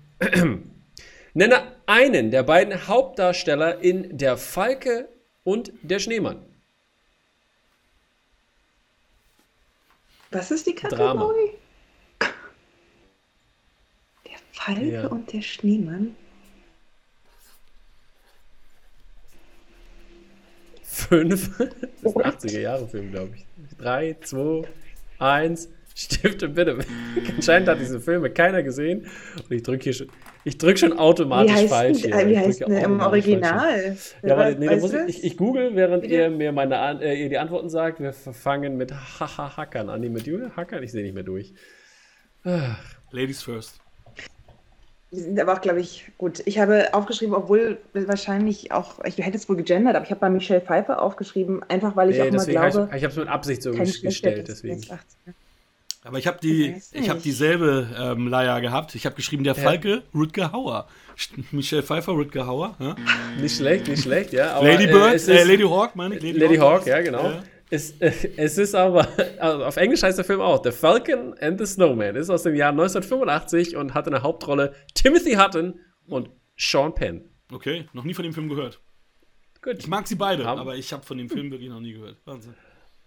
Nenne 1.33 1.75
einen 1.86 2.31
der 2.31 2.43
beiden 2.43 2.88
Hauptdarsteller 2.88 3.79
in 3.79 4.17
Der 4.17 4.38
Falke 4.38 5.07
und 5.43 5.71
der 5.81 6.00
Schneemann. 6.00 6.45
Was 10.31 10.51
ist 10.51 10.67
die 10.67 10.75
Kategorie? 10.75 11.07
Drama. 11.07 11.33
Der 14.25 14.38
Falke 14.51 14.91
Ja. 14.91 15.07
und 15.07 15.31
der 15.33 15.41
Schneemann. 15.41 16.15
Fünf. 20.83 21.57
Das 21.57 21.67
ist 21.67 22.05
ein 22.05 22.15
What? 22.15 22.25
80er-Jahre-Film, 22.25 23.12
glaube 23.12 23.36
ich. 23.36 23.45
Drei, 23.77 24.17
zwei, 24.21 24.68
eins. 25.18 25.70
Stifte 26.00 26.48
bitte. 26.48 26.79
Anscheinend 27.35 27.68
hat 27.68 27.79
diese 27.81 28.00
Filme 28.00 28.29
keiner 28.29 28.64
gesehen. 28.64 29.07
Und 29.35 29.51
ich 29.51 29.64
drücke 29.64 29.83
hier 29.83 29.94
schon. 29.94 30.07
Ich 30.46 30.57
drücke 30.57 30.77
schon 30.77 30.98
automatisch 30.98 31.51
Wie 31.51 31.57
heißt 31.57 31.70
falsch 31.70 31.98
hier. 32.00 32.27
wie 32.27 32.38
heißt 32.38 32.62
denn 32.62 32.72
im. 32.72 33.00
Original? 33.01 33.98
Ja, 34.24 34.33
aber 34.33 34.51
nee, 34.51 34.68
da 34.68 34.77
muss 34.77 34.94
ich, 34.94 35.09
ich, 35.09 35.24
ich 35.25 35.38
google, 35.38 35.75
während 35.75 36.05
ihr 36.05 36.29
mir 36.29 36.53
meine 36.53 37.01
äh, 37.01 37.22
ihr 37.22 37.27
die 37.27 37.38
Antworten 37.38 37.70
sagt. 37.70 38.00
Wir 38.00 38.14
fangen 38.14 38.77
mit 38.77 38.94
Haha 38.94 39.57
Hackern 39.57 39.90
an. 39.90 40.00
Nee, 40.00 40.07
mit 40.07 40.25
Julia 40.25 40.55
Hackern? 40.55 40.81
Ich 40.83 40.94
sehe 40.94 41.03
nicht 41.03 41.14
mehr 41.14 41.24
durch. 41.24 41.53
Ladies 43.12 43.44
first. 43.44 43.81
Die 45.12 45.20
sind 45.20 45.40
aber 45.40 45.53
auch, 45.53 45.62
glaube 45.62 45.81
ich, 45.81 46.12
gut. 46.18 46.42
Ich 46.46 46.59
habe 46.59 46.94
aufgeschrieben, 46.94 47.35
obwohl 47.35 47.79
wahrscheinlich 47.94 48.72
auch, 48.72 49.03
ich 49.03 49.18
hätte 49.18 49.35
es 49.35 49.50
wohl 49.50 49.57
gegendert, 49.57 49.96
aber 49.96 50.05
ich 50.05 50.12
habe 50.12 50.22
bei 50.22 50.29
Michelle 50.29 50.62
Pfeiffer 50.62 51.01
aufgeschrieben, 51.01 51.62
einfach 51.64 51.96
weil 51.96 52.12
ich 52.12 52.18
Nee, 52.18 52.22
auch 52.22 52.25
habe 52.31 52.51
glaube, 52.51 52.90
ich, 52.92 52.98
ich 52.98 53.03
habe 53.03 53.12
es 53.12 53.18
mit 53.18 53.27
Absicht 53.27 53.64
so 53.64 53.72
gestellt. 53.72 54.48
Deswegen. 54.48 54.75
als 54.75 54.88
80er. 54.90 55.33
Aber 56.09 56.17
ich 56.17 56.25
habe 56.25 56.39
die, 56.41 56.75
ich 56.91 57.07
habe 57.07 57.19
dieselbe 57.19 57.87
ähm, 57.95 58.27
Leier 58.27 58.61
gehabt. 58.61 58.95
Ich 58.95 59.05
habe 59.05 59.15
geschrieben, 59.15 59.43
der 59.43 59.53
Ja. 59.53 59.61
Falke, 59.61 60.01
Rutger 60.13 60.51
Hauer. 60.51 60.87
Michelle 61.51 61.83
Pfeiffer, 61.83 62.13
Rutger 62.13 62.48
Hauer. 62.48 62.75
Ja? 62.79 62.95
Nicht 63.39 63.57
schlecht, 63.57 63.87
nicht 63.87 64.01
schlecht, 64.01 64.33
ja. 64.33 64.53
Aber, 64.55 64.67
Lady 64.67 64.85
äh, 64.85 64.91
Bird, 64.91 65.11
äh, 65.11 65.15
ist- 65.17 65.27
Lady 65.27 65.61
Hawk, 65.63 65.95
meine 65.95 66.15
ich. 66.17 66.35
Lady 66.35 66.55
Hawk, 66.57 66.87
ja, 66.87 67.00
genau. 67.01 67.24
Ja. 67.29 67.43
Es, 67.69 67.91
äh, 68.01 68.11
es 68.37 68.57
ist 68.57 68.74
aber, 68.74 69.07
also 69.37 69.65
auf 69.65 69.77
Englisch 69.77 70.01
heißt 70.01 70.17
der 70.17 70.25
Film 70.25 70.41
auch 70.41 70.63
The 70.63 70.72
Falcon 70.72 71.35
and 71.39 71.59
the 71.59 71.67
Snowman. 71.67 72.15
Ist 72.15 72.31
aus 72.31 72.41
dem 72.41 72.55
Jahr 72.55 72.72
1985 72.72 73.75
und 73.75 73.93
hat 73.93 74.07
in 74.07 74.13
der 74.13 74.24
Hauptrolle 74.24 74.74
Timothy 74.95 75.33
Hutton 75.33 75.79
und 76.07 76.31
Sean 76.57 76.95
Penn. 76.95 77.29
Okay, 77.53 77.85
noch 77.93 78.03
nie 78.03 78.15
von 78.15 78.24
dem 78.24 78.33
Film 78.33 78.50
gehört. 78.50 78.79
Gut. 79.61 79.75
Ich 79.77 79.87
mag 79.87 80.07
sie 80.07 80.15
beide, 80.15 80.45
Haben- 80.45 80.59
aber 80.61 80.75
ich 80.75 80.91
habe 80.91 81.05
von 81.05 81.19
dem 81.19 81.29
Film 81.29 81.51
wirklich 81.51 81.69
noch 81.69 81.79
nie 81.81 81.93
gehört. 81.93 82.17
Wahnsinn. 82.25 82.55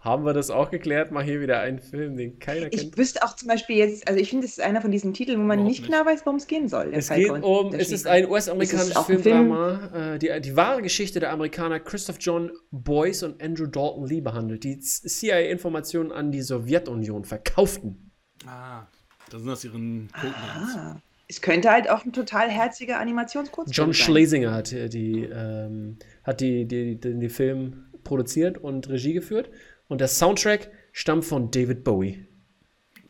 Haben 0.02 0.24
wir 0.24 0.32
das 0.32 0.50
auch 0.50 0.68
geklärt? 0.70 1.12
Mal 1.12 1.22
hier 1.22 1.40
wieder 1.40 1.60
einen 1.60 1.78
Film, 1.78 2.16
den 2.16 2.40
keiner 2.40 2.66
Ich 2.72 2.80
kennt. 2.80 2.98
wüsste 2.98 3.22
auch 3.22 3.36
zum 3.36 3.46
Beispiel 3.46 3.76
jetzt, 3.76 4.08
also 4.08 4.18
ich 4.18 4.30
finde, 4.30 4.46
es 4.46 4.52
ist 4.58 4.60
einer 4.60 4.80
von 4.80 4.90
diesen 4.90 5.14
Titeln, 5.14 5.38
wo 5.38 5.44
man 5.44 5.60
Überhaupt 5.60 5.68
nicht 5.70 5.80
nicht. 5.82 5.92
genau 5.92 6.04
weiß, 6.04 6.26
worum 6.26 6.38
es 6.38 6.48
gehen 6.48 6.66
soll. 6.68 6.90
Es 6.92 7.08
geht 7.08 7.30
um, 7.30 7.72
es 7.72 7.92
ist 7.92 8.08
ein 8.08 8.28
US-amerikanisches 8.28 8.98
Filmdrama, 9.06 10.14
äh, 10.14 10.18
die, 10.18 10.28
die 10.40 10.56
wahre 10.56 10.82
Geschichte 10.82 11.20
der 11.20 11.30
Amerikaner 11.30 11.78
Christoph 11.78 12.16
John 12.18 12.50
Boyce 12.72 13.22
und 13.22 13.40
Andrew 13.40 13.66
Dalton 13.66 14.06
Lee 14.08 14.20
behandelt, 14.20 14.64
die 14.64 14.80
CIA-Informationen 14.80 16.10
an 16.10 16.32
die 16.32 16.42
Sowjetunion 16.42 17.24
verkauften. 17.24 18.10
Ah, 18.44 18.86
da 19.30 19.38
sind 19.38 19.46
das 19.48 19.64
ihren 19.64 20.08
Codenames. 20.12 20.76
Ah. 20.76 21.00
Es 21.28 21.40
könnte 21.40 21.70
halt 21.70 21.88
auch 21.88 22.04
ein 22.04 22.12
total 22.12 22.50
herziger 22.50 22.98
Animationskurzfilm 22.98 23.72
John 23.74 23.94
sein. 23.94 24.04
Schlesinger 24.04 24.52
hat 24.52 24.72
äh, 24.72 24.88
die, 24.88 25.22
ähm, 25.32 25.96
hat 26.24 26.40
die, 26.40 26.66
die, 26.66 26.98
den 26.98 27.30
Film 27.30 27.84
produziert 28.04 28.58
und 28.58 28.88
Regie 28.88 29.12
geführt. 29.14 29.48
Und 29.92 30.00
der 30.00 30.09
Soundtrack 30.09 30.70
stammt 30.92 31.26
von 31.26 31.50
David 31.50 31.85
Bowie. 31.85 32.26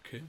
Okay. 0.00 0.24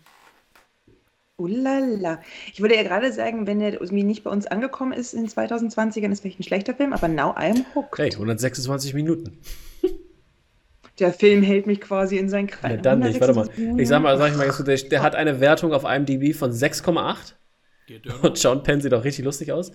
Ulala. 1.37 2.21
Ich 2.53 2.61
würde 2.61 2.75
ja 2.75 2.83
gerade 2.83 3.11
sagen, 3.11 3.47
wenn 3.47 3.59
er 3.59 3.73
irgendwie 3.73 4.03
nicht 4.03 4.23
bei 4.23 4.29
uns 4.29 4.45
angekommen 4.45 4.93
ist 4.93 5.15
in 5.15 5.27
2020, 5.27 6.03
dann 6.03 6.11
ist 6.11 6.21
vielleicht 6.21 6.39
ein 6.39 6.43
schlechter 6.43 6.75
Film, 6.75 6.93
aber 6.93 7.07
now 7.07 7.31
I'm 7.31 7.65
hooked. 7.73 7.97
Hey, 7.97 8.11
126 8.11 8.93
Minuten. 8.93 9.39
Der 10.99 11.11
Film 11.11 11.41
hält 11.41 11.65
mich 11.65 11.81
quasi 11.81 12.17
in 12.17 12.29
seinen 12.29 12.45
Kreis. 12.45 12.73
Ja, 12.73 12.77
dann 12.77 12.99
nicht, 12.99 13.19
warte 13.19 13.33
mal. 13.33 13.49
Ich 13.79 13.87
sag 13.87 14.03
mal, 14.03 14.15
sag 14.19 14.29
ich 14.29 14.37
mal 14.37 14.47
der, 14.63 14.77
der 14.77 15.01
hat 15.01 15.15
eine 15.15 15.39
Wertung 15.39 15.73
auf 15.73 15.85
IMDb 15.85 16.35
von 16.35 16.51
6,8. 16.51 17.33
Und 18.21 18.37
Sean 18.37 18.63
Penn 18.63 18.79
sieht 18.81 18.93
auch 18.93 19.03
richtig 19.03 19.25
lustig 19.25 19.51
aus. 19.51 19.71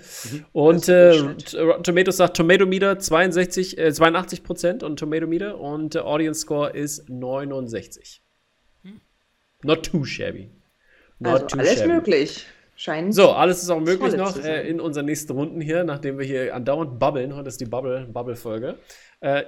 Und 0.52 0.88
äh, 0.88 1.10
Rotten 1.58 1.82
Tomatoes 1.84 2.16
sagt 2.16 2.36
Tomato 2.36 2.64
Meter 2.66 2.98
62, 2.98 3.78
äh, 3.78 3.92
82 3.92 4.42
Prozent 4.42 4.82
und 4.82 4.98
Tomato 4.98 5.26
Meter 5.26 5.58
und 5.58 5.94
der 5.94 6.06
Audience 6.06 6.40
Score 6.40 6.70
ist 6.70 7.08
69. 7.08 8.22
Not 9.62 9.84
too 9.86 10.04
shabby. 10.04 10.50
Not 11.18 11.32
Also 11.34 11.46
too 11.46 11.58
alles 11.58 11.74
shabby. 11.78 11.88
möglich. 11.92 12.46
Scheint. 12.76 13.12
So, 13.12 13.30
alles 13.30 13.60
ist 13.62 13.70
auch 13.70 13.80
möglich 13.80 14.14
noch 14.14 14.36
äh, 14.42 14.68
in 14.68 14.80
unseren 14.80 15.06
nächsten 15.06 15.32
Runden 15.32 15.60
hier, 15.60 15.82
nachdem 15.82 16.16
wir 16.18 16.24
hier 16.24 16.54
andauernd 16.54 17.00
babbeln. 17.00 17.34
Heute 17.34 17.48
ist 17.48 17.60
die 17.60 17.66
Bubble- 17.66 18.06
Bubble-Folge. 18.06 18.76
Äh, 19.20 19.42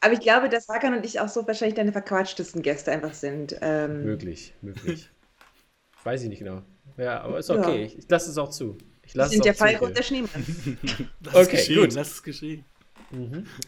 Aber 0.00 0.12
ich 0.12 0.20
glaube, 0.20 0.48
dass 0.48 0.68
Hakan 0.68 0.94
und 0.94 1.04
ich 1.04 1.18
auch 1.18 1.26
so 1.28 1.44
wahrscheinlich 1.48 1.74
deine 1.74 1.90
verquatschtesten 1.90 2.62
Gäste 2.62 2.92
einfach 2.92 3.12
sind. 3.12 3.56
Ähm, 3.60 4.04
möglich, 4.04 4.54
möglich. 4.62 5.10
Weiß 6.04 6.22
ich 6.22 6.28
nicht 6.28 6.38
genau. 6.38 6.62
Ja, 6.96 7.20
aber 7.22 7.38
ist 7.38 7.48
Ja. 7.48 7.58
okay. 7.58 7.84
Ich, 7.84 7.98
ich 7.98 8.08
lasse 8.08 8.30
es 8.30 8.38
auch 8.38 8.50
zu. 8.50 8.76
Ich 9.04 9.14
lasse 9.14 9.28
es 9.28 9.32
sind 9.32 9.40
auch 9.42 9.44
der 9.44 9.54
zu 9.54 9.58
Falke 9.58 9.84
und 9.84 9.96
der 9.96 10.02
Schneemann. 10.02 10.30
Okay, 11.32 11.50
geschehen, 11.50 11.80
gut. 11.80 11.94
lass 11.94 12.12
es 12.12 12.22
geschehen. 12.22 12.64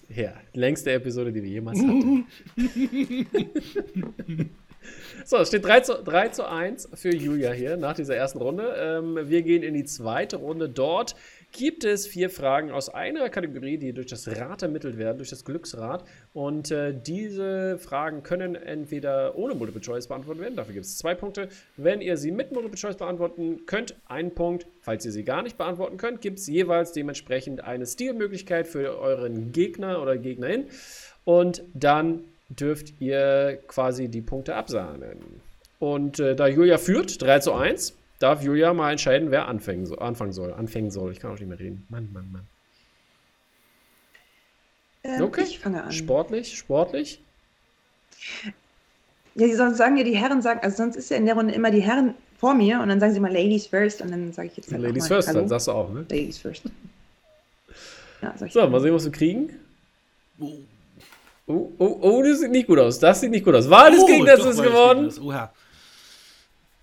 Ja, 0.08 0.32
längste 0.54 0.92
Episode, 0.92 1.30
die 1.30 1.42
wir 1.42 1.50
jemals 1.50 1.78
hatten. 1.78 2.26
so, 5.24 5.36
es 5.36 5.48
steht 5.48 5.64
3 5.64 5.80
zu, 5.80 6.02
3 6.02 6.28
zu 6.28 6.48
1 6.48 6.88
für 6.94 7.14
Julia 7.14 7.52
hier 7.52 7.76
nach 7.76 7.94
dieser 7.94 8.16
ersten 8.16 8.38
Runde. 8.38 8.74
Ähm, 8.78 9.18
wir 9.28 9.42
gehen 9.42 9.62
in 9.62 9.74
die 9.74 9.84
zweite 9.84 10.36
Runde. 10.36 10.68
Dort 10.68 11.14
gibt 11.54 11.84
es 11.84 12.06
vier 12.06 12.30
Fragen 12.30 12.72
aus 12.72 12.88
einer 12.88 13.30
Kategorie, 13.30 13.78
die 13.78 13.92
durch 13.92 14.08
das 14.08 14.28
Rad 14.28 14.62
ermittelt 14.62 14.98
werden, 14.98 15.18
durch 15.18 15.30
das 15.30 15.44
Glücksrad. 15.44 16.04
Und 16.34 16.70
äh, 16.70 16.92
diese 16.92 17.78
Fragen 17.78 18.22
können 18.22 18.56
entweder 18.56 19.38
ohne 19.38 19.54
Multiple 19.54 19.80
Choice 19.80 20.08
beantwortet 20.08 20.42
werden. 20.42 20.56
Dafür 20.56 20.74
gibt 20.74 20.84
es 20.84 20.98
zwei 20.98 21.14
Punkte. 21.14 21.48
Wenn 21.76 22.00
ihr 22.00 22.16
sie 22.16 22.32
mit 22.32 22.52
Multiple 22.52 22.76
Choice 22.76 22.96
beantworten 22.96 23.66
könnt, 23.66 23.94
einen 24.06 24.34
Punkt. 24.34 24.66
Falls 24.80 25.06
ihr 25.06 25.12
sie 25.12 25.24
gar 25.24 25.42
nicht 25.42 25.56
beantworten 25.56 25.96
könnt, 25.96 26.20
gibt 26.20 26.40
es 26.40 26.48
jeweils 26.48 26.92
dementsprechend 26.92 27.62
eine 27.62 27.86
Stilmöglichkeit 27.86 28.66
für 28.66 28.98
euren 28.98 29.52
Gegner 29.52 30.02
oder 30.02 30.18
Gegnerin. 30.18 30.66
Und 31.24 31.62
dann 31.72 32.24
dürft 32.48 33.00
ihr 33.00 33.60
quasi 33.68 34.08
die 34.08 34.22
Punkte 34.22 34.56
absahnen. 34.56 35.18
Und 35.78 36.18
äh, 36.18 36.34
da 36.34 36.48
Julia 36.48 36.78
führt, 36.78 37.22
3 37.22 37.38
zu 37.38 37.52
1, 37.52 37.94
darf 38.24 38.42
Julia 38.42 38.72
mal 38.74 38.90
entscheiden, 38.92 39.30
wer 39.30 39.46
anfangen 39.48 39.86
soll. 39.86 39.98
Anfangen 40.00 40.32
soll. 40.32 40.52
Anfangen 40.52 40.90
soll. 40.90 41.12
Ich 41.12 41.20
kann 41.20 41.30
auch 41.32 41.38
nicht 41.38 41.48
mehr 41.48 41.58
reden. 41.58 41.86
Mann, 41.88 42.08
Mann, 42.12 42.30
Mann. 42.32 42.46
Ähm, 45.04 45.22
Okay. 45.22 45.42
Ich 45.42 45.58
fange 45.58 45.82
an. 45.84 45.92
Sportlich, 45.92 46.56
sportlich. 46.56 47.20
Ja, 49.34 49.46
die 49.46 49.54
sonst 49.54 49.76
sagen 49.78 49.96
ja, 49.96 50.04
die 50.04 50.16
Herren 50.16 50.40
sagen, 50.42 50.60
also 50.62 50.76
sonst 50.76 50.96
ist 50.96 51.10
ja 51.10 51.16
in 51.16 51.26
der 51.26 51.34
Runde 51.34 51.52
immer 51.54 51.70
die 51.70 51.82
Herren 51.82 52.14
vor 52.38 52.54
mir 52.54 52.80
und 52.80 52.88
dann 52.88 53.00
sagen 53.00 53.12
sie 53.12 53.20
mal 53.20 53.32
Ladies 53.32 53.66
first 53.66 54.00
und 54.00 54.10
dann 54.10 54.32
sage 54.32 54.48
ich 54.48 54.56
jetzt 54.56 54.72
halt 54.72 54.80
auch 54.80 54.86
Ladies 54.86 55.02
mal, 55.04 55.08
first, 55.16 55.28
Hallo. 55.28 55.40
dann 55.40 55.48
sagst 55.48 55.66
du 55.68 55.72
auch, 55.72 55.90
ne? 55.92 56.06
Ladies 56.08 56.38
first. 56.38 56.62
Ja, 58.22 58.34
So, 58.48 58.68
mal 58.68 58.80
sehen, 58.80 58.94
was 58.94 59.04
wir 59.04 59.12
kriegen. 59.12 59.50
Oh, 60.40 60.52
Oh, 61.46 61.70
oh, 61.78 61.98
oh, 62.00 62.22
das 62.22 62.40
sieht 62.40 62.50
nicht 62.52 62.66
gut 62.66 62.78
aus. 62.78 62.98
Das 62.98 63.20
sieht 63.20 63.30
nicht 63.30 63.44
gut 63.44 63.54
aus. 63.54 63.68
Wahl 63.68 63.90
des 63.90 64.00
Oh, 64.02 64.06
Gegners 64.06 64.40
doch, 64.40 64.46
ist 64.48 64.56
war 64.56 64.64
das 64.64 65.16
geworden. 65.20 65.50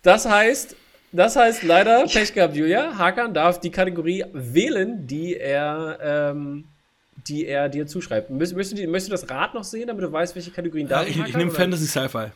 Das 0.03 0.25
heißt, 0.29 0.75
das 1.11 1.35
heißt 1.35 1.63
leider, 1.63 2.05
Pech 2.05 2.33
gehabt, 2.33 2.55
Julia. 2.55 2.97
Hakan 2.97 3.33
darf 3.33 3.59
die 3.59 3.71
Kategorie 3.71 4.23
wählen, 4.33 5.05
die 5.07 5.35
er, 5.37 5.99
ähm, 6.33 6.65
die 7.27 7.45
er 7.45 7.69
dir 7.69 7.85
zuschreibt. 7.87 8.29
Möchtest, 8.29 8.55
möchtest, 8.55 8.77
du, 8.77 8.81
die- 8.81 8.87
möchtest 8.87 9.09
du 9.09 9.11
das 9.11 9.29
Rad 9.29 9.53
noch 9.53 9.63
sehen, 9.63 9.87
damit 9.87 10.03
du 10.03 10.11
weißt, 10.11 10.35
welche 10.35 10.51
Kategorien 10.51 10.87
da 10.87 11.01
Ja, 11.03 11.07
ich 11.07 11.17
ich 11.19 11.35
nehme 11.35 11.51
Fantasy 11.51 11.85
Sci-Fi. 11.85 12.27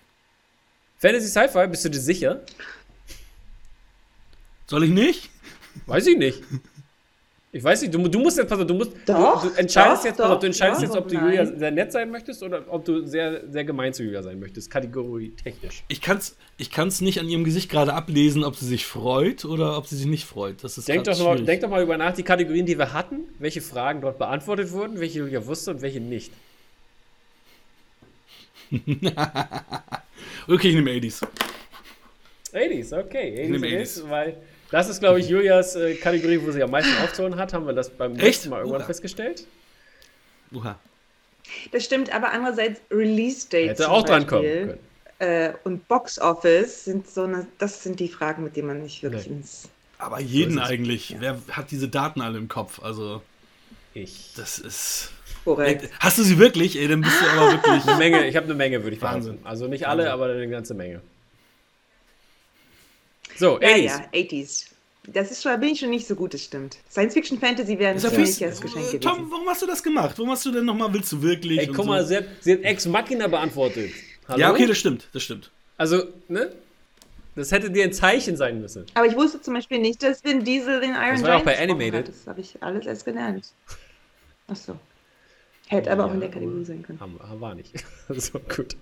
Fantasy 0.98 1.28
Sci-Fi, 1.28 1.68
bist 1.68 1.86
du 1.86 1.90
dir 1.90 2.00
sicher? 2.00 2.42
Soll 4.68 4.84
ich 4.84 4.92
nicht? 4.92 5.30
Weiß 5.86 6.08
ich 6.08 6.18
nicht. 6.18 6.42
Ich 7.56 7.63
weiß 7.63 7.84
nicht, 7.84 7.94
du, 7.94 8.06
du 8.10 8.20
musst 8.20 8.38
jetzt, 8.38 8.50
pass 8.50 8.60
auf, 8.60 8.68
du 8.68 8.74
musst, 8.74 8.91
Doch, 9.06 9.41
du, 9.41 9.48
du 9.48 9.56
entscheidest 9.56 10.02
doch, 10.02 10.06
jetzt, 10.10 10.18
pass 10.18 10.26
auf, 10.26 10.34
doch, 10.34 10.39
du 10.41 10.48
entscheidest 10.48 10.82
doch, 10.82 10.88
jetzt, 10.88 10.98
ob 10.98 11.08
du 11.08 11.15
nein. 11.15 11.24
Julia 11.24 11.46
sehr 11.46 11.72
nett 11.72 11.89
sein 11.89 12.12
möchtest 12.12 12.44
oder 12.44 12.65
ob 12.68 12.84
du 12.84 13.06
sehr, 13.08 13.50
sehr 13.50 13.63
gemein 13.63 13.94
zu 13.94 14.04
Julia 14.04 14.22
sein 14.24 14.41
möchtest, 14.41 14.70
Kategorie 14.70 15.30
technisch. 15.41 15.86
Ich 15.88 16.02
kann 16.02 16.18
es 16.18 16.36
ich 16.58 16.70
kann's 16.70 17.00
nicht 17.00 17.18
an 17.18 17.30
ihrem 17.30 17.46
Gesicht 17.46 17.72
gerade 17.72 17.94
ablesen, 17.94 18.44
ob 18.44 18.58
sie 18.58 18.65
sich 18.65 18.86
freut 18.86 19.46
oder 19.46 19.78
ob 19.78 19.88
sie 19.88 19.96
sich 19.96 20.06
nicht 20.06 20.26
freut. 20.26 20.65
Das 20.65 20.78
ist 20.78 20.89
Denk 20.89 21.06
doch, 21.06 21.18
mal, 21.18 21.32
schwierig. 21.36 21.46
denk 21.46 21.62
doch 21.62 21.70
mal 21.70 21.82
über 21.82 21.98
nach, 21.98 22.13
die 22.13 22.24
Kategorien, 22.24 22.65
die 22.65 22.78
wir 22.78 22.91
hatten, 22.91 23.22
welche 23.39 23.62
Fragen 23.62 24.02
dort 24.02 24.18
beantwortet 24.18 24.74
wurden, 24.74 25.00
welche 25.00 25.20
Julia 25.20 25.46
wusste 25.46 25.72
und 25.72 25.82
welche 25.82 26.02
nicht. 26.02 26.34
Okay, 30.48 30.68
ich 30.70 30.76
nehme 30.76 30.91
80s. 30.91 31.26
80s, 32.54 33.00
okay. 33.00 33.46
80s, 33.46 33.50
nehme 33.50 33.68
it 33.68 33.74
80s. 33.76 33.82
is, 33.82 34.10
weil 34.10 34.38
das 34.71 34.89
ist, 34.89 34.99
glaube 34.99 35.19
ich, 35.19 35.28
Julias 35.30 35.75
äh, 35.75 35.95
Kategorie, 35.95 36.39
wo 36.43 36.51
sie 36.51 36.62
am 36.63 36.71
meisten 36.71 36.91
aufzuholen 37.04 37.36
hat. 37.38 37.54
Haben 37.54 37.65
wir 37.67 37.73
das 37.73 37.89
beim 37.89 38.13
Echt? 38.15 38.23
letzten 38.23 38.49
Mal 38.49 38.58
irgendwann 38.60 38.82
Oha. 38.82 38.88
festgestellt? 38.88 39.45
Oha. 40.54 40.78
Das 41.71 41.84
stimmt, 41.84 42.13
aber 42.13 42.32
andererseits 42.32 42.82
Release 42.91 43.47
Date 43.47 43.69
Hätte 43.71 43.84
zum 43.84 43.91
auch 43.91 44.04
dran 44.04 44.25
Beispiel, 44.25 44.30
kommen 44.67 44.67
können. 44.67 44.80
Äh, 45.19 45.54
und 45.63 45.88
Box 45.88 46.19
Office 46.19 46.86
sind 46.86 47.08
so 47.10 47.23
eine, 47.23 47.47
das 47.60 47.84
sind 47.84 47.99
die 47.99 48.10
Fragen, 48.10 48.43
mit 48.43 48.56
denen 48.56 48.67
man 48.67 48.82
nicht 48.82 49.01
wirklich 49.04 49.28
Nee. 49.28 49.38
ins. 49.38 49.69
Aber 49.97 50.19
jeden 50.19 50.56
So 50.56 50.62
eigentlich. 50.62 51.15
Wer 51.19 51.39
hat 51.51 51.71
diese 51.71 51.88
Daten 51.88 52.19
alle 52.21 52.38
im 52.38 52.49
Kopf? 52.49 52.82
Also, 52.84 53.21
Ich. 53.93 54.34
das 54.36 54.60
ist. 54.60 55.12
Korrekt. 55.45 55.89
Hast 55.99 56.17
du 56.17 56.23
sie 56.23 56.38
wirklich? 56.39 56.78
Ey, 56.78 56.88
dann 56.88 57.01
bist 57.01 57.15
du 57.21 57.25
aber 57.28 57.51
wirklich. 57.63 57.86
Eine 57.88 57.97
Menge, 57.97 58.28
ich 58.28 58.36
habe 58.36 58.45
eine 58.45 58.56
Menge, 58.56 58.84
würde 58.84 58.95
ich 58.95 59.01
Wahnsinn. 59.01 59.34
behaupten. 59.34 59.47
Also 59.47 59.67
nicht 59.67 59.88
alle, 59.88 60.04
Wahnsinn. 60.04 60.13
aber 60.13 60.25
eine 60.34 60.49
ganze 60.49 60.73
Menge. 60.73 61.01
So, 63.38 63.60
Ja, 63.62 63.67
80s. 63.69 63.84
ja, 63.84 64.06
80s. 64.13 64.65
Das 65.08 65.30
ist 65.30 65.43
schon, 65.43 65.52
da 65.52 65.58
bin 65.58 65.69
ich 65.69 65.80
schon 65.80 65.91
nicht 65.91 66.08
so 66.08 66.15
gut, 66.15 66.34
das 66.34 66.41
stimmt. 66.43 66.78
Science 66.89 67.13
Fiction 67.13 67.38
Fantasy 67.39 67.78
wäre 67.78 67.91
ein 67.91 68.00
ja 68.00 68.10
ziemliches 68.10 68.60
Geschenk 68.60 68.86
Äh, 68.86 68.98
gewesen. 68.98 69.02
Tom, 69.02 69.32
warum 69.32 69.48
hast 69.48 69.62
du 69.62 69.67
das 69.67 69.84
gemacht? 69.84 70.15
Warum 70.17 70.32
hast 70.32 70.45
du 70.45 70.52
denn 70.52 70.65
nochmal, 70.65 70.91
willst 70.93 71.12
du 71.12 71.21
wirklich? 71.21 71.60
Ey, 71.60 71.69
und 71.69 71.76
guck 71.76 71.86
so? 71.86 71.91
mal, 71.91 72.06
sie 72.06 72.17
hat, 72.17 72.26
sie 72.41 72.54
hat 72.54 72.62
Ex 72.63 72.88
Machina 72.88 73.28
beantwortet. 73.28 73.91
Hallo? 74.28 74.39
Ja, 74.39 74.52
okay, 74.52 74.65
das 74.65 74.78
stimmt, 74.80 75.08
das 75.13 75.21
stimmt. 75.21 75.52
Also, 75.78 76.04
ne? 76.28 76.52
Das 77.36 77.52
hätte 77.52 77.69
dir 77.69 77.84
ein 77.84 77.93
Zeichen 77.93 78.38
sein 78.38 78.62
müssen. 78.62 78.86
Aber 78.95 79.06
ich 79.06 79.15
wusste 79.15 79.41
zum 79.41 79.54
Beispiel 79.54 79.78
nicht, 79.80 80.02
dass 80.02 80.24
Vin 80.24 80.43
Diesel 80.43 80.80
den 80.80 80.91
Iron 80.95 81.12
Das 81.12 81.21
war 81.24 81.30
ja 81.30 81.36
auch 81.36 81.43
Giant 81.43 81.45
bei 81.45 81.60
Animated. 81.62 82.08
Hat. 82.08 82.08
Das 82.08 82.28
habe 82.28 82.41
ich 82.41 82.63
alles 82.63 82.86
erst 82.88 83.06
gelernt. 83.06 83.45
Ach 84.48 84.56
so. 84.56 84.80
Hätte 85.67 85.91
aber 85.91 86.06
auch 86.06 86.13
in 86.13 86.19
der 86.21 86.30
Kategorie 86.30 86.63
sein 86.63 86.82
können. 86.84 87.00
War 87.39 87.54
nicht. 87.56 87.74
so, 88.10 88.39
gut. 88.39 88.76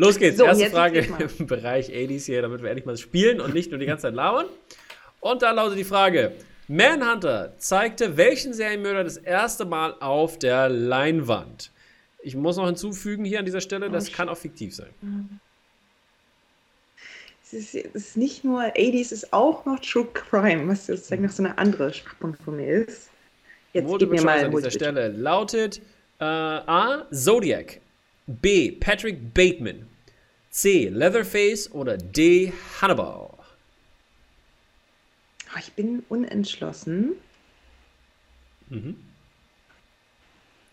Los 0.00 0.18
geht's. 0.18 0.38
So, 0.38 0.44
Erste 0.46 0.70
Frage 0.70 1.06
im 1.38 1.46
Bereich 1.46 1.90
80s 1.90 2.24
hier, 2.24 2.40
damit 2.40 2.62
wir 2.62 2.70
endlich 2.70 2.86
mal 2.86 2.96
spielen 2.96 3.40
und 3.40 3.52
nicht 3.52 3.70
nur 3.70 3.78
die 3.78 3.86
ganze 3.86 4.02
Zeit 4.02 4.14
labern. 4.14 4.46
Und 5.20 5.42
da 5.42 5.50
lautet 5.50 5.78
die 5.78 5.84
Frage: 5.84 6.32
Manhunter 6.68 7.52
zeigte 7.58 8.16
welchen 8.16 8.54
Serienmörder 8.54 9.04
das 9.04 9.18
erste 9.18 9.66
Mal 9.66 9.94
auf 10.00 10.38
der 10.38 10.70
Leinwand? 10.70 11.70
Ich 12.22 12.34
muss 12.34 12.56
noch 12.56 12.66
hinzufügen 12.66 13.24
hier 13.26 13.40
an 13.40 13.44
dieser 13.44 13.60
Stelle, 13.60 13.90
das 13.90 14.08
Oh, 14.08 14.12
kann 14.12 14.28
auch 14.30 14.38
fiktiv 14.38 14.74
sein. 14.74 14.88
Es 17.42 17.52
ist, 17.52 17.74
es 17.74 17.94
ist 17.94 18.16
nicht 18.16 18.42
nur 18.44 18.62
80s, 18.62 19.00
es 19.00 19.12
ist 19.12 19.32
auch 19.32 19.66
noch 19.66 19.80
True 19.80 20.06
Crime, 20.14 20.68
was 20.68 20.86
sozusagen 20.86 21.22
noch 21.24 21.30
so 21.30 21.42
eine 21.42 21.58
andere 21.58 21.92
Schwachpunkt 21.92 22.40
von 22.42 22.56
mir 22.56 22.86
ist. 22.86 23.10
Jetzt 23.72 23.82
gib 23.82 23.84
Multiple 23.84 24.16
mir 24.16 24.22
Choice 24.22 24.24
mal 24.24 24.44
an 24.46 24.50
dieser 24.50 24.70
Stelle 24.70 25.08
lautet 25.08 25.82
äh, 26.20 26.24
A. 26.24 27.06
Zodiac, 27.12 27.80
B. 28.40 28.70
Patrick 28.72 29.34
Bateman, 29.34 29.86
C. 30.50 30.88
Leatherface 30.88 31.70
oder 31.72 31.96
D. 31.96 32.52
Hannibal. 32.80 33.30
Oh, 35.52 35.58
ich 35.58 35.72
bin 35.72 36.04
unentschlossen. 36.08 37.12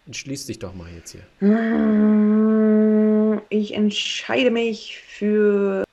Entschließ 0.06 0.46
dich 0.46 0.60
doch 0.60 0.74
mal 0.76 0.91
jetzt 0.93 1.12
hier. 1.12 1.24
Hm, 1.39 3.41
Ich 3.50 3.74
entscheide 3.74 4.52
mich 4.52 5.00
für. 5.00 5.84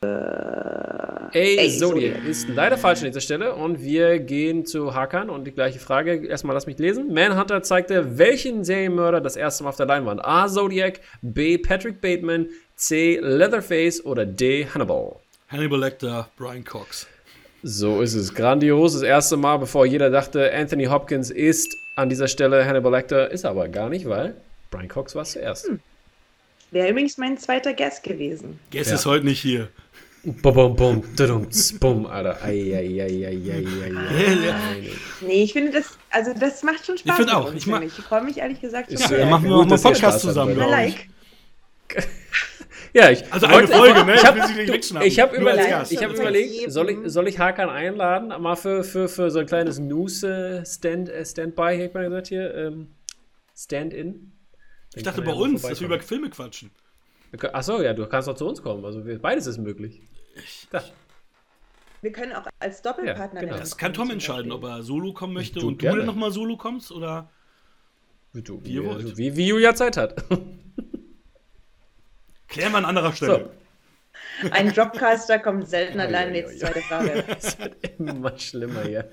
A. 1.34 1.38
Ey, 1.38 1.68
Zodiac 1.78 2.24
ist 2.24 2.48
leider 2.48 2.78
falsch 2.78 3.00
an 3.00 3.06
dieser 3.06 3.20
Stelle 3.20 3.54
und 3.54 3.82
wir 3.82 4.20
gehen 4.20 4.66
zu 4.66 4.94
Hakan 4.94 5.30
und 5.30 5.44
die 5.44 5.50
gleiche 5.50 5.80
Frage. 5.80 6.24
Erstmal 6.26 6.54
lass 6.54 6.66
mich 6.66 6.78
lesen. 6.78 7.12
Manhunter 7.12 7.62
zeigte 7.62 8.18
welchen 8.18 8.64
Serienmörder 8.64 9.20
das 9.20 9.34
erste 9.34 9.64
Mal 9.64 9.70
auf 9.70 9.76
der 9.76 9.86
Leinwand? 9.86 10.24
A. 10.24 10.46
Zodiac, 10.48 11.00
B. 11.22 11.58
Patrick 11.58 12.00
Bateman, 12.00 12.48
C. 12.76 13.18
Leatherface 13.20 14.04
oder 14.04 14.24
D. 14.26 14.66
Hannibal. 14.72 15.16
Hannibal 15.48 15.80
Lecter, 15.80 16.28
Brian 16.36 16.64
Cox. 16.64 17.06
So 17.64 18.00
ist 18.00 18.14
es. 18.14 18.32
Grandios. 18.34 18.92
Das 18.92 19.02
erste 19.02 19.36
Mal, 19.36 19.56
bevor 19.56 19.86
jeder 19.86 20.10
dachte, 20.10 20.52
Anthony 20.54 20.84
Hopkins 20.84 21.30
ist 21.30 21.76
an 21.96 22.08
dieser 22.10 22.28
Stelle 22.28 22.64
Hannibal 22.64 22.92
Lecter. 22.92 23.30
Ist 23.30 23.44
aber 23.44 23.68
gar 23.68 23.88
nicht, 23.88 24.08
weil 24.08 24.34
Brian 24.70 24.88
Cox 24.88 25.14
war 25.14 25.22
es 25.22 25.32
zuerst. 25.32 25.68
Wäre 26.70 26.90
übrigens 26.90 27.18
mein 27.18 27.38
zweiter 27.38 27.72
Guest 27.72 28.02
gewesen. 28.02 28.58
Guess 28.70 28.88
Ja. 28.88 28.94
ist 28.96 29.06
heute 29.06 29.24
nicht 29.24 29.40
hier. 29.40 29.68
Bum, 30.24 30.74
bum, 30.76 31.02
tz, 31.50 31.78
bum, 31.78 32.06
Alter. 32.06 32.38
Ei, 32.42 32.74
ei, 32.74 33.00
ei, 33.02 33.26
ei, 33.26 33.50
ei, 33.50 33.66
ei, 33.84 33.90
ei. 33.90 34.90
Nee, 35.26 35.42
ich 35.44 35.52
finde 35.52 35.72
das, 35.72 35.98
also 36.10 36.32
das 36.38 36.62
macht 36.62 36.86
schon 36.86 36.96
Spaß. 36.96 37.16
find 37.16 37.28
mit 37.28 37.34
auch. 37.36 37.46
uns, 37.48 37.56
Ich 37.56 37.66
mag- 37.66 37.80
finde 37.82 37.94
Ich 37.98 38.04
freue 38.04 38.22
mich 38.24 38.38
ehrlich 38.38 38.60
gesagt 38.60 38.90
Ist, 38.90 39.02
schon 39.02 39.12
äh, 39.12 39.16
sehr. 39.16 39.26
machen 39.26 39.44
wir 39.44 39.56
auch 39.56 39.66
mal 39.66 39.76
ihr 39.76 39.82
Podcast 39.82 40.20
zusammen, 40.20 40.56
dabei. 40.56 40.70
Na, 40.70 40.76
glaub 40.76 40.88
ich. 40.88 40.94
like. 41.96 42.08
Ja, 42.96 43.10
ich 43.10 43.24
Also 43.32 43.46
eine 43.46 43.66
Folge, 43.66 44.04
ne? 44.04 44.14
Ich 44.14 44.20
Ich 44.20 44.26
habe 44.26 44.38
will 44.38 44.46
sie 44.46 44.54
nicht 44.54 44.72
wegschnappen. 44.72 45.08
ich 45.08 45.18
hab 45.18 45.34
überlegt, 45.34 45.68
Gast. 45.68 45.90
ich 45.92 46.02
hab 46.04 46.12
überlegt 46.14 46.70
soll, 46.70 46.90
ich, 46.90 46.98
soll 47.06 47.26
ich 47.26 47.38
Hakan 47.40 47.68
einladen, 47.68 48.28
mal 48.40 48.54
für, 48.54 48.84
für, 48.84 49.08
für 49.08 49.32
so 49.32 49.40
ein 49.40 49.46
kleines 49.46 49.80
News-Stand, 49.80 51.08
äh, 51.08 51.24
Standby, 51.26 51.76
hätte 51.76 51.94
man 51.94 52.04
gesagt 52.04 52.28
hier, 52.28 52.54
ähm, 52.54 52.86
Stand-in. 53.56 54.30
Ich 54.94 55.02
dachte 55.02 55.22
bei 55.22 55.32
uns, 55.32 55.62
dass 55.62 55.80
wir 55.80 55.88
über 55.88 55.98
Filme 55.98 56.30
quatschen. 56.30 56.70
Achso, 57.52 57.82
ja, 57.82 57.92
du 57.94 58.06
kannst 58.06 58.28
auch 58.28 58.36
zu 58.36 58.46
uns 58.46 58.62
kommen, 58.62 58.84
also 58.84 59.02
beides 59.20 59.48
ist 59.48 59.58
möglich. 59.58 60.00
Ja. 60.72 60.82
Wir 62.02 62.12
können 62.12 62.32
auch 62.32 62.46
als 62.58 62.82
Doppelpartner. 62.82 63.40
Ja, 63.40 63.46
genau. 63.48 63.58
Das 63.58 63.78
kann 63.78 63.94
Tom 63.94 64.10
entscheiden, 64.10 64.52
ob 64.52 64.64
er 64.64 64.82
solo 64.82 65.12
kommen 65.14 65.32
möchte 65.32 65.60
Du, 65.60 65.68
und 65.68 65.74
du 65.80 65.86
gerne. 65.86 65.98
dann 65.98 66.06
nochmal 66.06 66.32
solo 66.32 66.56
kommst 66.56 66.92
oder. 66.92 67.30
Wie, 68.32 68.42
du, 68.42 68.60
Wie 68.64 68.72
ihr 68.74 68.82
wie, 68.82 68.86
wollt. 68.86 69.16
wie, 69.16 69.36
wie 69.36 69.46
Julia 69.46 69.74
Zeit 69.74 69.96
hat. 69.96 70.22
Klären 72.48 72.72
wir 72.72 72.78
an 72.78 72.84
anderer 72.84 73.12
Stelle. 73.12 73.50
Ein 74.50 74.72
Dropcaster 74.72 75.38
kommt 75.38 75.68
selten 75.68 76.00
allein. 76.06 76.34
Jetzt 76.34 76.60
zweite 76.60 76.80
Frage. 76.82 77.24
Es 77.38 77.58
wird 77.58 77.76
immer 77.98 78.38
schlimmer 78.38 78.82
hier. 78.82 79.08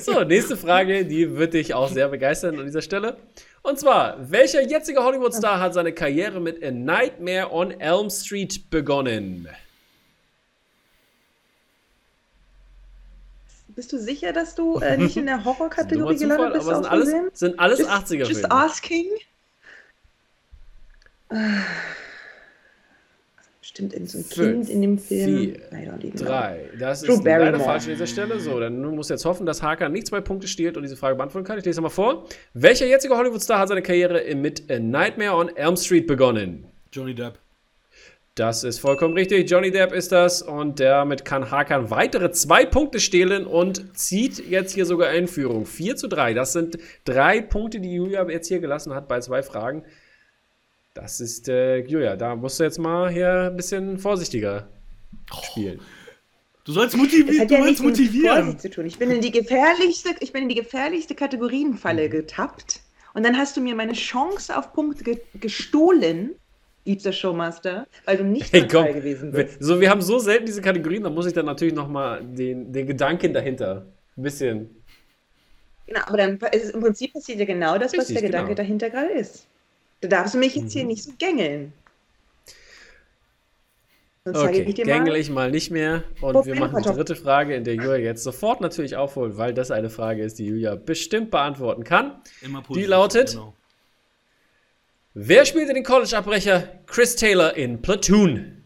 So, 0.00 0.22
nächste 0.22 0.56
Frage, 0.56 1.04
die 1.04 1.36
wird 1.36 1.54
dich 1.54 1.74
auch 1.74 1.88
sehr 1.88 2.08
begeistern 2.08 2.58
an 2.58 2.66
dieser 2.66 2.82
Stelle. 2.82 3.16
Und 3.62 3.78
zwar, 3.78 4.30
welcher 4.30 4.62
jetzige 4.62 5.02
Hollywood-Star 5.04 5.60
hat 5.60 5.74
seine 5.74 5.92
Karriere 5.92 6.40
mit 6.40 6.64
A 6.64 6.70
Nightmare 6.70 7.52
on 7.52 7.72
Elm 7.72 8.08
Street 8.08 8.70
begonnen? 8.70 9.48
Bist 13.80 13.94
du 13.94 13.98
sicher, 13.98 14.34
dass 14.34 14.54
du 14.54 14.78
äh, 14.80 14.98
nicht 14.98 15.16
in 15.16 15.24
der 15.24 15.42
Horror-Kategorie 15.46 16.14
Zufall, 16.14 16.36
gelandet 16.36 16.58
bist? 16.58 16.68
aber 16.68 16.82
sind 16.82 16.90
alles, 16.92 17.38
sind 17.38 17.58
alles 17.58 17.78
Just- 17.78 17.90
80er 17.90 18.24
Just 18.28 18.52
asking. 18.52 19.06
Bestimmt 23.62 23.94
in 23.94 24.06
so 24.06 24.18
ein 24.18 24.24
Fünf, 24.24 24.66
Kind 24.66 24.68
in 24.68 24.82
dem 24.82 24.98
Film. 24.98 25.54
vier, 25.70 26.10
know. 26.10 26.24
Drei. 26.26 26.68
Das 26.78 27.00
Drew 27.00 27.14
ist 27.14 27.24
leider 27.24 27.38
Barrymore. 27.52 27.64
falsch 27.64 27.84
an 27.84 27.90
dieser 27.92 28.06
Stelle. 28.06 28.38
So, 28.38 28.60
dann 28.60 28.82
muss 28.82 29.08
jetzt 29.08 29.24
hoffen, 29.24 29.46
dass 29.46 29.62
Hakan 29.62 29.92
nicht 29.92 30.08
zwei 30.08 30.20
Punkte 30.20 30.46
stiehlt 30.46 30.76
und 30.76 30.82
diese 30.82 30.96
Frage 30.98 31.16
beantworten 31.16 31.46
kann. 31.46 31.56
Ich 31.58 31.64
lese 31.64 31.80
mal 31.80 31.88
vor. 31.88 32.26
Welcher 32.52 32.84
jetzige 32.84 33.16
Hollywood-Star 33.16 33.60
hat 33.60 33.68
seine 33.68 33.80
Karriere 33.80 34.34
mit 34.34 34.70
A 34.70 34.78
Nightmare 34.78 35.32
on 35.36 35.48
Elm 35.56 35.78
Street 35.78 36.06
begonnen? 36.06 36.66
Johnny 36.92 37.14
Depp. 37.14 37.38
Das 38.36 38.64
ist 38.64 38.78
vollkommen 38.78 39.14
richtig. 39.14 39.50
Johnny 39.50 39.70
Depp 39.70 39.92
ist 39.92 40.12
das 40.12 40.40
und 40.40 40.78
damit 40.80 41.24
kann 41.24 41.50
Hakan 41.50 41.90
weitere 41.90 42.30
zwei 42.30 42.64
Punkte 42.64 43.00
stehlen 43.00 43.44
und 43.46 43.98
zieht 43.98 44.38
jetzt 44.48 44.72
hier 44.72 44.86
sogar 44.86 45.12
in 45.12 45.26
Führung. 45.28 45.66
4 45.66 45.96
zu 45.96 46.06
3. 46.08 46.32
Das 46.34 46.52
sind 46.52 46.78
drei 47.04 47.40
Punkte, 47.42 47.80
die 47.80 47.92
Julia 47.94 48.26
jetzt 48.30 48.48
hier 48.48 48.60
gelassen 48.60 48.94
hat 48.94 49.08
bei 49.08 49.20
zwei 49.20 49.42
Fragen. 49.42 49.84
Das 50.94 51.20
ist, 51.20 51.48
äh, 51.48 51.78
Julia, 51.78 52.16
da 52.16 52.36
musst 52.36 52.60
du 52.60 52.64
jetzt 52.64 52.78
mal 52.78 53.10
hier 53.10 53.48
ein 53.50 53.56
bisschen 53.56 53.98
vorsichtiger 53.98 54.68
spielen. 55.42 55.80
Du 56.64 56.72
sollst 56.72 56.94
Das 56.94 57.00
motivieren. 57.00 57.40
hat 57.40 57.50
Du 57.50 57.54
ja 57.54 57.64
nichts 57.64 57.80
mit 57.82 57.90
motivieren. 57.90 58.42
Vorsicht 58.44 58.60
zu 58.62 58.70
tun. 58.70 58.86
Ich 58.86 58.98
bin 58.98 59.10
in 59.10 59.20
die 59.20 59.32
gefährlichste, 59.32 60.10
ich 60.20 60.32
bin 60.32 60.44
in 60.44 60.48
die 60.48 60.54
gefährlichste 60.54 61.14
Kategorienfalle 61.14 62.06
Mhm. 62.06 62.10
getappt. 62.12 62.80
Und 63.12 63.24
dann 63.24 63.36
hast 63.36 63.56
du 63.56 63.60
mir 63.60 63.74
meine 63.74 63.92
Chance 63.94 64.56
auf 64.56 64.72
Punkte 64.72 65.02
ge 65.02 65.18
gestohlen, 65.40 66.30
liebster 66.90 67.12
Showmaster, 67.12 67.86
weil 68.04 68.16
du 68.18 68.24
nicht 68.24 68.52
Hey, 68.52 68.66
dabei 68.66 68.88
komm. 68.92 68.94
gewesen 69.00 69.32
bist. 69.32 69.56
So, 69.60 69.80
wir 69.80 69.90
haben 69.90 70.02
so 70.02 70.18
selten 70.18 70.46
diese 70.46 70.60
Kategorien, 70.60 71.02
da 71.02 71.10
muss 71.10 71.26
ich 71.26 71.32
dann 71.32 71.46
natürlich 71.46 71.74
nochmal 71.74 72.22
den, 72.24 72.72
den 72.72 72.86
Gedanken 72.86 73.32
dahinter 73.32 73.86
ein 74.16 74.22
bisschen. 74.22 74.70
Genau, 75.86 76.00
aber 76.06 76.16
dann 76.18 76.36
ist 76.52 76.64
es 76.64 76.70
im 76.70 76.80
Prinzip 76.80 77.12
passiert 77.12 77.38
ja 77.40 77.44
genau 77.44 77.78
das, 77.78 77.92
was 77.92 78.00
Richtig, 78.00 78.14
der 78.18 78.22
Gedanke 78.28 78.48
genau. 78.50 78.56
dahinter 78.56 78.90
gerade 78.90 79.12
ist. 79.12 79.46
Da 80.00 80.08
darfst 80.08 80.34
du 80.34 80.38
mich 80.38 80.54
jetzt 80.54 80.66
Mhm. 80.66 80.78
hier 80.78 80.84
nicht 80.84 81.02
so 81.02 81.12
gängeln. 81.18 81.72
Sonst 84.24 84.38
Okay, 84.38 84.62
ich 84.68 84.74
dir 84.74 84.84
gängel 84.84 85.12
mal. 85.12 85.16
ich 85.18 85.30
mal 85.30 85.50
nicht 85.50 85.70
mehr. 85.70 86.04
Und 86.20 86.44
wir 86.44 86.54
machen 86.54 86.82
die 86.82 86.88
dritte 86.90 87.16
Frage, 87.16 87.54
in 87.54 87.64
der 87.64 87.74
Julia 87.74 87.96
jetzt 87.96 88.22
sofort 88.22 88.60
natürlich 88.60 88.94
aufholt, 88.96 89.38
weil 89.38 89.54
das 89.54 89.70
eine 89.70 89.88
Frage 89.88 90.22
ist, 90.22 90.38
die 90.38 90.46
Julia 90.46 90.74
bestimmt 90.74 91.30
beantworten 91.30 91.84
kann. 91.84 92.20
Immer 92.42 92.62
Die 92.74 92.84
lautet- 92.84 93.30
Genau. 93.32 93.54
Wer 95.14 95.44
spielte 95.44 95.74
den 95.74 95.82
College-Abbrecher 95.82 96.68
Chris 96.86 97.16
Taylor 97.16 97.56
in 97.56 97.82
Platoon? 97.82 98.62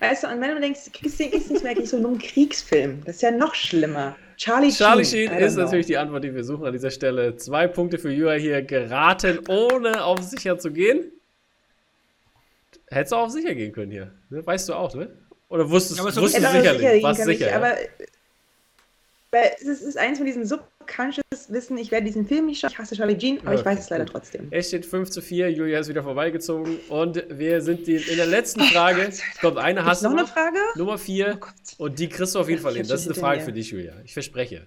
Weißt 0.00 0.24
du, 0.24 0.26
und 0.26 0.40
wenn 0.40 0.56
du 0.56 0.60
denkst, 0.60 0.80
kriegst 0.92 1.20
du 1.20 1.24
ist 1.26 1.48
nicht 1.52 1.62
wirklich 1.62 1.88
so 1.88 1.98
nur 1.98 2.10
ein 2.10 2.18
Kriegsfilm. 2.18 3.04
Das 3.04 3.16
ist 3.16 3.22
ja 3.22 3.30
noch 3.30 3.54
schlimmer. 3.54 4.16
Charlie, 4.36 4.72
Charlie 4.72 5.04
Sheen, 5.04 5.30
ist 5.30 5.54
know. 5.54 5.62
natürlich 5.62 5.86
die 5.86 5.96
Antwort, 5.96 6.24
die 6.24 6.34
wir 6.34 6.42
suchen 6.42 6.66
an 6.66 6.72
dieser 6.72 6.90
Stelle. 6.90 7.36
Zwei 7.36 7.68
Punkte 7.68 7.98
für 7.98 8.10
Julia 8.10 8.32
hier 8.32 8.60
geraten, 8.62 9.38
ohne 9.46 10.02
auf 10.02 10.20
sicher 10.24 10.58
zu 10.58 10.72
gehen. 10.72 11.12
Hättest 12.88 13.12
du 13.12 13.16
auch 13.16 13.26
auf 13.26 13.30
sicher 13.30 13.54
gehen 13.54 13.72
können 13.72 13.92
hier. 13.92 14.12
Ne? 14.30 14.44
Weißt 14.44 14.68
du 14.68 14.74
auch, 14.74 14.96
ne? 14.96 15.16
Oder 15.48 15.70
wusstest, 15.70 15.98
Ja, 16.00 16.04
wusstest 16.06 16.26
du 16.26 16.26
sicherlich? 16.26 16.80
gehen 16.80 17.02
Warst 17.04 17.22
sicher, 17.22 17.46
ich, 17.46 17.52
ja? 17.52 17.56
aber 17.56 17.76
weil 19.32 19.50
es 19.58 19.80
ist 19.80 19.96
eins 19.96 20.18
von 20.18 20.26
diesen 20.26 20.44
subconscious 20.82 21.22
Wissen, 21.48 21.76
ich 21.76 21.90
werde 21.90 22.06
diesen 22.06 22.26
Film 22.26 22.46
nicht 22.46 22.60
schauen, 22.60 22.70
ich 22.70 22.78
hasse 22.78 22.96
Charlie 22.96 23.18
Jean, 23.18 23.38
aber 23.40 23.54
ich 23.54 23.60
Okay, 23.60 23.70
weiß 23.70 23.80
es 23.80 23.90
leider 23.90 24.06
trotzdem. 24.06 24.48
Es 24.50 24.68
steht 24.68 24.86
5 24.86 25.10
zu 25.10 25.20
4, 25.20 25.50
Julia 25.50 25.80
ist 25.80 25.88
wieder 25.88 26.02
vorbeigezogen 26.02 26.78
und 26.88 27.24
wir 27.28 27.60
sind 27.62 27.86
die, 27.86 27.96
in 27.96 28.16
der 28.16 28.26
letzten 28.26 28.62
Frage. 28.62 29.12
Kommt 29.40 29.58
eine 29.58 29.84
hast 29.84 30.04
du 30.04 30.08
noch 30.08 30.18
eine 30.18 30.26
Frage? 30.26 30.58
Nummer 30.76 30.98
4 30.98 31.40
Oh 31.78 31.84
und 31.84 31.98
die 31.98 32.08
kriegst 32.08 32.34
du 32.34 32.38
auf 32.38 32.48
jeden 32.48 32.62
Fall 32.62 32.72
ich 32.72 32.78
hin. 32.78 32.88
Das 32.88 33.02
ist 33.02 33.08
eine 33.08 33.14
Frage 33.16 33.40
für 33.40 33.52
dich, 33.52 33.70
Julia. 33.70 33.94
Ich 34.04 34.12
verspreche. 34.12 34.66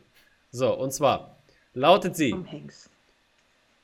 So, 0.51 0.77
und 0.77 0.91
zwar 0.91 1.43
lautet 1.73 2.15
sie. 2.15 2.35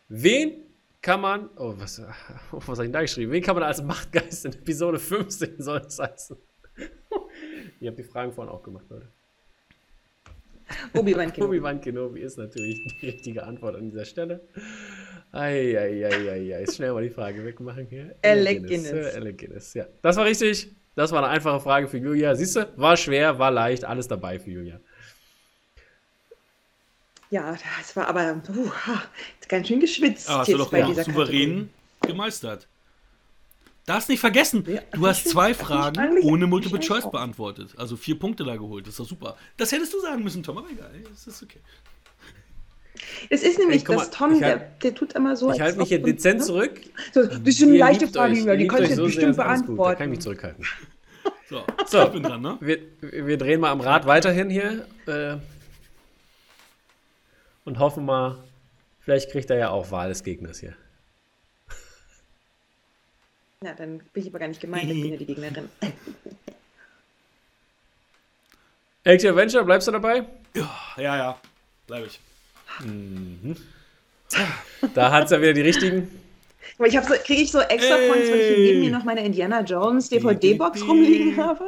Wen 0.09 0.63
kann 1.01 1.21
man, 1.21 1.49
oh, 1.57 1.73
was, 1.77 1.99
oh, 2.51 2.57
was 2.57 2.67
habe 2.67 2.73
ich 2.73 2.87
denn 2.87 2.93
da 2.93 3.01
geschrieben? 3.01 3.31
Wen 3.31 3.41
kann 3.41 3.55
man 3.55 3.63
als 3.63 3.81
Machtgeist 3.81 4.45
in 4.45 4.53
Episode 4.53 4.99
15 4.99 5.55
soll 5.61 5.81
es 5.87 5.97
heißen? 5.97 6.37
Ihr 7.79 7.89
habt 7.89 7.99
die 7.99 8.03
Fragen 8.03 8.31
vorhin 8.31 8.53
auch 8.53 8.61
gemacht, 8.61 8.85
Leute. 8.89 9.07
Obi-Wan 10.93 11.33
Kenobi. 11.33 11.57
Obi-Wan 11.57 11.81
Kenobi 11.81 12.21
ist 12.21 12.37
natürlich 12.37 12.85
die 13.01 13.05
richtige 13.07 13.43
Antwort 13.43 13.75
an 13.75 13.89
dieser 13.89 14.05
Stelle. 14.05 14.41
Eieieiei. 15.31 16.65
Schnell 16.65 16.93
mal 16.93 17.03
die 17.03 17.09
Frage 17.09 17.43
wegmachen 17.45 17.87
hier. 17.87 18.15
Alec 18.21 18.67
Guinness, 18.67 18.91
Guinness. 18.91 19.15
Alec 19.15 19.37
Guinness, 19.37 19.73
ja. 19.73 19.85
Das 20.01 20.17
war 20.17 20.25
richtig. 20.25 20.75
Das 20.95 21.11
war 21.11 21.23
eine 21.23 21.29
einfache 21.29 21.61
Frage 21.61 21.87
für 21.87 21.97
Julia. 21.97 22.35
Siehst 22.35 22.57
du, 22.57 22.67
war 22.75 22.97
schwer, 22.97 23.39
war 23.39 23.49
leicht, 23.49 23.85
alles 23.85 24.07
dabei 24.07 24.39
für 24.39 24.51
Julia. 24.51 24.79
Ja, 27.29 27.55
das 27.79 27.95
war 27.95 28.07
aber 28.07 28.41
uh, 28.49 28.69
ha, 28.71 29.03
ganz 29.47 29.69
schön 29.69 29.79
geschwitzt 29.79 30.29
Ah, 30.29 30.39
hast 30.39 30.49
du 30.49 30.51
jetzt 30.51 30.61
doch 30.61 30.69
bei 30.69 30.79
ja, 30.79 30.87
dieser 30.87 31.05
souverän 31.05 31.69
gemeistert. 32.01 32.67
Darfst 33.85 34.09
nicht 34.09 34.19
vergessen, 34.19 34.63
Ja, 34.67 34.81
du 34.93 35.07
hast 35.07 35.27
zwei 35.27 35.53
Fragen 35.53 35.97
eigentlich- 35.97 36.23
ohne 36.25 36.45
Multiple 36.47 36.79
Choice 36.79 37.05
auch. 37.05 37.11
beantwortet. 37.11 37.73
Also 37.77 37.97
vier 37.97 38.17
Punkte 38.17 38.43
da 38.43 38.55
geholt. 38.55 38.85
Das 38.85 38.93
ist 38.93 38.99
doch 38.99 39.07
super. 39.07 39.37
Das 39.57 39.71
hättest 39.71 39.93
du 39.93 39.99
sagen 39.99 40.23
müssen, 40.23 40.43
Tom, 40.43 40.57
aber 40.59 40.69
egal. 40.69 40.91
Das 41.09 41.25
ist 41.27 41.41
okay. 41.43 41.59
Es 43.29 43.41
ist 43.41 43.57
nämlich, 43.57 43.79
Ey, 43.81 43.85
guck 43.85 43.97
dass 43.97 44.11
Tom, 44.11 44.33
ich 44.33 44.39
der, 44.39 44.49
halt- 44.59 44.83
der 44.83 44.93
tut 44.93 45.13
immer 45.13 45.35
so. 45.35 45.51
Ich 45.51 45.59
halte 45.59 45.79
mich 45.79 45.87
hier 45.89 46.01
dezent 46.01 46.39
ne? 46.39 46.45
zurück. 46.45 46.79
So, 47.13 47.25
das 47.25 47.39
ist 47.39 47.63
eine 47.63 47.71
Ihr 47.73 47.79
leichte 47.79 48.07
Frage, 48.07 48.33
euch, 48.33 48.45
ihr 48.45 48.57
die 48.57 48.71
euch 48.71 48.77
du 48.77 48.87
so 48.89 48.95
sehr, 48.95 49.05
bestimmt 49.05 49.31
ist 49.31 49.39
alles 49.39 49.65
gut. 49.65 49.79
Da 49.79 49.95
kann 49.95 50.11
ich 50.13 50.17
mich 50.17 50.19
beantworten. 50.19 50.21
zurückhalten. 50.21 50.65
So, 51.49 51.63
So. 51.85 52.03
ich 52.03 52.09
bin 52.13 52.23
dran, 52.23 52.41
ne? 52.41 52.57
Wir, 52.61 52.79
wir 53.01 53.37
drehen 53.37 53.59
mal 53.59 53.71
am 53.71 53.81
Rad 53.81 54.05
weiterhin 54.05 54.49
hier. 54.49 54.87
Äh, 55.05 55.35
und 57.65 57.77
hoffen 57.79 58.05
mal, 58.05 58.37
vielleicht 59.01 59.31
kriegt 59.31 59.49
er 59.49 59.57
ja 59.57 59.69
auch 59.69 59.91
Wahl 59.91 60.07
des 60.09 60.23
Gegners 60.23 60.59
hier. 60.59 60.75
Ja, 63.63 63.73
dann 63.75 63.99
bin 63.99 64.23
ich 64.23 64.29
aber 64.29 64.39
gar 64.39 64.47
nicht 64.47 64.59
gemeint, 64.59 64.89
ich 64.89 65.01
bin 65.01 65.11
ja 65.11 65.17
die 65.17 65.25
Gegnerin. 65.25 65.69
Action 69.03 69.29
Adventure, 69.29 69.63
bleibst 69.63 69.87
du 69.87 69.91
dabei? 69.91 70.25
Ja, 70.97 71.17
ja. 71.17 71.39
Bleib 71.85 72.07
ich. 72.07 72.19
Da 74.95 75.11
hat 75.11 75.25
es 75.25 75.31
ja 75.31 75.39
wieder 75.39 75.53
die 75.53 75.61
richtigen. 75.61 76.09
Aber 76.79 76.87
ich 76.87 76.97
habe 76.97 77.05
so, 77.05 77.13
kriege 77.23 77.43
ich 77.43 77.51
so 77.51 77.59
extra 77.59 77.97
Points, 77.97 78.31
weil 78.31 78.39
ich 78.39 78.47
hier 78.47 78.57
neben 78.57 78.79
mir 78.79 78.91
noch 78.91 79.03
meine 79.03 79.23
Indiana 79.23 79.61
Jones 79.61 80.09
DVD-Box 80.09 80.81
rumliegen 80.81 81.37
habe? 81.37 81.67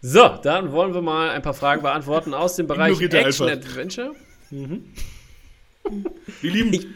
So, 0.00 0.28
dann 0.42 0.72
wollen 0.72 0.94
wir 0.94 1.02
mal 1.02 1.30
ein 1.30 1.42
paar 1.42 1.54
Fragen 1.54 1.82
beantworten 1.82 2.32
aus 2.32 2.56
dem 2.56 2.66
Bereich 2.66 2.98
er 3.02 3.12
Action 3.12 3.48
einfach. 3.48 3.68
Adventure. 3.68 4.14
Wir 4.48 6.50
lieben, 6.50 6.94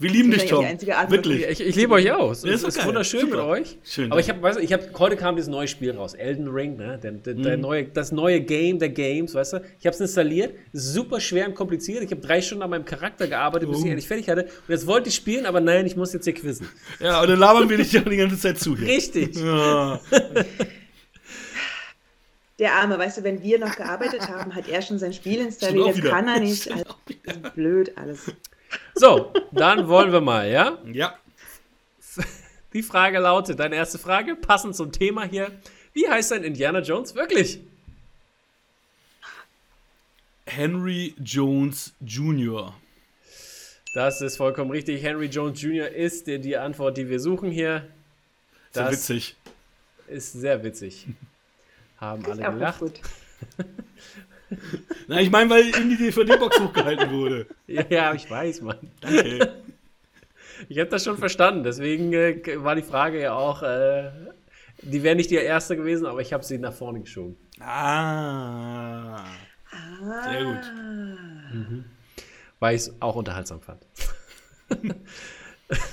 wir 0.00 0.10
lieben 0.10 0.30
dich, 0.30 0.46
Tom. 0.46 0.60
die 0.60 0.66
einzige 0.66 0.96
Art, 0.96 1.10
Wirklich. 1.10 1.46
Ich, 1.46 1.60
ich 1.60 1.76
liebe 1.76 1.94
euch 1.94 2.10
auch. 2.10 2.32
Es 2.32 2.42
Ja, 2.42 2.50
ist 2.52 2.64
ist, 2.64 2.76
doch 2.76 2.80
ist 2.82 2.86
wunderschön 2.88 3.20
Super. 3.20 3.36
mit 3.36 3.44
euch. 3.44 3.78
Schön. 3.84 4.10
Aber 4.10 4.20
ich 4.20 4.28
habe, 4.28 4.42
weißt 4.42 4.58
du, 4.58 4.62
ich 4.62 4.72
habe, 4.72 4.88
heute 4.98 5.16
kam 5.16 5.36
dieses 5.36 5.48
neue 5.50 5.68
Spiel 5.68 5.92
raus, 5.92 6.14
Elden 6.14 6.48
Ring, 6.48 6.76
ne? 6.76 6.98
Der, 7.02 7.12
der, 7.12 7.34
der 7.34 7.56
Mhm. 7.56 7.62
neue, 7.62 7.84
das 7.84 8.10
neue 8.12 8.40
Game 8.40 8.78
der 8.78 8.88
Games, 8.88 9.34
weißt 9.34 9.52
du? 9.54 9.56
Ich 9.78 9.86
habe 9.86 9.94
es 9.94 10.00
installiert, 10.00 10.54
super 10.72 11.20
schwer 11.20 11.46
und 11.46 11.54
kompliziert. 11.54 12.02
Ich 12.02 12.10
habe 12.10 12.20
drei 12.20 12.40
Stunden 12.40 12.62
an 12.62 12.70
meinem 12.70 12.84
Charakter 12.84 13.28
gearbeitet, 13.28 13.68
bis 13.68 13.78
ich 13.80 13.84
Oh. 13.84 13.88
endlich 13.88 14.08
fertig 14.08 14.28
hatte. 14.28 14.44
Und 14.44 14.68
jetzt 14.68 14.86
wollte 14.86 15.08
ich 15.10 15.14
spielen, 15.14 15.46
aber 15.46 15.60
nein, 15.60 15.84
ich 15.86 15.96
muss 15.96 16.12
jetzt 16.12 16.24
hier 16.24 16.34
quizzen. 16.34 16.68
Ja, 16.98 17.20
und 17.22 17.28
dann 17.28 17.38
labern 17.38 17.68
wir 17.68 17.76
dich 17.76 17.92
ja 17.92 18.00
die 18.00 18.16
ganze 18.16 18.38
Zeit 18.38 18.58
zu 18.58 18.76
hier. 18.76 18.88
Richtig. 18.88 19.36
Ja. 19.36 20.00
Der 22.58 22.74
Arme, 22.74 22.98
weißt 22.98 23.18
du, 23.18 23.22
wenn 23.24 23.42
wir 23.42 23.58
noch 23.58 23.74
gearbeitet 23.74 24.28
haben, 24.28 24.54
hat 24.54 24.68
er 24.68 24.82
schon 24.82 24.98
sein 24.98 25.14
Spiel 25.14 25.40
installiert, 25.40 26.02
kann 26.04 26.28
er 26.28 26.40
nicht. 26.40 26.70
Also, 26.70 26.84
das 27.24 27.36
ist 27.36 27.54
blöd 27.54 27.92
alles. 27.96 28.18
So, 28.94 29.32
dann 29.52 29.88
wollen 29.88 30.12
wir 30.12 30.20
mal, 30.20 30.48
ja? 30.50 30.78
ja. 30.92 31.18
Die 32.72 32.82
Frage 32.82 33.18
lautet, 33.18 33.58
deine 33.58 33.76
erste 33.76 33.98
Frage, 33.98 34.36
passend 34.36 34.76
zum 34.76 34.92
Thema 34.92 35.24
hier. 35.24 35.50
Wie 35.92 36.08
heißt 36.08 36.30
denn 36.30 36.44
Indiana 36.44 36.80
Jones 36.80 37.14
wirklich? 37.14 37.60
Henry 40.46 41.14
Jones 41.18 41.92
Jr. 42.00 42.74
Das 43.94 44.20
ist 44.20 44.36
vollkommen 44.36 44.70
richtig. 44.70 45.02
Henry 45.02 45.26
Jones 45.26 45.60
Jr. 45.60 45.88
ist 45.88 46.26
die, 46.26 46.38
die 46.40 46.56
Antwort, 46.56 46.96
die 46.96 47.08
wir 47.08 47.18
suchen 47.20 47.50
hier. 47.50 47.88
Sehr 48.72 48.84
Das 48.84 48.92
witzig. 48.92 49.36
ist 50.06 50.32
sehr 50.32 50.62
witzig. 50.62 51.06
Haben 51.98 52.24
alle 52.24 52.42
Ist 52.42 52.50
gelacht. 52.50 52.82
Na, 55.08 55.20
ich 55.20 55.30
meine, 55.30 55.50
weil 55.50 55.68
in 55.68 55.90
die 55.90 55.96
DVD-Box 55.96 56.60
hochgehalten 56.60 57.10
wurde. 57.10 57.46
Ja, 57.66 57.84
ja, 57.88 58.14
ich 58.14 58.30
weiß, 58.30 58.62
Mann. 58.62 58.78
Danke. 59.00 59.54
Ich 60.68 60.78
habe 60.78 60.90
das 60.90 61.04
schon 61.04 61.16
verstanden. 61.16 61.64
Deswegen 61.64 62.12
äh, 62.12 62.42
war 62.62 62.74
die 62.74 62.82
Frage 62.82 63.20
ja 63.20 63.34
auch, 63.34 63.62
äh, 63.62 64.10
die 64.82 65.02
wäre 65.02 65.16
nicht 65.16 65.30
die 65.30 65.36
erste 65.36 65.76
gewesen, 65.76 66.06
aber 66.06 66.20
ich 66.20 66.32
habe 66.32 66.44
sie 66.44 66.58
nach 66.58 66.72
vorne 66.72 67.00
geschoben. 67.00 67.36
Ah. 67.60 69.24
Sehr 70.30 70.44
gut. 70.44 70.56
Ah. 70.56 71.84
weil 72.58 72.74
ich 72.74 72.82
es 72.82 73.00
auch 73.00 73.16
unterhaltsam 73.16 73.60
fand. 73.60 73.86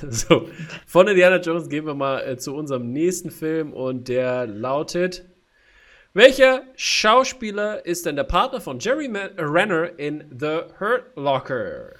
so, 0.09 0.49
von 0.85 1.07
Indiana 1.07 1.37
Jones 1.37 1.69
gehen 1.69 1.85
wir 1.85 1.93
mal 1.93 2.21
äh, 2.21 2.37
zu 2.37 2.55
unserem 2.55 2.91
nächsten 2.91 3.31
Film 3.31 3.73
und 3.73 4.07
der 4.07 4.47
lautet: 4.47 5.25
Welcher 6.17 6.63
Schauspieler 6.75 7.85
ist 7.85 8.07
denn 8.07 8.15
der 8.15 8.23
Partner 8.23 8.59
von 8.59 8.79
Jerry 8.79 9.05
Renner 9.05 9.99
in 9.99 10.25
The 10.31 10.61
Hurt 10.79 11.15
Locker? 11.15 11.93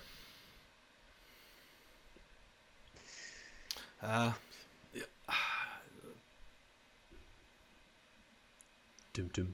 Ah. 4.01 4.33
Dum, 9.13 9.29
dum. 9.33 9.53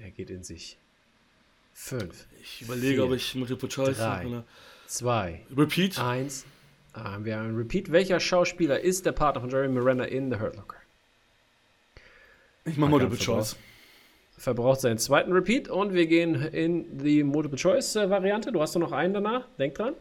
Er 0.00 0.12
geht 0.12 0.30
in 0.30 0.44
sich. 0.44 0.78
Fünf, 1.74 2.28
Ich 2.40 2.62
überlege, 2.62 2.94
Vier, 2.94 3.04
ob 3.04 3.12
ich 3.14 3.34
Multiple 3.34 3.68
Choice 3.68 3.96
drei. 3.96 4.22
mache. 4.22 4.44
zwei, 4.86 5.44
Repeat. 5.56 5.98
Eins. 5.98 6.44
Ah, 6.92 7.18
wir 7.20 7.36
haben 7.36 7.48
ein 7.48 7.56
Repeat. 7.56 7.90
Welcher 7.90 8.20
Schauspieler 8.20 8.78
ist 8.78 9.04
der 9.04 9.10
Partner 9.12 9.40
von 9.40 9.50
Jeremy 9.50 9.80
Renner 9.80 10.06
in 10.06 10.30
The 10.30 10.38
Hurt 10.38 10.54
Locker? 10.54 10.75
Ich 12.66 12.76
mache 12.76 12.90
Hat 12.92 13.00
Multiple 13.00 13.18
Choice. 13.18 13.56
Verbraucht 14.36 14.80
seinen 14.80 14.98
zweiten 14.98 15.32
Repeat 15.32 15.68
und 15.68 15.94
wir 15.94 16.06
gehen 16.06 16.34
in 16.34 16.98
die 16.98 17.22
Multiple 17.22 17.58
Choice 17.58 17.96
äh, 17.96 18.10
Variante. 18.10 18.52
Du 18.52 18.60
hast 18.60 18.74
doch 18.74 18.80
noch 18.80 18.92
einen 18.92 19.14
danach. 19.14 19.46
Denk 19.58 19.76
dran. 19.76 19.94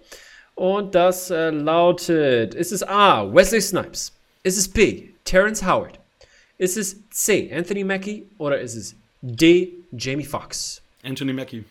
Und 0.55 0.93
das 0.95 1.29
äh, 1.29 1.51
lautet: 1.51 2.53
Ist 2.53 2.71
es 2.71 2.83
A. 2.83 3.33
Wesley 3.33 3.61
Snipes? 3.61 4.13
Ist 4.43 4.57
es 4.57 4.67
B. 4.67 5.09
Terrence 5.23 5.65
Howard? 5.65 5.99
Ist 6.57 6.75
es 6.77 6.97
C. 7.09 7.51
Anthony 7.53 7.83
Mackie? 7.83 8.27
Oder 8.37 8.59
ist 8.59 8.75
es 8.75 8.95
D. 9.21 9.73
Jamie 9.91 10.25
Foxx? 10.25 10.81
Anthony 11.03 11.33
Mackie. 11.33 11.63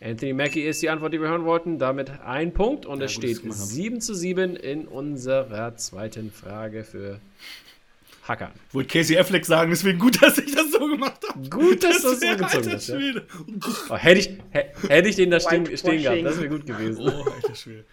Anthony 0.00 0.32
Mackie 0.34 0.62
ist 0.62 0.82
die 0.82 0.90
Antwort, 0.90 1.14
die 1.14 1.20
wir 1.20 1.28
hören 1.28 1.44
wollten. 1.44 1.78
Damit 1.78 2.10
ein 2.24 2.52
Punkt 2.52 2.86
und 2.86 2.98
Ja, 2.98 3.06
es 3.06 3.12
steht 3.12 3.36
das 3.36 3.40
kann 3.40 3.48
man 3.48 3.58
haben. 3.58 3.66
7 3.66 4.00
zu 4.00 4.14
7 4.14 4.56
in 4.56 4.86
unserer 4.88 5.76
zweiten 5.76 6.30
Frage 6.30 6.84
für 6.84 7.20
Hacker. 8.28 8.52
Wollte 8.72 8.98
Casey 8.98 9.18
Affleck 9.18 9.44
sagen, 9.46 9.70
deswegen 9.70 9.98
gut, 9.98 10.20
dass 10.22 10.38
ich 10.38 10.54
das 10.54 10.70
so 10.72 10.78
gemacht 10.86 11.20
habe. 11.28 11.48
Gut, 11.48 11.82
dass 11.84 12.02
du 12.02 12.10
das 12.10 12.20
wär- 12.20 12.36
zurückgezogen 12.38 12.68
alter 12.68 12.76
hast. 12.76 12.88
Ja. 12.88 13.90
Oh, 13.90 13.96
hätte, 13.96 14.20
ich, 14.20 14.30
hä- 14.50 14.66
hätte 14.88 15.08
ich 15.08 15.16
den 15.16 15.30
da 15.30 15.40
stehen, 15.40 15.64
stehen 15.76 16.02
gehabt, 16.02 16.24
das 16.24 16.36
wäre 16.38 16.48
gut 16.48 16.66
gewesen. 16.66 17.02
Oh, 17.08 17.22
alter 17.30 17.54
Schwede. 17.54 17.84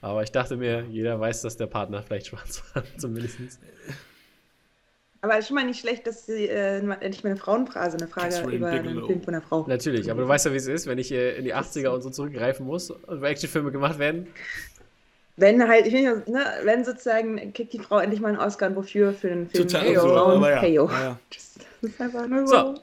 Aber 0.00 0.22
ich 0.22 0.30
dachte 0.32 0.56
mir, 0.56 0.84
jeder 0.90 1.18
weiß, 1.18 1.42
dass 1.42 1.56
der 1.56 1.66
Partner 1.66 2.02
vielleicht 2.02 2.26
schwarz 2.26 2.62
war, 2.74 2.82
zumindest. 2.98 3.38
Aber 5.22 5.40
schon 5.40 5.54
mal 5.54 5.64
nicht 5.64 5.80
schlecht, 5.80 6.06
dass 6.06 6.26
sie 6.26 6.46
äh, 6.48 6.76
endlich 6.80 7.24
mal 7.24 7.30
eine 7.30 7.38
Frauenphrase, 7.38 7.96
eine 7.96 8.08
Frage 8.08 8.28
Catherine 8.28 8.56
über 8.56 8.68
einen 8.68 8.82
Bigelow. 8.82 9.06
Film 9.06 9.22
von 9.22 9.34
einer 9.34 9.42
Frau. 9.42 9.66
Natürlich, 9.66 10.10
aber 10.10 10.20
du 10.22 10.28
weißt 10.28 10.44
ja, 10.44 10.52
wie 10.52 10.56
es 10.56 10.66
ist, 10.66 10.86
wenn 10.86 10.98
ich 10.98 11.10
äh, 11.12 11.36
in 11.38 11.44
die 11.44 11.54
80er 11.54 11.88
und 11.88 12.02
so 12.02 12.10
zurückgreifen 12.10 12.66
muss 12.66 12.90
und 12.90 13.22
Actionfilme 13.24 13.72
gemacht 13.72 13.98
werden. 13.98 14.26
Wenn 15.36 15.66
halt, 15.66 15.86
ich 15.86 15.92
finde, 15.92 16.30
ne, 16.30 16.44
wenn 16.62 16.84
sozusagen 16.84 17.52
kriegt 17.52 17.72
die 17.72 17.80
Frau 17.80 17.98
endlich 17.98 18.20
mal 18.20 18.28
einen 18.28 18.38
Oscar 18.38 18.68
und 18.68 18.76
wofür 18.76 19.12
für 19.12 19.28
den 19.28 19.48
Film 19.48 19.66
Total 19.66 19.82
Heyo. 19.86 20.00
absurd, 20.02 20.36
aber 20.36 20.50
ja. 20.50 20.56
Heyo. 20.60 20.88
Ja, 20.88 21.02
ja. 21.02 21.18
Das 21.82 21.90
ist 21.92 22.00
einfach 22.00 22.26
nur 22.26 22.46
So. 22.46 22.56
so. 22.56 22.74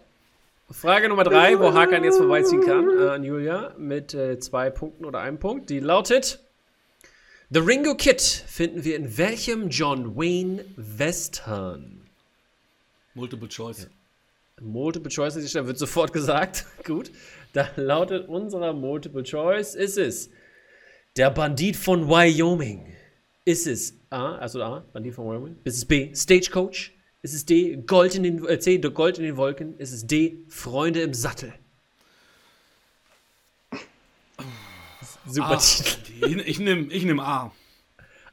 Frage 0.74 1.10
Nummer 1.10 1.24
drei, 1.24 1.60
wo 1.60 1.74
Hakan 1.74 2.04
jetzt 2.04 2.18
vorbeiziehen 2.18 2.62
kann 2.62 2.88
äh, 2.98 3.10
an 3.10 3.24
Julia 3.24 3.74
mit 3.78 4.14
äh, 4.14 4.40
zwei 4.40 4.70
Punkten 4.70 5.04
oder 5.06 5.20
einem 5.20 5.38
Punkt. 5.40 5.70
Die 5.70 5.80
lautet: 5.80 6.40
The 7.50 7.60
Ringo 7.60 7.96
Kid 7.96 8.22
finden 8.22 8.84
wir 8.84 8.96
in 8.96 9.18
welchem 9.18 9.70
John 9.70 10.16
Wayne 10.16 10.64
Western? 10.78 12.02
Multiple 13.16 13.50
Choice. 13.50 13.90
Multiple 14.62 15.10
Choice 15.10 15.34
an 15.34 15.40
dieser 15.40 15.50
Stelle 15.50 15.68
wird 15.68 15.78
sofort 15.80 16.14
gesagt. 16.14 16.66
Gut. 16.86 17.12
Da 17.54 17.68
lautet 17.76 18.30
unserer 18.30 18.72
Multiple 18.74 19.24
Choice: 19.24 19.76
Ist 19.76 19.98
es 19.98 20.30
der 21.18 21.30
Bandit 21.30 21.76
von 21.76 22.08
Wyoming? 22.08 22.86
Ist 23.46 23.68
es 23.68 23.98
A, 24.10 24.36
also 24.36 24.62
A, 24.62 24.86
Bandit 24.94 25.14
von 25.16 25.26
Wyoming? 25.28 25.58
Ist 25.64 25.78
es 25.78 25.86
B, 25.86 26.14
Stagecoach? 26.14 26.92
Ist 27.24 27.34
es 27.34 27.46
D, 27.46 27.78
Gold 27.86 28.16
in 28.16 28.24
den, 28.24 28.46
äh, 28.48 28.60
C, 28.60 28.78
Gold 28.80 29.18
in 29.20 29.24
den 29.26 29.38
Wolken? 29.38 29.78
Ist 29.78 29.92
es 29.92 30.06
D, 30.08 30.40
Freunde 30.48 31.02
im 31.02 31.14
Sattel? 31.14 31.54
Super 35.28 35.52
Ah, 35.52 35.58
Titel. 35.58 36.40
ich 36.42 36.48
ich 36.48 36.60
nehme 36.60 36.92
ich 36.92 37.06
nehm 37.06 37.20
A. 37.20 37.54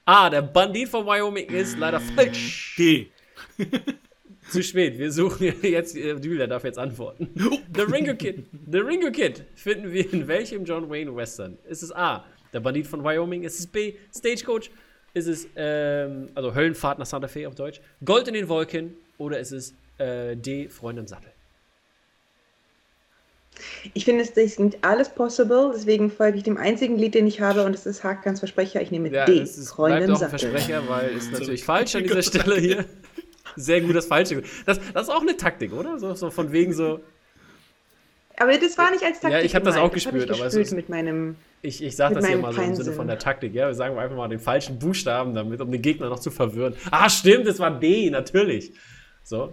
A, 0.07 0.31
der 0.31 0.41
Bandit 0.43 0.89
von 0.89 1.05
Wyoming 1.07 1.47
ist 1.51 1.77
leider 1.79 2.01
falsch. 2.01 2.77
D. 2.79 3.11
Zu 4.51 4.63
spät, 4.63 4.99
wir 4.99 5.13
suchen 5.13 5.53
jetzt, 5.63 5.95
äh, 5.95 6.15
Julia 6.15 6.47
darf 6.47 6.65
jetzt 6.65 6.79
antworten. 6.79 7.29
The 7.75 7.83
Ringo 7.83 8.15
Kid. 8.15 8.47
The 8.71 8.79
Ringo 8.79 9.11
Kid 9.11 9.45
finden 9.55 9.93
wir 9.93 10.11
in 10.11 10.27
welchem 10.27 10.65
John 10.65 10.89
Wayne 10.89 11.15
Western? 11.15 11.59
Ist 11.69 11.83
es 11.83 11.93
A, 11.95 12.25
der 12.53 12.61
Bandit 12.61 12.87
von 12.87 13.05
Wyoming? 13.05 13.43
Ist 13.43 13.59
es 13.59 13.67
B, 13.67 13.95
Stagecoach? 14.17 14.71
Ist 15.15 15.27
es, 15.27 15.49
ähm, 15.57 16.29
also 16.35 16.55
Höllenfahrt 16.55 16.99
nach 16.99 17.07
Santa 17.07 17.29
Fe 17.29 17.49
auf 17.49 17.55
Deutsch? 17.55 17.81
Gold 18.05 18.29
in 18.29 18.35
den 18.35 18.49
Wolken? 18.49 18.95
Oder 19.17 19.41
ist 19.41 19.53
es 19.53 19.75
äh, 19.99 20.37
D, 20.37 20.69
Freunde 20.69 21.01
im 21.01 21.09
Sattel? 21.09 21.31
Ich 23.95 24.05
finde, 24.05 24.23
es 24.23 24.33
das 24.33 24.57
klingt 24.57 24.79
alles 24.83 25.09
possible, 25.09 25.73
deswegen 25.75 26.11
folge 26.11 26.39
ich 26.39 26.45
dem 26.45 26.57
einzigen 26.57 26.97
Lied, 26.97 27.15
den 27.15 27.27
ich 27.27 27.41
habe, 27.41 27.65
und 27.65 27.73
das 27.73 27.87
ist 27.87 28.05
Hakans 28.05 28.39
Versprecher. 28.39 28.81
Ich 28.81 28.91
nehme 28.91 29.11
Ja, 29.11 29.25
D. 29.25 29.41
es 29.41 29.59
ist, 29.59 29.71
Freunde 29.71 29.97
bleibt 29.97 30.09
im 30.09 30.15
auch 30.15 30.23
ein 30.23 30.31
Sattel. 30.31 30.51
Versprecher, 30.51 30.89
weil 30.89 31.11
ist 31.11 31.33
natürlich 31.39 31.65
falsch 31.65 31.97
an 31.97 32.05
dieser 32.05 32.23
Stelle 32.23 32.57
hier. 32.57 32.85
Sehr 33.57 33.81
gut, 33.81 33.97
das 33.97 34.07
Falsche. 34.07 34.43
Das, 34.67 34.79
das 34.93 35.05
ist 35.05 35.11
auch 35.11 35.23
eine 35.23 35.37
Taktik, 35.37 35.73
oder? 35.73 35.99
So, 35.99 36.15
so 36.15 36.31
von 36.31 36.53
wegen 36.53 36.73
so, 36.73 37.01
Aber 38.41 38.57
das 38.57 38.79
war 38.79 38.91
nicht 38.91 39.03
als 39.03 39.21
Taktik. 39.21 39.33
Ja, 39.33 39.41
ich 39.45 39.55
hab 39.55 39.65
das 39.65 39.77
auch 39.77 39.91
gespürt, 39.93 40.25
ich 40.25 40.31
aber 40.31 40.47
es 40.47 40.55
gespürt 40.55 40.67
ist- 40.67 40.73
mit 40.75 40.89
meinem. 40.89 41.37
Ich, 41.61 41.83
ich 41.83 41.97
sage 41.97 42.15
das 42.15 42.27
hier 42.27 42.37
mal 42.39 42.53
so 42.53 42.63
im 42.63 42.75
Sinne 42.77 42.93
von 42.93 43.09
der 43.09 43.19
Taktik, 43.19 43.53
ja. 43.53 43.67
Wir 43.67 43.75
sagen 43.75 43.99
einfach 43.99 44.17
mal 44.17 44.29
den 44.29 44.39
falschen 44.39 44.79
Buchstaben 44.79 45.35
damit, 45.35 45.61
um 45.61 45.73
den 45.73 45.83
Gegner 45.83 46.09
noch 46.09 46.21
zu 46.21 46.31
verwirren. 46.31 46.77
Ah, 46.93 47.09
stimmt, 47.11 47.47
es 47.49 47.59
war 47.59 47.71
D, 47.73 48.11
natürlich. 48.11 48.73
So. 49.25 49.53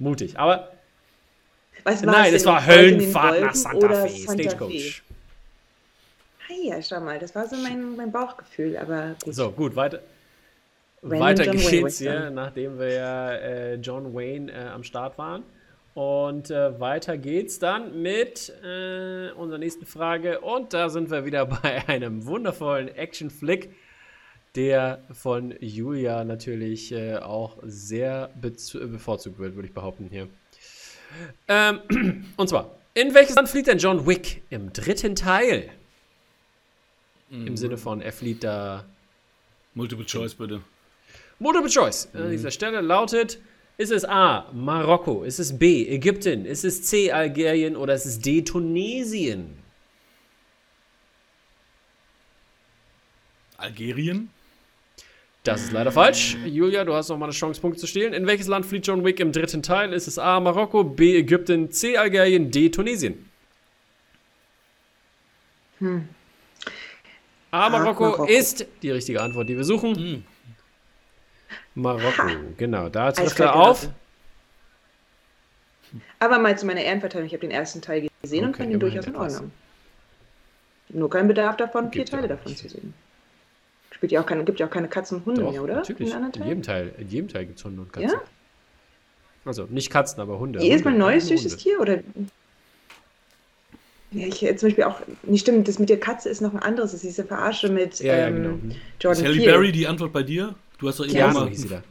Mutig. 0.00 0.36
Aber 0.38 0.72
Was 1.84 2.04
war 2.04 2.12
nein, 2.12 2.34
es 2.34 2.44
war 2.44 2.66
Höllenfahrt 2.66 3.40
nach 3.40 3.54
Santa 3.54 3.88
Fe, 4.06 4.08
Santa 4.08 4.42
Stagecoach. 4.50 5.02
Ah 6.48 6.52
ja, 6.64 6.82
schau 6.82 7.00
mal, 7.00 7.18
das 7.20 7.34
war 7.36 7.46
so 7.46 7.54
mein, 7.56 7.94
mein 7.96 8.10
Bauchgefühl, 8.10 8.76
aber 8.76 9.14
gut. 9.22 9.34
So, 9.34 9.50
gut, 9.52 9.76
weiter. 9.76 10.00
Random 11.02 11.20
weiter 11.20 11.46
geht's 11.52 11.98
hier, 11.98 12.30
nachdem 12.30 12.78
wir 12.78 12.92
ja 12.92 13.32
äh, 13.32 13.74
John 13.76 14.12
Wayne 14.12 14.50
äh, 14.52 14.68
am 14.68 14.82
Start 14.82 15.16
waren. 15.18 15.44
Und 15.94 16.50
äh, 16.50 16.78
weiter 16.78 17.18
geht's 17.18 17.58
dann 17.58 18.00
mit 18.00 18.52
äh, 18.62 19.30
unserer 19.32 19.58
nächsten 19.58 19.86
Frage. 19.86 20.40
Und 20.40 20.72
da 20.72 20.88
sind 20.88 21.10
wir 21.10 21.24
wieder 21.24 21.46
bei 21.62 21.88
einem 21.88 22.26
wundervollen 22.26 22.88
Action-Flick, 22.88 23.74
der 24.54 25.02
von 25.12 25.54
Julia 25.60 26.24
natürlich 26.24 26.92
äh, 26.92 27.16
auch 27.16 27.58
sehr 27.62 28.30
bez- 28.40 28.72
bevorzugt 28.72 29.38
wird, 29.38 29.54
würde 29.56 29.68
ich 29.68 29.74
behaupten 29.74 30.08
hier. 30.10 30.28
Ähm, 31.48 31.80
und 32.36 32.48
zwar, 32.48 32.76
in 32.94 33.14
welches 33.14 33.36
Land 33.36 33.48
flieht 33.48 33.66
denn 33.66 33.78
John 33.78 34.06
Wick 34.06 34.42
im 34.50 34.72
dritten 34.72 35.16
Teil? 35.16 35.70
Im 37.30 37.56
Sinne 37.56 37.78
von, 37.78 38.00
er 38.00 38.12
flieht 38.12 38.42
da 38.42 38.84
Multiple 39.74 40.04
Choice, 40.04 40.34
bitte. 40.34 40.62
Multiple 41.38 41.70
Choice 41.70 42.08
an 42.12 42.28
dieser 42.30 42.50
Stelle 42.50 42.80
lautet: 42.80 43.38
Ist 43.80 43.92
es 43.92 44.04
A. 44.04 44.46
Marokko? 44.52 45.24
Ist 45.24 45.38
es 45.38 45.58
B. 45.58 45.88
Ägypten? 45.88 46.44
Ist 46.44 46.66
es 46.66 46.82
C. 46.82 47.10
Algerien? 47.10 47.76
Oder 47.76 47.94
ist 47.94 48.04
es 48.04 48.20
D. 48.20 48.42
Tunesien? 48.42 49.56
Algerien? 53.56 54.28
Das 55.44 55.62
ist 55.62 55.72
leider 55.72 55.92
falsch. 55.92 56.36
Julia, 56.44 56.84
du 56.84 56.92
hast 56.92 57.08
noch 57.08 57.16
mal 57.16 57.24
eine 57.24 57.32
Chance, 57.32 57.58
Punkte 57.58 57.80
zu 57.80 57.86
stehlen. 57.86 58.12
In 58.12 58.26
welches 58.26 58.48
Land 58.48 58.66
flieht 58.66 58.86
John 58.86 59.02
Wick 59.02 59.18
im 59.18 59.32
dritten 59.32 59.62
Teil? 59.62 59.94
Ist 59.94 60.08
es 60.08 60.18
A. 60.18 60.38
Marokko? 60.40 60.84
B. 60.84 61.16
Ägypten? 61.16 61.70
C. 61.70 61.96
Algerien? 61.96 62.50
D. 62.50 62.68
Tunesien? 62.68 63.30
A. 67.50 67.70
Marokko, 67.70 68.04
Marokko. 68.10 68.24
ist 68.26 68.66
die 68.82 68.90
richtige 68.90 69.22
Antwort, 69.22 69.48
die 69.48 69.56
wir 69.56 69.64
suchen. 69.64 69.96
Hm. 69.96 70.24
Marokko, 71.74 72.22
Ha. 72.22 72.30
genau. 72.56 72.88
Da 72.88 73.12
trifft 73.12 73.38
er 73.40 73.54
auf. 73.54 73.80
gelassen. 73.82 73.94
Aber 76.20 76.38
mal 76.38 76.56
zu 76.58 76.66
meiner 76.66 76.82
Ehrenverteidigung, 76.82 77.26
ich 77.26 77.32
habe 77.32 77.40
den 77.40 77.50
ersten 77.50 77.80
Teil 77.82 78.08
gesehen 78.22 78.44
und 78.44 78.50
Okay, 78.50 78.58
fand 78.62 78.70
ihn 78.70 78.80
immerhin 78.80 79.02
durchaus 79.02 79.06
in. 79.06 79.16
Ordnung. 79.16 79.52
Nur 80.90 81.10
kein 81.10 81.28
Bedarf 81.28 81.56
davon, 81.56 81.90
vier 81.92 82.04
Teile 82.04 82.28
davon 82.28 82.50
nicht. 82.50 82.60
zu 82.62 82.68
sehen. 82.68 82.94
Spielt 83.92 84.12
ja 84.12 84.20
auch 84.20 84.26
keine, 84.26 84.44
gibt 84.44 84.60
ja 84.60 84.66
auch 84.66 84.70
keine 84.70 84.88
Katzen 84.88 85.18
und 85.18 85.26
Hunde 85.26 85.42
Doch, 85.42 85.52
mehr, 85.52 85.62
oder? 85.62 85.74
natürlich. 85.76 86.12
In, 86.14 86.24
In 86.32 86.44
jedem? 86.44 86.62
Teil, 86.62 86.94
in 86.98 87.08
jedem 87.08 87.28
Teil 87.28 87.46
gibt 87.46 87.58
es 87.58 87.64
Hunde 87.64 87.82
und 87.82 87.92
Katzen. 87.92 88.10
Ja? 88.10 88.22
Also 89.44 89.66
nicht 89.70 89.90
Katzen, 89.90 90.20
aber 90.20 90.38
Hunde. 90.38 90.60
Jedes 90.60 90.84
Mal 90.84 90.90
ein 90.90 90.94
Hunde, 90.94 91.06
neues 91.06 91.24
Hunde. 91.28 91.38
süßes 91.42 91.56
Tier 91.58 91.80
oder. 91.80 91.98
Ja, 94.12 94.26
ich 94.26 94.42
äh, 94.42 94.56
zum 94.56 94.68
Beispiel 94.68 94.84
auch. 94.84 95.00
Nicht 95.22 95.42
stimmt, 95.42 95.68
das 95.68 95.78
mit 95.78 95.88
der 95.88 96.00
Katze 96.00 96.28
ist 96.28 96.40
noch 96.40 96.52
ein 96.52 96.58
anderes. 96.60 96.90
Das 96.92 97.02
ist 97.04 97.08
diese 97.18 97.24
Verarsche 97.24 97.68
mit 97.68 98.00
Ja, 98.00 98.16
ja, 98.16 98.26
ähm, 98.28 98.42
genau. 98.42 98.74
Ist 98.74 98.76
Jordan 99.00 99.24
Halle 99.24 99.36
Peele. 99.36 99.52
Berry 99.52 99.72
die 99.72 99.86
Antwort 99.86 100.12
bei 100.12 100.22
dir? 100.22 100.54
Du 100.80 100.88
hast 100.88 100.98
doch 101.00 101.04
eben 101.04 101.14
Ja, 101.14 101.26
Ja. 101.26 101.32
so 101.32 101.46
hieß 101.46 101.62
sie 101.62 101.68
da. 101.68 101.82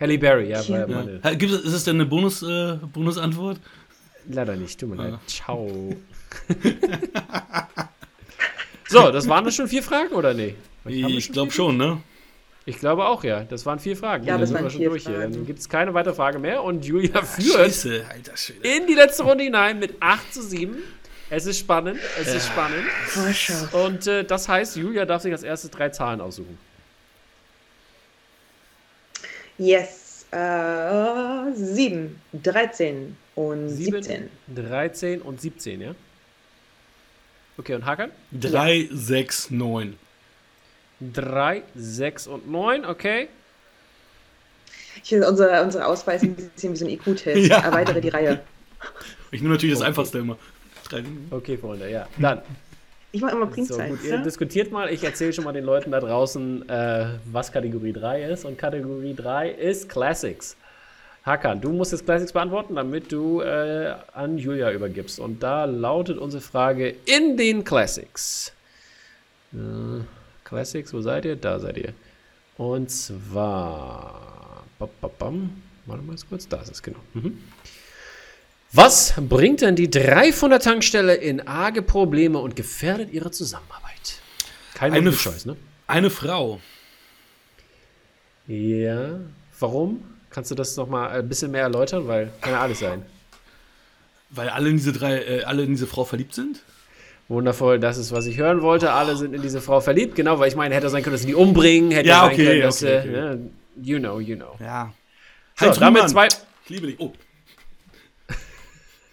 Halle 0.00 0.18
Berry, 0.18 0.50
ja, 0.50 0.60
Ja. 0.62 0.86
meine. 0.86 1.20
Ja. 1.22 1.30
Ist 1.30 1.64
es 1.72 1.84
denn 1.84 1.96
eine 1.96 2.06
Bonus, 2.06 2.42
äh, 2.42 2.76
Bonusantwort? 2.92 3.58
Leider 4.28 4.56
nicht, 4.56 4.78
tut 4.80 4.90
mir 4.90 4.96
Ja. 4.96 5.08
leid. 5.10 5.20
Ciao. 5.26 5.94
so, 8.88 9.10
das 9.10 9.28
waren 9.28 9.44
das 9.44 9.54
schon 9.54 9.68
vier 9.68 9.82
Fragen, 9.82 10.14
oder 10.14 10.34
nee? 10.34 10.54
Ich 10.86 11.32
glaube 11.32 11.50
schon, 11.50 11.76
ne? 11.76 12.00
Ich 12.68 12.78
glaube 12.78 13.04
auch, 13.06 13.22
ja. 13.24 13.44
Das 13.44 13.64
waren 13.64 13.78
vier 13.78 13.96
Fragen. 13.96 14.24
Ja, 14.24 14.32
Dann 14.32 14.40
das 14.40 14.50
sind 14.50 14.56
waren 14.56 14.64
wir 14.64 14.70
schon 14.70 14.82
durch 14.84 15.06
hier. 15.06 15.14
Fragen. 15.16 15.32
Dann 15.32 15.46
gibt 15.46 15.58
es 15.60 15.68
keine 15.68 15.94
weitere 15.94 16.14
Frage 16.14 16.38
mehr 16.40 16.62
und 16.64 16.84
Julia 16.84 17.22
führt 17.22 17.54
Scheiße, 17.54 18.04
in 18.62 18.86
die 18.88 18.94
letzte 18.94 19.22
Runde 19.22 19.44
hinein 19.44 19.78
mit 19.78 19.94
8 20.00 20.34
zu 20.34 20.42
7. 20.42 20.76
Es 21.30 21.46
ist 21.46 21.58
spannend, 21.58 21.98
es 22.20 22.32
ist 22.34 22.46
spannend. 22.46 22.84
Und 23.72 24.06
äh, 24.06 24.24
das 24.24 24.48
heißt, 24.48 24.76
Julia 24.76 25.04
darf 25.04 25.22
sich 25.22 25.32
als 25.32 25.42
erstes 25.42 25.70
drei 25.70 25.88
Zahlen 25.90 26.20
aussuchen. 26.20 26.56
Yes. 29.58 30.26
Äh, 30.32 31.52
7, 31.54 32.20
13 32.42 33.16
und 33.36 33.68
7, 33.68 34.02
17. 34.02 34.30
13 34.54 35.22
und 35.22 35.40
17, 35.40 35.80
ja? 35.80 35.94
Okay, 37.58 37.74
und 37.74 37.86
Hakan? 37.86 38.10
3, 38.32 38.88
6, 38.92 39.50
9. 39.50 39.96
3, 41.00 41.62
6 41.74 42.26
und 42.26 42.50
9, 42.50 42.84
okay. 42.84 43.28
Ich 45.02 45.10
finde, 45.10 45.28
unsere, 45.28 45.62
unsere 45.62 45.86
Auswahl 45.86 46.16
ist 46.16 46.22
ein 46.22 46.34
bisschen 46.34 46.72
wie 46.72 46.76
so 46.76 46.84
ein 46.84 46.90
IQ-Test. 46.90 47.36
Ja. 47.48 47.60
Erweitere 47.60 48.00
die 48.00 48.08
Reihe. 48.08 48.40
Ich 49.30 49.40
nehme 49.40 49.54
natürlich 49.54 49.76
das 49.76 49.86
einfachste 49.86 50.18
immer. 50.18 50.38
Okay, 51.30 51.56
Freunde, 51.56 51.90
ja. 51.90 52.08
Dann, 52.18 52.42
Ich 53.16 53.22
mache 53.22 53.34
immer 53.34 53.46
So, 53.46 53.52
Primzeit. 53.52 53.88
gut, 53.88 54.04
ihr 54.04 54.18
diskutiert 54.18 54.70
mal. 54.70 54.92
Ich 54.92 55.02
erzähle 55.02 55.32
schon 55.32 55.44
mal 55.44 55.52
den 55.52 55.64
Leuten 55.64 55.90
da 55.90 56.00
draußen, 56.00 56.68
äh, 56.68 57.06
was 57.24 57.50
Kategorie 57.50 57.94
3 57.94 58.24
ist. 58.24 58.44
Und 58.44 58.58
Kategorie 58.58 59.14
3 59.14 59.52
ist 59.52 59.88
Classics. 59.88 60.54
Hakan, 61.24 61.62
du 61.62 61.70
musst 61.72 61.92
jetzt 61.92 62.04
Classics 62.04 62.30
beantworten, 62.32 62.74
damit 62.74 63.10
du 63.10 63.40
äh, 63.40 63.94
an 64.12 64.36
Julia 64.36 64.70
übergibst. 64.70 65.18
Und 65.18 65.42
da 65.42 65.64
lautet 65.64 66.18
unsere 66.18 66.42
Frage 66.42 66.94
in 67.06 67.38
den 67.38 67.64
Classics. 67.64 68.52
Äh, 69.54 69.56
Classics, 70.44 70.92
wo 70.92 71.00
seid 71.00 71.24
ihr? 71.24 71.36
Da 71.36 71.58
seid 71.58 71.78
ihr. 71.78 71.94
Und 72.58 72.90
zwar. 72.90 74.64
Bam, 74.78 74.90
bam, 75.00 75.10
bam. 75.18 75.62
Warte 75.86 76.02
mal 76.02 76.16
kurz. 76.28 76.46
Da 76.46 76.60
ist 76.60 76.70
es, 76.70 76.82
genau. 76.82 76.98
Mhm. 77.14 77.38
Was 78.76 79.14
bringt 79.16 79.62
denn 79.62 79.74
die 79.74 79.88
3 79.88 80.34
von 80.34 80.50
der 80.50 80.60
Tankstelle 80.60 81.14
in 81.14 81.46
arge 81.46 81.80
Probleme 81.80 82.38
und 82.38 82.56
gefährdet 82.56 83.10
ihre 83.10 83.30
Zusammenarbeit? 83.30 84.20
Kein 84.74 84.92
Eine 84.92 85.12
Choice, 85.12 85.46
ne? 85.46 85.56
Eine 85.86 86.10
Frau. 86.10 86.60
Ja. 88.46 89.20
Warum? 89.58 90.04
Kannst 90.28 90.50
du 90.50 90.54
das 90.54 90.76
noch 90.76 90.88
mal 90.88 91.08
ein 91.08 91.26
bisschen 91.26 91.52
mehr 91.52 91.62
erläutern? 91.62 92.06
Weil 92.06 92.30
kann 92.42 92.52
ja 92.52 92.60
alles 92.60 92.80
sein. 92.80 93.06
Weil 94.28 94.50
alle 94.50 94.68
in 94.68 94.76
diese 94.76 94.92
drei, 94.92 95.22
äh, 95.22 95.44
alle 95.44 95.62
in 95.62 95.70
diese 95.70 95.86
Frau 95.86 96.04
verliebt 96.04 96.34
sind? 96.34 96.62
Wundervoll, 97.28 97.78
das 97.80 97.96
ist, 97.96 98.12
was 98.12 98.26
ich 98.26 98.36
hören 98.36 98.60
wollte. 98.60 98.92
Alle 98.92 99.16
sind 99.16 99.34
in 99.34 99.40
diese 99.40 99.62
Frau 99.62 99.80
verliebt. 99.80 100.16
Genau, 100.16 100.38
weil 100.38 100.48
ich 100.48 100.56
meine, 100.56 100.74
hätte 100.74 100.90
sein 100.90 101.02
können, 101.02 101.14
dass 101.14 101.22
sie 101.22 101.28
die 101.28 101.34
umbringen. 101.34 101.92
Hätte 101.92 102.10
Ja, 102.10 102.20
sein 102.20 102.32
okay, 102.34 102.44
können, 102.44 102.60
dass 102.60 102.82
okay, 102.82 103.02
sie, 103.02 103.10
ne, 103.10 103.50
You 103.82 103.98
know, 103.98 104.20
you 104.20 104.36
know. 104.36 104.56
Ja. 104.60 104.92
So, 105.58 105.70
damit 105.70 106.08
zwei, 106.10 106.28
Ich 106.28 106.68
liebe 106.68 106.88
dich. 106.88 107.00
Oh, 107.00 107.12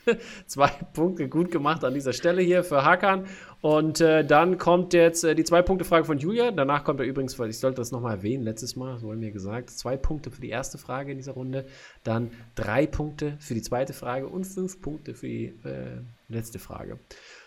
zwei 0.48 0.70
Punkte 0.94 1.30
gut 1.30 1.52
gemacht 1.52 1.84
an 1.84 1.94
dieser 1.94 2.14
Stelle 2.14 2.42
hier 2.42 2.64
für 2.64 2.84
Hakan. 2.84 3.26
Und 3.64 4.02
äh, 4.02 4.26
dann 4.26 4.58
kommt 4.58 4.94
jetzt 4.94 5.24
äh, 5.24 5.36
die 5.36 5.46
Zwei-Punkte-Frage 5.46 6.04
von 6.04 6.18
Julia. 6.18 6.52
Danach 6.52 6.84
kommt 6.84 7.00
er 7.00 7.06
übrigens, 7.06 7.40
ich 7.40 7.60
sollte 7.60 7.78
das 7.78 7.94
nochmal 7.94 8.18
erwähnen, 8.18 8.44
letztes 8.44 8.76
Mal, 8.76 8.98
so 8.98 9.08
wurde 9.08 9.20
mir 9.20 9.32
gesagt, 9.32 9.70
zwei 9.70 9.96
Punkte 9.96 10.32
für 10.32 10.42
die 10.42 10.50
erste 10.50 10.78
Frage 10.78 11.14
in 11.14 11.18
dieser 11.18 11.32
Runde, 11.32 11.64
dann 12.04 12.32
drei 12.56 12.86
Punkte 12.86 13.38
für 13.40 13.54
die 13.54 13.62
zweite 13.62 13.94
Frage 13.94 14.28
und 14.28 14.44
fünf 14.44 14.82
Punkte 14.82 15.14
für 15.14 15.28
die 15.28 15.46
äh, 15.64 16.02
letzte 16.28 16.60
Frage. 16.60 17.00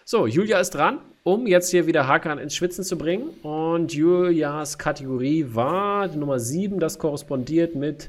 So, 0.07 0.27
Julia 0.27 0.59
ist 0.59 0.71
dran, 0.71 1.01
um 1.23 1.47
jetzt 1.47 1.71
hier 1.71 1.87
wieder 1.87 2.07
Hakan 2.07 2.39
ins 2.39 2.55
Schwitzen 2.55 2.83
zu 2.83 2.97
bringen. 2.97 3.29
Und 3.43 3.93
Julias 3.93 4.79
Kategorie 4.79 5.45
war 5.51 6.09
die 6.09 6.17
Nummer 6.17 6.39
7, 6.39 6.81
das 6.81 6.99
korrespondiert 6.99 7.75
mit 7.75 8.09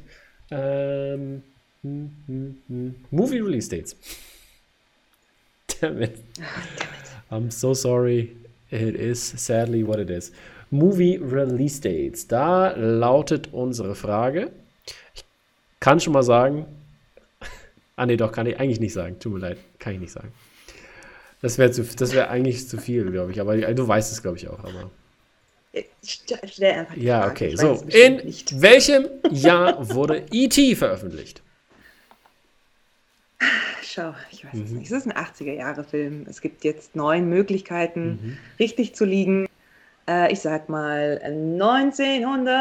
ähm, 0.50 1.44
hm, 1.82 2.12
hm, 2.26 2.58
hm, 2.68 2.96
Movie 3.12 3.40
Release 3.40 3.70
Dates. 3.70 3.98
Damn 5.82 6.02
it. 6.02 6.18
I'm 7.32 7.52
so 7.52 7.74
sorry. 7.74 8.36
It 8.70 8.96
is 8.96 9.22
sadly 9.38 9.84
what 9.84 10.00
it 10.00 10.10
is. 10.10 10.32
Movie 10.72 11.18
Release 11.18 11.80
Dates. 11.80 12.28
Da 12.28 12.72
lautet 12.76 13.50
unsere 13.54 13.96
Frage. 13.96 14.52
Ich 15.16 15.24
kann 15.80 16.00
schon 16.00 16.14
mal 16.14 16.24
sagen. 16.24 16.66
Ah, 18.00 18.06
nee, 18.06 18.16
doch, 18.16 18.32
kann 18.32 18.46
ich 18.46 18.60
eigentlich 18.60 18.80
nicht 18.80 18.94
sagen. 18.94 19.18
Tut 19.20 19.34
mir 19.34 19.40
leid, 19.40 19.58
kann 19.80 19.94
ich 19.96 20.00
nicht 20.00 20.12
sagen. 20.12 20.32
Das 21.42 21.58
wäre 21.58 21.76
wär 21.76 22.30
eigentlich 22.30 22.68
zu 22.68 22.78
viel, 22.78 23.10
glaube 23.10 23.32
ich. 23.32 23.42
Aber 23.42 23.56
äh, 23.56 23.74
du 23.74 23.88
weißt 23.88 24.12
es, 24.12 24.22
glaube 24.22 24.38
ich, 24.38 24.48
auch. 24.48 24.60
Aber 24.60 24.92
Stell 26.04 26.38
stell 26.48 26.72
einfach 26.74 26.94
die 26.94 27.02
ja, 27.04 27.22
Frage. 27.22 27.32
okay. 27.32 27.48
Ich 27.54 27.60
So, 27.60 27.84
in 27.90 28.18
nicht. 28.18 28.62
welchem 28.62 29.08
Jahr 29.32 29.90
wurde 29.96 30.24
E.T. 30.32 30.76
veröffentlicht? 30.76 31.42
Schau, 33.98 34.14
ich 34.32 34.46
weiß 34.46 34.54
Mhm. 34.54 34.64
es 34.64 34.72
nicht. 34.74 34.92
Es 34.92 34.98
ist 34.98 35.06
ein 35.08 35.14
80er-Jahre-Film. 35.14 36.26
Es 36.30 36.40
gibt 36.42 36.64
jetzt 36.64 36.96
neun 36.96 37.28
Möglichkeiten, 37.30 38.20
Mhm. 38.22 38.38
richtig 38.60 38.94
zu 38.96 39.06
liegen. 39.06 39.48
Äh, 40.08 40.32
ich 40.32 40.40
sag 40.40 40.70
mal 40.70 41.20
1900. 41.26 42.54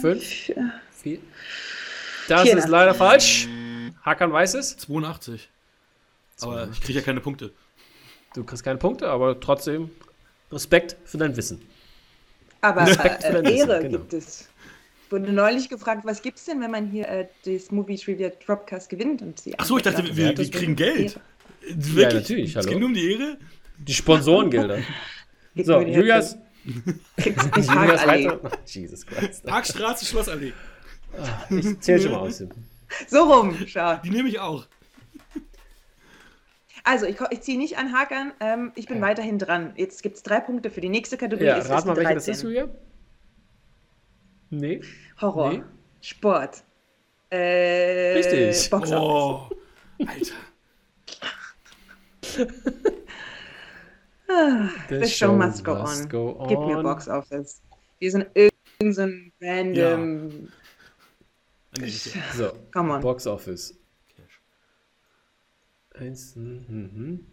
Fünf? 0.00 0.22
Vier. 0.24 1.18
Das 2.28 2.42
ist 2.42 2.48
84. 2.50 2.68
leider 2.68 2.94
falsch. 2.94 3.48
Hakan 4.02 4.30
weiß 4.32 4.54
es. 4.54 4.76
82. 4.76 5.48
Aber 6.42 6.68
ich 6.70 6.80
kriege 6.82 6.98
ja 6.98 7.04
keine 7.04 7.20
Punkte. 7.20 7.52
Du 8.34 8.44
kriegst 8.44 8.62
keine 8.62 8.78
Punkte, 8.78 9.08
aber 9.08 9.40
trotzdem 9.40 9.90
Respekt 10.52 10.96
für 11.06 11.16
dein 11.16 11.34
Wissen. 11.36 11.62
Aber 12.60 12.86
Respekt 12.86 13.22
für 13.24 13.28
äh, 13.28 13.32
dein 13.42 13.44
Wissen, 13.46 13.70
Ehre 13.70 13.82
genau. 13.82 13.98
gibt 13.98 14.12
es. 14.12 14.48
Ich 15.14 15.20
wurde 15.20 15.32
neulich 15.32 15.68
gefragt, 15.68 16.04
was 16.04 16.22
gibt 16.22 16.38
es 16.38 16.44
denn, 16.46 16.60
wenn 16.60 16.72
man 16.72 16.88
hier 16.88 17.06
äh, 17.08 17.28
das 17.44 17.70
Movie 17.70 17.96
Trivia 17.96 18.30
Dropcast 18.30 18.90
gewinnt? 18.90 19.22
Und 19.22 19.38
sie 19.38 19.56
Achso, 19.56 19.76
ich 19.76 19.84
dachte, 19.84 20.04
wir, 20.04 20.16
wir 20.16 20.34
das 20.34 20.50
kriegen 20.50 20.74
Geld. 20.74 21.20
Ehre. 21.62 21.76
Wirklich? 21.76 22.14
natürlich, 22.14 22.50
Es 22.50 22.56
hallo. 22.56 22.68
geht 22.70 22.78
nur 22.80 22.88
um 22.88 22.94
die 22.94 23.12
Ehre? 23.12 23.38
Die 23.78 23.94
Sponsorengelder. 23.94 24.78
So, 25.56 25.80
Julias. 25.80 26.36
Nicht 26.64 26.98
Julias 27.56 28.04
weiter. 28.08 28.40
Jesus 28.66 29.06
Christ. 29.06 29.44
Parkstraße, 29.44 30.04
Schlossallee. 30.04 30.52
Ich 31.48 31.78
zähle 31.78 32.00
schon 32.00 32.10
mal 32.10 32.18
aus. 32.18 32.42
So 33.06 33.22
rum, 33.22 33.56
schau. 33.68 33.98
Die 34.04 34.10
nehme 34.10 34.28
ich 34.28 34.40
auch. 34.40 34.66
Also, 36.82 37.06
ich, 37.06 37.16
ich 37.30 37.40
ziehe 37.42 37.56
nicht 37.56 37.78
an 37.78 37.92
Hakan. 37.92 38.32
Ähm, 38.40 38.72
ich 38.74 38.86
bin 38.88 39.00
weiterhin 39.00 39.38
dran. 39.38 39.74
Jetzt 39.76 40.02
gibt 40.02 40.16
es 40.16 40.24
drei 40.24 40.40
Punkte 40.40 40.70
für 40.70 40.80
die 40.80 40.88
nächste 40.88 41.16
Kategorie. 41.16 41.46
Ja, 41.46 41.58
Es 41.58 41.68
rat 41.68 41.86
mal, 41.86 41.94
welche 41.94 42.14
das 42.14 42.24
13. 42.24 42.34
ist, 42.34 42.42
Julia. 42.42 42.68
Nee. 44.50 44.80
Horror. 45.20 45.52
Nee. 45.52 45.62
Sport. 46.00 46.62
Äh, 47.30 48.14
Richtig. 48.14 48.70
Boxer. 48.70 49.00
Oh, 49.00 49.48
Alter. 50.06 50.34
The 54.88 55.06
show 55.06 55.34
must 55.34 55.64
go 55.64 55.74
on. 55.74 56.08
go 56.08 56.46
Gib 56.48 56.58
mir 56.58 56.78
on. 56.78 56.82
Box 56.82 57.08
Office. 57.08 57.62
Wir 57.98 58.10
sind 58.10 58.26
irgendein 58.34 58.92
so 58.92 59.02
ein 59.02 59.32
random. 59.40 60.28
Nee, 61.78 61.84
nicht 61.84 62.16
so. 62.34 62.52
Come 62.72 62.94
on. 62.94 63.00
Box 63.00 63.26
Office. 63.26 63.74
Eins, 65.94 66.34
mhm. 66.34 67.24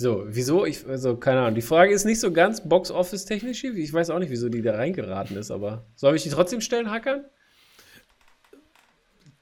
So, 0.00 0.22
wieso? 0.28 0.64
Ich, 0.64 0.86
also, 0.86 1.16
keine 1.16 1.40
Ahnung. 1.40 1.56
Die 1.56 1.60
Frage 1.60 1.92
ist 1.92 2.04
nicht 2.04 2.20
so 2.20 2.30
ganz 2.30 2.60
Box 2.60 2.92
Office 2.92 3.24
technisch. 3.24 3.62
hier. 3.62 3.74
Ich 3.74 3.92
weiß 3.92 4.10
auch 4.10 4.20
nicht, 4.20 4.30
wieso 4.30 4.48
die 4.48 4.62
da 4.62 4.76
reingeraten 4.76 5.36
ist, 5.36 5.50
aber 5.50 5.86
soll 5.96 6.14
ich 6.14 6.22
die 6.22 6.30
trotzdem 6.30 6.60
stellen, 6.60 6.88
Hackern? 6.88 7.24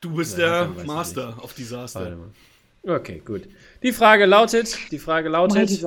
Du 0.00 0.14
bist 0.14 0.38
Ja, 0.38 0.64
der 0.64 0.84
Master 0.86 1.28
of 1.28 1.42
Warte 1.42 1.54
Disaster. 1.56 2.16
Okay, 2.84 3.20
gut. 3.22 3.42
Die 3.82 3.92
Frage 3.92 4.24
lautet, 4.24 4.78
die 4.90 4.98
Frage 4.98 5.28
lautet, 5.28 5.84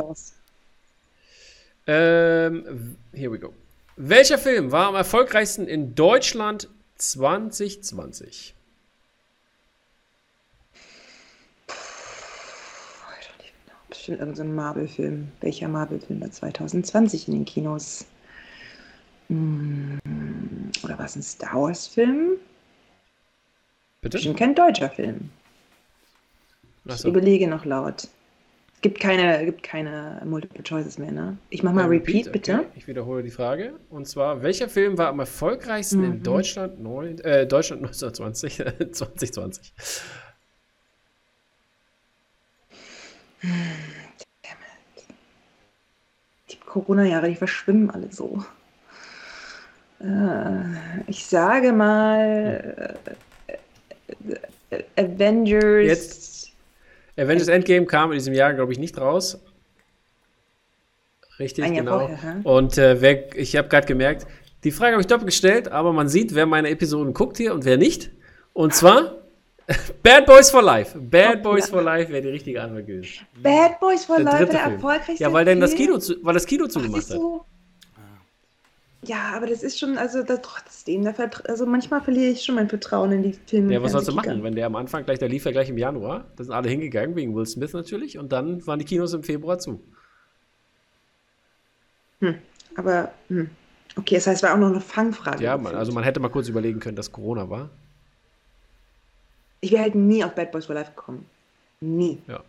ähm, 1.88 2.95
here 3.11 3.32
we 3.32 3.39
go. 3.39 3.55
Welcher 3.95 4.38
Film 4.38 4.72
war 4.72 4.89
am 4.89 4.95
erfolgreichsten 4.95 5.65
in 5.65 5.95
Deutschland 5.95 6.70
2020? 6.97 8.53
Bestimmt 13.90 14.20
irgendein 14.20 14.48
so 14.48 14.54
Marvel-Film. 14.54 15.32
Welcher 15.42 15.68
Marvel-Film 15.68 16.22
war 16.22 16.32
2020 16.32 17.28
in 17.28 17.34
den 17.36 17.46
Kinos? 17.46 18.06
Hm, 19.30 20.00
Oder 20.84 20.98
war 20.98 21.06
es 21.06 21.16
ein 21.16 21.24
Star 21.24 21.62
Wars-Film? 21.62 22.38
Bitte? 24.02 24.18
Bestimmt 24.18 24.38
kein 24.38 24.56
deutscher 24.56 24.90
Film. 24.90 25.30
Ich 26.86 26.92
Achso. 26.94 27.08
überlege 27.10 27.48
noch 27.48 27.66
laut. 27.66 28.08
Es 28.76 28.82
gibt 28.82 29.00
keine, 29.02 29.46
gibt 29.46 29.62
keine 29.64 30.22
Multiple 30.26 30.64
Choices 30.64 30.98
mehr, 30.98 31.12
ne? 31.12 31.38
Ich 31.50 31.64
mach 31.64 31.74
mal 31.74 31.84
Äh, 31.84 31.88
Repeat, 31.88 32.32
bitte. 32.32 32.60
Okay. 32.60 32.68
Ich 32.76 32.88
wiederhole 32.88 33.24
die 33.24 33.32
Frage. 33.32 33.74
Und 33.90 34.08
zwar, 34.08 34.42
welcher 34.42 34.70
Film 34.70 34.98
war 34.98 35.08
am 35.10 35.20
erfolgreichsten 35.20 36.04
in 36.04 36.12
Mhm. 36.20 36.24
Deutschland, 36.24 36.80
neun, 36.82 37.20
äh, 37.20 37.46
Deutschland 37.46 37.82
1920, 37.84 38.64
2020? 38.94 39.74
Die 46.50 46.60
Corona-Jahre, 46.66 47.30
die 47.30 47.36
verschwimmen 47.36 47.90
alle 47.90 48.12
so. 48.12 48.44
Äh, 50.02 51.08
ich 51.08 51.26
sage 51.26 51.72
mal 51.72 52.98
äh, 54.70 54.84
Avengers. 54.96 55.86
Jetzt. 55.86 56.52
Avengers 57.18 57.48
Endgame 57.50 57.86
kam 57.86 58.12
in 58.12 58.18
diesem 58.18 58.34
Jahr, 58.34 58.54
glaube 58.54 58.72
ich, 58.72 58.80
nicht 58.80 58.98
raus. 58.98 59.40
Richtig, 61.38 61.64
Ein 61.64 61.76
genau. 61.76 62.08
vorher? 62.08 62.42
Und 62.44 62.78
äh, 62.78 63.02
wer, 63.02 63.36
ich 63.38 63.56
habe 63.56 63.70
gerade 63.70 63.88
gemerkt, 63.88 64.28
die 64.64 64.72
Frage 64.72 64.94
habe 64.94 65.02
ich 65.02 65.08
doppelt 65.08 65.28
gestellt, 65.28 65.70
aber 65.70 65.94
man 65.94 66.10
sieht, 66.10 66.36
wer 66.36 66.46
meine 66.46 66.70
Episoden 66.70 67.14
guckt 67.14 67.38
hier 67.38 67.54
und 67.54 67.64
wer 67.64 67.78
nicht. 67.78 68.12
Und 68.54 68.74
zwar 68.74 69.16
Bad 70.03 70.26
Boys 70.26 70.49
for 70.49 70.61
Life. 70.61 70.97
Bad 70.97 71.39
Oh, 71.39 71.43
Boys 71.43 71.70
for 71.70 71.82
Life 71.82 72.11
wäre 72.11 72.22
die 72.22 72.30
richtige 72.30 72.61
Antwort 72.61 72.88
gewesen. 72.88 73.26
Bad 73.41 73.80
Boys 73.80 74.05
for 74.05 74.17
Der 74.17 74.26
Life, 74.26 74.38
dritte 74.38 74.51
der 74.53 74.61
erfolgreichste 74.61 75.24
Ja, 75.24 75.32
weil 75.32 75.45
dann 75.45 75.59
das? 75.59 75.76
Kino, 75.76 75.97
zu, 75.97 76.15
weil 76.24 76.34
das 76.34 76.45
Kino 76.45 76.65
Ach, 76.65 76.72
zugemacht 76.72 77.03
siehst 77.03 77.13
hat. 77.13 77.22
Ja, 79.03 79.32
aber 79.34 79.47
das 79.47 79.63
ist 79.63 79.80
schon, 79.80 79.97
also 79.97 80.24
da 80.24 80.38
trotzdem, 80.38 81.05
da 81.05 81.13
also 81.47 81.65
manchmal 81.65 82.01
verliere 82.01 82.32
ich 82.32 82.43
schon 82.43 82.55
mein 82.55 82.67
Vertrauen 82.67 83.13
in 83.13 83.24
die 83.24 83.34
Filme. 83.34 83.74
Ja, 83.74 83.82
was 83.82 83.93
sollst 83.93 84.09
du 84.09 84.13
machen, 84.13 84.43
wenn 84.43 84.55
der 84.55 84.65
am 84.65 84.76
Anfang 84.76 85.05
gleich, 85.05 85.20
der 85.20 85.30
lief 85.30 85.45
ja 85.45 85.51
gleich 85.51 85.70
im 85.70 85.78
Januar, 85.78 86.26
da 86.36 86.43
sind 86.43 86.53
alle 86.53 86.67
hingegangen, 86.67 87.15
wegen 87.15 87.34
Will 87.34 87.45
Smith 87.45 87.72
natürlich, 87.72 88.17
und 88.17 88.34
dann 88.34 88.65
waren 88.67 88.78
die 88.78 88.84
Kinos 88.86 89.13
im 89.13 89.24
Februar 89.24 89.57
zu. 89.57 89.82
Hm, 92.20 92.36
aber, 92.76 93.11
hm. 93.30 93.49
okay, 93.95 94.15
das 94.15 94.28
heißt, 94.28 94.43
es 94.43 94.43
war 94.43 94.53
auch 94.53 94.59
noch 94.59 94.72
eine 94.72 94.82
Fangfrage. 94.82 95.41
Ja, 95.41 95.57
man, 95.57 95.76
also 95.76 95.93
man 95.93 96.03
hätte 96.03 96.20
mal 96.20 96.28
kurz 96.28 96.49
überlegen 96.49 96.82
können, 96.82 96.97
dass 96.97 97.09
Corona 97.13 97.49
war. 97.49 97.70
Ich 99.62 99.72
wäre 99.72 99.84
halt 99.84 99.95
nie 99.95 100.24
auf 100.24 100.36
Bad 100.36 100.51
Boys 100.51 100.66
for 100.66 100.76
Life 100.76 100.91
gekommen. 100.95 101.26
Nie. 101.82 102.20
Ja. 102.28 102.43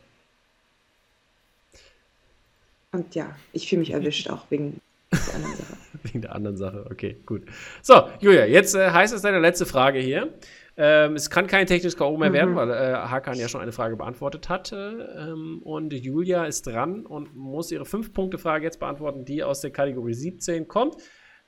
Und 2.92 3.14
ja, 3.14 3.36
ich 3.52 3.68
fühle 3.68 3.80
mich 3.80 3.90
erwischt 3.90 4.28
auch 4.28 4.50
wegen 4.50 4.80
der 5.12 5.34
anderen 5.34 5.56
Sache. 5.56 5.76
wegen 6.02 6.22
der 6.22 6.34
anderen 6.34 6.56
Sache, 6.56 6.86
okay, 6.90 7.16
gut. 7.24 7.42
So, 7.82 8.08
Julia, 8.20 8.46
jetzt 8.46 8.74
äh, 8.74 8.90
heißt 8.90 9.14
es 9.14 9.22
deine 9.22 9.38
letzte 9.38 9.66
Frage 9.66 10.00
hier. 10.00 10.34
Ähm, 10.76 11.14
es 11.14 11.30
kann 11.30 11.46
kein 11.46 11.66
technisches 11.66 11.96
K.O. 11.96 12.16
mehr 12.16 12.30
mhm. 12.30 12.34
werden, 12.34 12.56
weil 12.56 12.70
äh, 12.70 12.94
Hakan 12.94 13.38
ja 13.38 13.48
schon 13.48 13.60
eine 13.60 13.72
Frage 13.72 13.96
beantwortet 13.96 14.48
hatte. 14.48 15.14
Ähm, 15.18 15.60
und 15.62 15.92
Julia 15.92 16.46
ist 16.46 16.66
dran 16.66 17.06
und 17.06 17.34
muss 17.36 17.70
ihre 17.70 17.84
5-Punkte-Frage 17.84 18.64
jetzt 18.64 18.80
beantworten, 18.80 19.24
die 19.24 19.44
aus 19.44 19.60
der 19.60 19.70
Kategorie 19.70 20.14
17 20.14 20.68
kommt. 20.68 20.96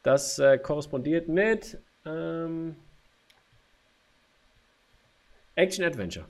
Das 0.02 0.38
äh, 0.38 0.58
korrespondiert 0.58 1.28
mit 1.28 1.78
ähm, 2.04 2.76
Action 5.55 5.84
Adventure. 5.84 6.24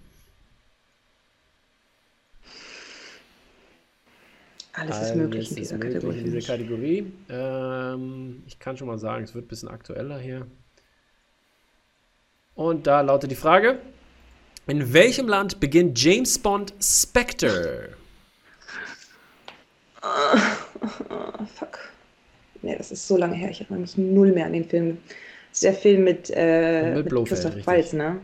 Alles 4.75 5.01
ist 5.01 5.17
möglich 5.17 5.51
in 5.51 5.57
dieser 5.57 5.77
möglich 5.77 5.95
Kategorie. 5.95 6.19
In 6.19 6.25
dieser 6.25 6.47
Kategorie. 6.47 7.13
Ähm, 7.29 8.43
ich 8.47 8.59
kann 8.59 8.77
schon 8.77 8.89
mal 8.89 8.99
sagen, 8.99 9.25
es 9.25 9.35
wird 9.35 9.45
ein 9.45 9.49
bisschen 9.49 9.69
aktueller 9.69 10.19
hier. 10.19 10.47
Und 12.55 12.87
da 12.87 13.03
lautet 13.03 13.31
die 13.31 13.37
Frage: 13.37 13.79
In 14.67 14.93
welchem 14.93 15.29
Land 15.29 15.61
beginnt 15.61 16.03
James 16.03 16.39
Bond 16.39 16.73
Spectre? 16.81 17.91
Oh, 20.03 20.39
oh, 21.11 21.45
fuck. 21.55 21.79
Nee, 22.63 22.77
das 22.77 22.91
ist 22.91 23.07
so 23.07 23.17
lange 23.17 23.35
her. 23.35 23.51
Ich 23.51 23.61
erinnere 23.61 23.81
mich 23.81 23.97
null 23.99 24.33
mehr 24.33 24.47
an 24.47 24.53
den 24.53 24.69
Film. 24.69 24.99
Das 25.51 25.59
ist 25.59 25.65
der 25.65 25.75
Film 25.75 26.05
mit, 26.05 26.33
äh, 26.35 26.95
mit, 26.95 27.13
mit 27.13 27.29
Christoph 27.29 27.67
Waltz, 27.67 27.93
ne? 27.93 28.21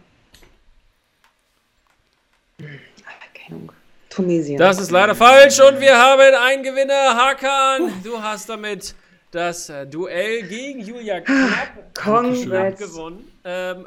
Ahnung. 3.48 3.72
Tunesien. 4.08 4.58
Das 4.58 4.80
ist 4.80 4.90
leider 4.90 5.14
falsch 5.14 5.60
und 5.60 5.80
wir 5.80 5.96
haben 5.96 6.34
einen 6.34 6.62
Gewinner. 6.62 7.14
Hakan, 7.14 7.92
du 8.02 8.20
hast 8.20 8.48
damit 8.48 8.94
das 9.30 9.68
äh, 9.68 9.86
Duell 9.86 10.42
gegen 10.44 10.80
Julia 10.80 11.20
Knapp, 11.20 11.94
knapp 11.94 12.78
gewonnen. 12.78 13.30
Ähm, 13.44 13.86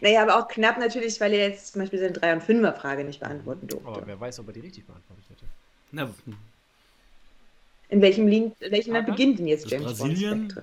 naja, 0.00 0.22
aber 0.22 0.38
auch 0.38 0.48
knapp 0.48 0.78
natürlich, 0.78 1.20
weil 1.20 1.32
er 1.34 1.50
jetzt 1.50 1.72
zum 1.72 1.82
Beispiel 1.82 1.98
seine 1.98 2.14
3- 2.14 2.32
und 2.34 2.64
5er-Frage 2.64 3.04
nicht 3.04 3.20
beantworten 3.20 3.66
durfte. 3.66 3.86
Aber 3.86 4.06
wer 4.06 4.18
weiß, 4.18 4.40
ob 4.40 4.48
er 4.48 4.54
die 4.54 4.60
richtig 4.60 4.86
beantwortet 4.86 5.24
hätte. 5.28 5.44
Na, 5.92 6.08
in 7.88 8.00
welchem, 8.00 8.28
Link, 8.28 8.54
welchem 8.60 8.94
Land 8.94 9.06
beginnt 9.06 9.40
denn 9.40 9.48
jetzt 9.48 9.68
James 9.68 9.98
Brasilien? 9.98 10.48
Bond? 10.48 10.62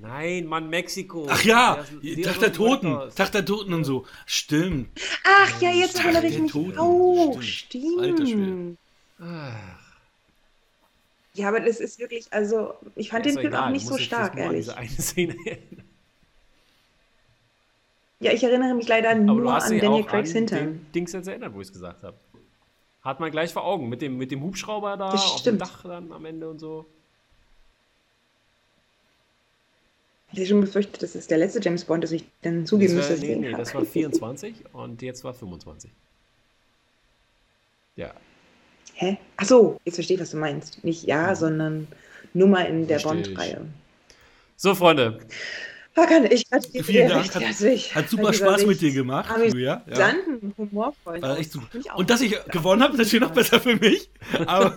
Nein, 0.00 0.46
Mann, 0.46 0.68
Mexiko. 0.68 1.26
Ach 1.28 1.42
ja, 1.42 1.84
der 2.02 2.22
Tag 2.22 2.38
der 2.40 2.52
Toten. 2.52 2.98
Tag 3.14 3.32
der 3.32 3.44
Toten 3.44 3.72
und 3.72 3.84
so. 3.84 4.06
Stimmt. 4.26 4.88
Ach 5.24 5.60
ja, 5.60 5.70
jetzt 5.70 5.98
erinnere 5.98 6.26
ich 6.26 6.38
mich. 6.38 6.52
Toten. 6.52 6.78
Oh, 6.78 7.40
stimmt. 7.40 7.84
stimmt. 7.84 8.00
Alter 8.00 8.26
Schwede. 8.26 8.76
Ja, 11.34 11.48
aber 11.48 11.60
das 11.60 11.80
ist 11.80 11.98
wirklich, 11.98 12.26
also, 12.30 12.74
ich 12.94 13.10
fand 13.10 13.26
ja, 13.26 13.32
den 13.32 13.40
Film 13.40 13.52
egal. 13.52 13.68
auch 13.68 13.70
nicht 13.70 13.86
so 13.86 13.98
stark, 13.98 14.36
ehrlich. 14.36 14.66
Diese 14.66 14.76
eine 14.76 14.88
Szene 14.88 15.36
ja, 18.18 18.32
ich 18.32 18.42
erinnere 18.42 18.74
mich 18.74 18.88
leider 18.88 19.10
aber 19.10 19.20
nur 19.20 19.54
an 19.54 19.78
Daniel 19.78 20.04
Craigs 20.04 20.32
Hintern. 20.32 20.86
Dings 20.94 21.12
jetzt 21.12 21.28
erinnert, 21.28 21.52
wo 21.52 21.60
ich 21.60 21.68
es 21.68 21.72
gesagt 21.72 22.02
habe. 22.02 22.16
Hat 23.02 23.20
man 23.20 23.30
gleich 23.30 23.52
vor 23.52 23.64
Augen, 23.64 23.88
mit 23.88 24.00
dem, 24.00 24.16
mit 24.16 24.30
dem 24.30 24.42
Hubschrauber 24.42 24.96
da 24.96 25.10
auf 25.10 25.42
dem 25.42 25.58
Dach 25.58 25.82
dann 25.84 26.10
am 26.12 26.24
Ende 26.24 26.48
und 26.48 26.58
so. 26.58 26.86
Ich 30.32 30.38
hätte 30.38 30.48
schon 30.48 30.60
befürchtet, 30.60 31.02
dass 31.02 31.14
es 31.14 31.26
der 31.26 31.38
letzte 31.38 31.60
James 31.60 31.84
Bond 31.84 32.04
ist, 32.04 32.12
ich 32.12 32.24
dann 32.42 32.66
zugeben 32.66 32.96
das 32.96 33.08
müsste. 33.08 33.26
Nee, 33.26 33.36
nee, 33.36 33.52
das 33.52 33.74
war 33.74 33.84
24 33.84 34.54
und 34.72 35.02
jetzt 35.02 35.24
war 35.24 35.34
25. 35.34 35.90
Ja. 37.96 38.12
Hä? 38.94 39.18
Achso, 39.36 39.78
jetzt 39.84 39.94
verstehe 39.94 40.16
ich, 40.16 40.22
was 40.22 40.30
du 40.30 40.36
meinst. 40.36 40.84
Nicht 40.84 41.04
ja, 41.04 41.30
mhm. 41.30 41.34
sondern 41.34 41.88
Nummer 42.34 42.66
in 42.66 42.86
der 42.86 42.98
Bond-Reihe. 42.98 43.66
So, 44.56 44.74
Freunde. 44.74 45.20
Hakan, 45.96 46.30
ich 46.30 46.48
gratuliere 46.50 46.84
Vielen 46.84 47.08
Dank. 47.08 47.34
Hat, 47.34 47.42
hat 47.42 48.08
super 48.08 48.32
Spaß 48.32 48.66
mit 48.66 48.80
dir 48.82 48.92
gemacht, 48.92 49.34
Julia. 49.48 49.82
Ja. 49.86 50.12
humorvoll. 50.58 51.22
War 51.22 51.38
echt 51.38 51.52
super. 51.52 51.66
Und 51.96 52.10
dass 52.10 52.20
ich 52.20 52.36
gewonnen 52.48 52.82
habe, 52.82 52.92
ist 52.92 52.98
natürlich 52.98 53.22
noch 53.22 53.32
besser 53.32 53.60
für 53.60 53.76
mich. 53.76 54.10
Aber 54.46 54.76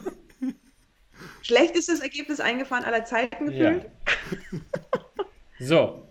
Schlechtestes 1.42 2.00
Ergebnis 2.00 2.40
eingefahren 2.40 2.84
aller 2.84 3.06
Zeiten 3.06 3.48
gefühlt. 3.48 3.84
Ja. 3.84 4.60
So. 5.60 6.08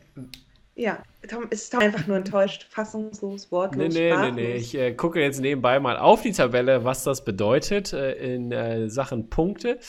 Ja, 0.75 1.03
Tom 1.29 1.47
ist 1.51 1.71
Tom 1.71 1.81
einfach 1.81 2.07
nur 2.07 2.17
enttäuscht, 2.17 2.67
fassungslos, 2.71 3.51
wortlos. 3.51 3.93
Nee, 3.95 4.01
nee, 4.01 4.11
sprachlos. 4.13 4.37
nee, 4.37 4.43
nee. 4.43 4.55
Ich 4.55 4.75
äh, 4.77 4.93
gucke 4.93 5.21
jetzt 5.21 5.41
nebenbei 5.41 5.81
mal 5.81 5.97
auf 5.97 6.23
die 6.23 6.31
Tabelle, 6.31 6.85
was 6.85 7.03
das 7.03 7.25
bedeutet 7.25 7.93
äh, 7.93 8.13
in 8.13 8.53
äh, 8.53 8.89
Sachen 8.89 9.29
Punkte. 9.29 9.81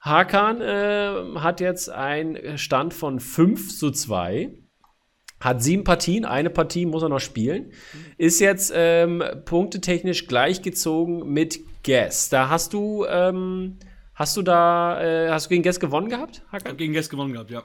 Hakan 0.00 0.60
äh, 0.60 1.40
hat 1.40 1.60
jetzt 1.60 1.90
einen 1.90 2.58
Stand 2.58 2.94
von 2.94 3.18
5 3.18 3.76
zu 3.76 3.90
2. 3.90 4.52
Hat 5.40 5.62
sieben 5.62 5.82
Partien, 5.82 6.24
eine 6.24 6.48
Partie 6.48 6.86
muss 6.86 7.02
er 7.02 7.08
noch 7.08 7.20
spielen. 7.20 7.72
Ist 8.16 8.40
jetzt 8.40 8.72
ähm, 8.74 9.22
punktetechnisch 9.44 10.28
gleichgezogen 10.28 11.28
mit 11.28 11.58
Guess. 11.82 12.28
Da 12.28 12.48
hast 12.48 12.72
du, 12.72 13.04
ähm, 13.06 13.78
hast 14.14 14.36
du 14.36 14.42
da, 14.42 15.02
äh, 15.02 15.30
hast 15.30 15.46
du 15.46 15.48
gegen 15.50 15.64
Guess 15.64 15.80
gewonnen 15.80 16.08
gehabt? 16.08 16.42
Hakan? 16.52 16.76
Gegen 16.76 16.92
Guess 16.92 17.10
gewonnen 17.10 17.32
gehabt, 17.32 17.50
ja. 17.50 17.64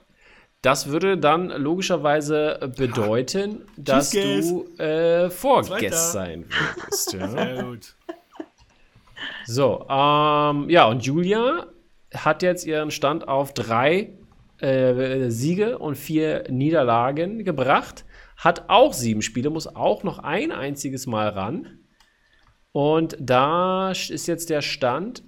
Das 0.62 0.88
würde 0.88 1.18
dann 1.18 1.50
logischerweise 1.50 2.72
bedeuten, 2.78 3.66
dass 3.78 4.12
du 4.12 4.68
äh, 4.78 5.30
vor 5.32 5.64
Guest 5.64 6.12
sein 6.12 6.46
würdest. 6.50 7.14
Ja. 7.14 7.28
Sehr 7.28 7.64
gut. 7.64 7.96
So, 9.46 9.86
ähm, 9.90 10.70
ja, 10.70 10.86
und 10.86 11.04
Julia 11.04 11.68
hat 12.14 12.44
jetzt 12.44 12.66
ihren 12.66 12.92
Stand 12.92 13.28
auf 13.28 13.54
drei 13.54 14.14
äh, 14.60 15.30
Siege 15.30 15.80
und 15.80 15.96
vier 15.96 16.44
Niederlagen 16.50 17.44
gebracht. 17.44 18.06
Hat 18.38 18.70
auch 18.70 18.94
sieben 18.94 19.22
Spiele, 19.22 19.50
muss 19.50 19.68
auch 19.68 20.04
noch 20.04 20.20
ein 20.20 20.52
einziges 20.52 21.08
Mal 21.08 21.30
ran. 21.30 21.80
Und 22.72 23.18
da 23.20 23.92
ist 23.92 24.28
jetzt 24.28 24.50
der 24.50 24.62
Stand. 24.62 25.24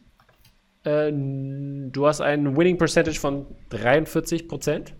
Äh, 0.83 1.11
du 1.11 2.05
hast 2.05 2.21
einen 2.21 2.55
Winning 2.55 2.77
Percentage 2.77 3.19
von 3.19 3.47
43 3.69 4.47
Prozent. 4.47 4.95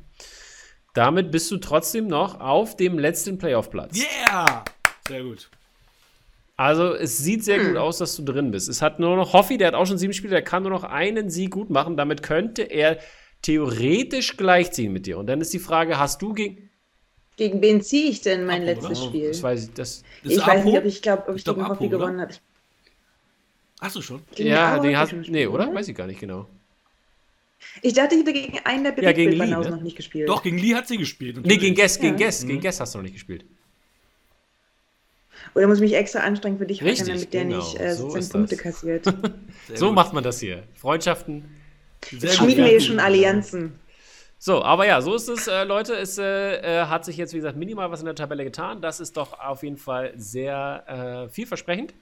Damit 0.94 1.32
bist 1.32 1.50
du 1.50 1.58
trotzdem 1.58 2.08
noch 2.08 2.40
auf 2.40 2.76
dem 2.76 3.00
letzten 3.00 3.38
Playoff-Platz. 3.38 3.98
Yeah! 3.98 4.64
Sehr 5.08 5.24
gut. 5.24 5.50
Also 6.56 6.94
es 6.94 7.18
sieht 7.18 7.44
sehr 7.44 7.64
gut 7.64 7.78
aus, 7.78 7.98
dass 7.98 8.16
du 8.16 8.24
drin 8.24 8.52
bist. 8.52 8.70
Es 8.70 8.82
hat 8.82 9.00
nur 9.00 9.16
noch 9.16 9.34
Hoffi, 9.34 9.58
der 9.58 9.70
hat 9.70 9.74
auch 9.74 9.88
schon 9.88 9.98
sieben 9.98 10.14
Spiele, 10.14 10.32
der 10.32 10.44
kann 10.44 10.62
nur 10.62 10.72
noch 10.72 10.84
einen 10.84 11.32
Sieg 11.32 11.50
gut 11.50 11.72
machen. 11.72 11.98
Damit 11.98 12.22
könnte 12.22 12.62
er 12.62 13.00
theoretisch 13.42 14.38
gleichziehen 14.38 14.94
mit 14.94 15.08
dir. 15.08 15.18
Und 15.18 15.26
dann 15.26 15.42
ist 15.42 15.52
die 15.52 15.60
Frage, 15.60 15.98
hast 15.98 16.22
du 16.22 16.34
gegen... 16.34 16.70
Gegen 17.36 17.60
wen 17.64 17.82
ziehe 17.82 18.12
ich 18.12 18.22
denn 18.22 18.46
mein 18.46 18.62
Apo, 18.62 18.66
letztes 18.66 19.02
oder? 19.02 19.10
Spiel? 19.10 19.28
Das 19.30 19.42
weiß 19.42 19.64
ich, 19.64 19.74
das 19.74 20.04
ich 20.24 20.38
weiß 20.38 20.60
Apo? 20.60 20.70
nicht, 20.70 20.78
ob 20.78 20.86
ich 20.86 21.02
glaube, 21.02 21.24
ob 21.24 21.36
ich, 21.36 21.38
ich 21.38 21.46
gegen 21.46 21.68
Hoffi 21.68 21.88
gewonnen 21.88 22.22
habe. 22.22 22.34
Hast 23.82 23.96
du 23.96 24.02
schon? 24.04 24.22
Gegen 24.36 24.50
ja, 24.50 24.78
den 24.78 24.96
hast 24.96 25.12
du. 25.12 25.16
Nee, 25.18 25.48
oder? 25.48 25.74
Weiß 25.74 25.88
ich 25.88 25.96
gar 25.96 26.06
nicht 26.06 26.20
genau. 26.20 26.48
Ich 27.82 27.94
dachte, 27.94 28.16
ich 28.16 28.22
hätte 28.22 28.34
gegen 28.34 28.60
einen 28.64 28.84
der 28.84 29.04
ja, 29.04 29.12
gegen 29.12 29.32
Lee, 29.32 29.48
ne? 29.48 29.70
noch 29.70 29.82
nicht 29.82 29.98
gespielt. 29.98 30.30
Doch, 30.30 30.44
gegen 30.44 30.58
Lee 30.58 30.76
hat 30.76 30.88
sie 30.88 30.98
gespielt. 30.98 31.38
Natürlich. 31.38 31.58
Nee, 31.58 31.62
gegen 31.62 31.76
Guest, 31.76 32.00
gegen 32.00 32.18
ja. 32.18 32.26
Guest, 32.26 32.42
gegen 32.48 32.60
mhm. 32.60 32.62
Guest 32.62 32.80
hast 32.80 32.94
du 32.94 32.98
noch 33.00 33.04
nicht 33.04 33.14
gespielt. 33.14 33.46
Oder 35.56 35.68
muss 35.68 35.78
ich 35.78 35.84
mich 35.84 35.96
extra 35.96 36.20
anstrengen 36.20 36.58
für 36.58 36.66
dich, 36.66 36.84
Richtig, 36.84 37.08
damit 37.08 37.34
der 37.34 37.44
genau. 37.44 37.58
nicht 37.58 37.80
äh, 37.80 37.94
so 37.94 38.08
Punkte 38.32 38.58
kassiert. 38.58 39.06
so 39.74 39.88
gut. 39.88 39.96
macht 39.96 40.14
man 40.14 40.24
das 40.24 40.40
hier. 40.40 40.64
Freundschaften. 40.74 41.46
Schmieden 42.06 42.64
wir 42.64 42.72
hier 42.72 42.82
schon 42.82 43.00
Allianzen. 43.00 43.80
So, 44.40 44.62
aber 44.62 44.86
ja, 44.86 45.02
so 45.02 45.16
ist 45.16 45.30
es, 45.30 45.48
äh, 45.48 45.64
Leute. 45.64 45.94
Es 45.94 46.18
äh, 46.18 46.82
äh, 46.82 46.86
hat 46.88 47.06
sich 47.06 47.18
jetzt, 47.18 47.34
wie 47.34 47.38
gesagt, 47.38 47.58
minimal 47.58 47.92
was 47.92 48.02
in 48.02 48.06
der 48.06 48.16
Tabelle 48.16 48.44
getan. 48.44 48.82
Das 48.82 49.00
ist 49.00 49.16
doch 49.16 49.40
auf 49.40 49.64
jeden 49.64 49.78
Fall 49.78 50.14
sehr 50.18 51.28
äh, 51.28 51.30
vielversprechend. 51.30 51.94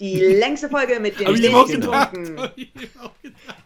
Die 0.00 0.18
längste 0.18 0.70
Folge 0.70 0.98
mit 0.98 1.20
den 1.20 1.28
wenigsten 1.28 1.82
Punkten. 1.82 2.40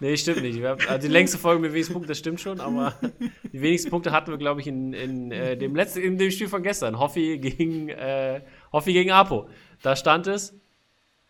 nee, 0.01 0.16
stimmt 0.16 0.43
nicht. 0.43 0.61
Also 0.64 1.07
die 1.07 1.12
längste 1.12 1.39
Folge 1.39 1.61
mit 1.61 1.72
wenigsten 1.72 1.93
Punkten, 1.93 2.09
das 2.09 2.18
stimmt 2.18 2.41
schon, 2.41 2.61
aber 2.61 2.99
die 3.53 3.62
wenigsten 3.62 3.89
Punkte 3.89 4.11
hatten 4.11 4.32
wir, 4.32 4.39
glaube 4.39 4.61
ich, 4.61 4.66
in, 4.66 4.93
in, 4.93 5.30
äh, 5.30 5.57
dem 5.57 5.76
letzten, 5.76 6.01
in 6.01 6.18
dem 6.18 6.32
Spiel 6.32 6.49
von 6.49 6.64
gestern. 6.64 6.99
Hoffi 6.99 7.39
gegen, 7.39 7.89
äh, 7.89 8.41
Hoffi 8.72 8.93
gegen 8.93 9.12
Apo. 9.12 9.49
Da 9.82 9.95
stand 9.95 10.26
es 10.26 10.55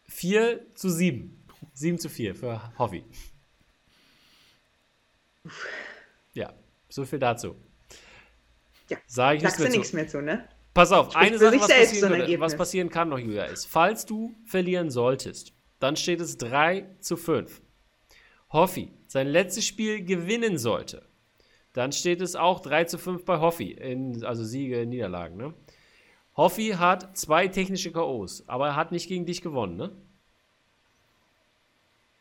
4 0.08 0.74
zu 0.74 0.88
7. 0.88 1.44
7 1.74 1.98
zu 1.98 2.08
4 2.08 2.34
für 2.34 2.72
Hoffi. 2.78 3.04
Ja, 6.32 6.54
so 6.88 7.04
viel 7.04 7.18
dazu. 7.18 7.56
Ja, 8.88 8.96
Sag 9.06 9.36
ich 9.36 9.42
sagst 9.42 9.60
du 9.60 9.68
nichts 9.68 9.92
mehr 9.92 10.08
zu, 10.08 10.22
ne? 10.22 10.48
Pass 10.74 10.90
auf, 10.90 11.14
eine 11.14 11.38
Sache, 11.38 11.60
was 11.60 11.68
passieren, 11.68 12.12
würde, 12.12 12.40
was 12.40 12.56
passieren 12.56 12.90
kann 12.90 13.08
noch, 13.08 13.18
Julia, 13.18 13.44
ist, 13.44 13.66
falls 13.66 14.04
du 14.04 14.34
verlieren 14.44 14.90
solltest, 14.90 15.52
dann 15.78 15.94
steht 15.96 16.20
es 16.20 16.36
3 16.36 16.96
zu 16.98 17.16
5. 17.16 17.62
Hoffi 18.50 18.92
sein 19.06 19.28
letztes 19.28 19.64
Spiel 19.64 20.04
gewinnen 20.04 20.58
sollte, 20.58 21.06
dann 21.72 21.92
steht 21.92 22.20
es 22.20 22.34
auch 22.34 22.60
3 22.60 22.84
zu 22.84 22.98
5 22.98 23.24
bei 23.24 23.38
Hoffi, 23.38 23.70
in, 23.70 24.24
also 24.24 24.44
Siege, 24.44 24.84
Niederlagen, 24.84 25.36
ne? 25.36 25.54
Hoffi 26.36 26.70
hat 26.70 27.16
zwei 27.16 27.46
technische 27.46 27.92
K.O.s, 27.92 28.42
aber 28.48 28.68
er 28.68 28.76
hat 28.76 28.90
nicht 28.90 29.08
gegen 29.08 29.24
dich 29.24 29.40
gewonnen, 29.42 29.76
ne? 29.76 29.92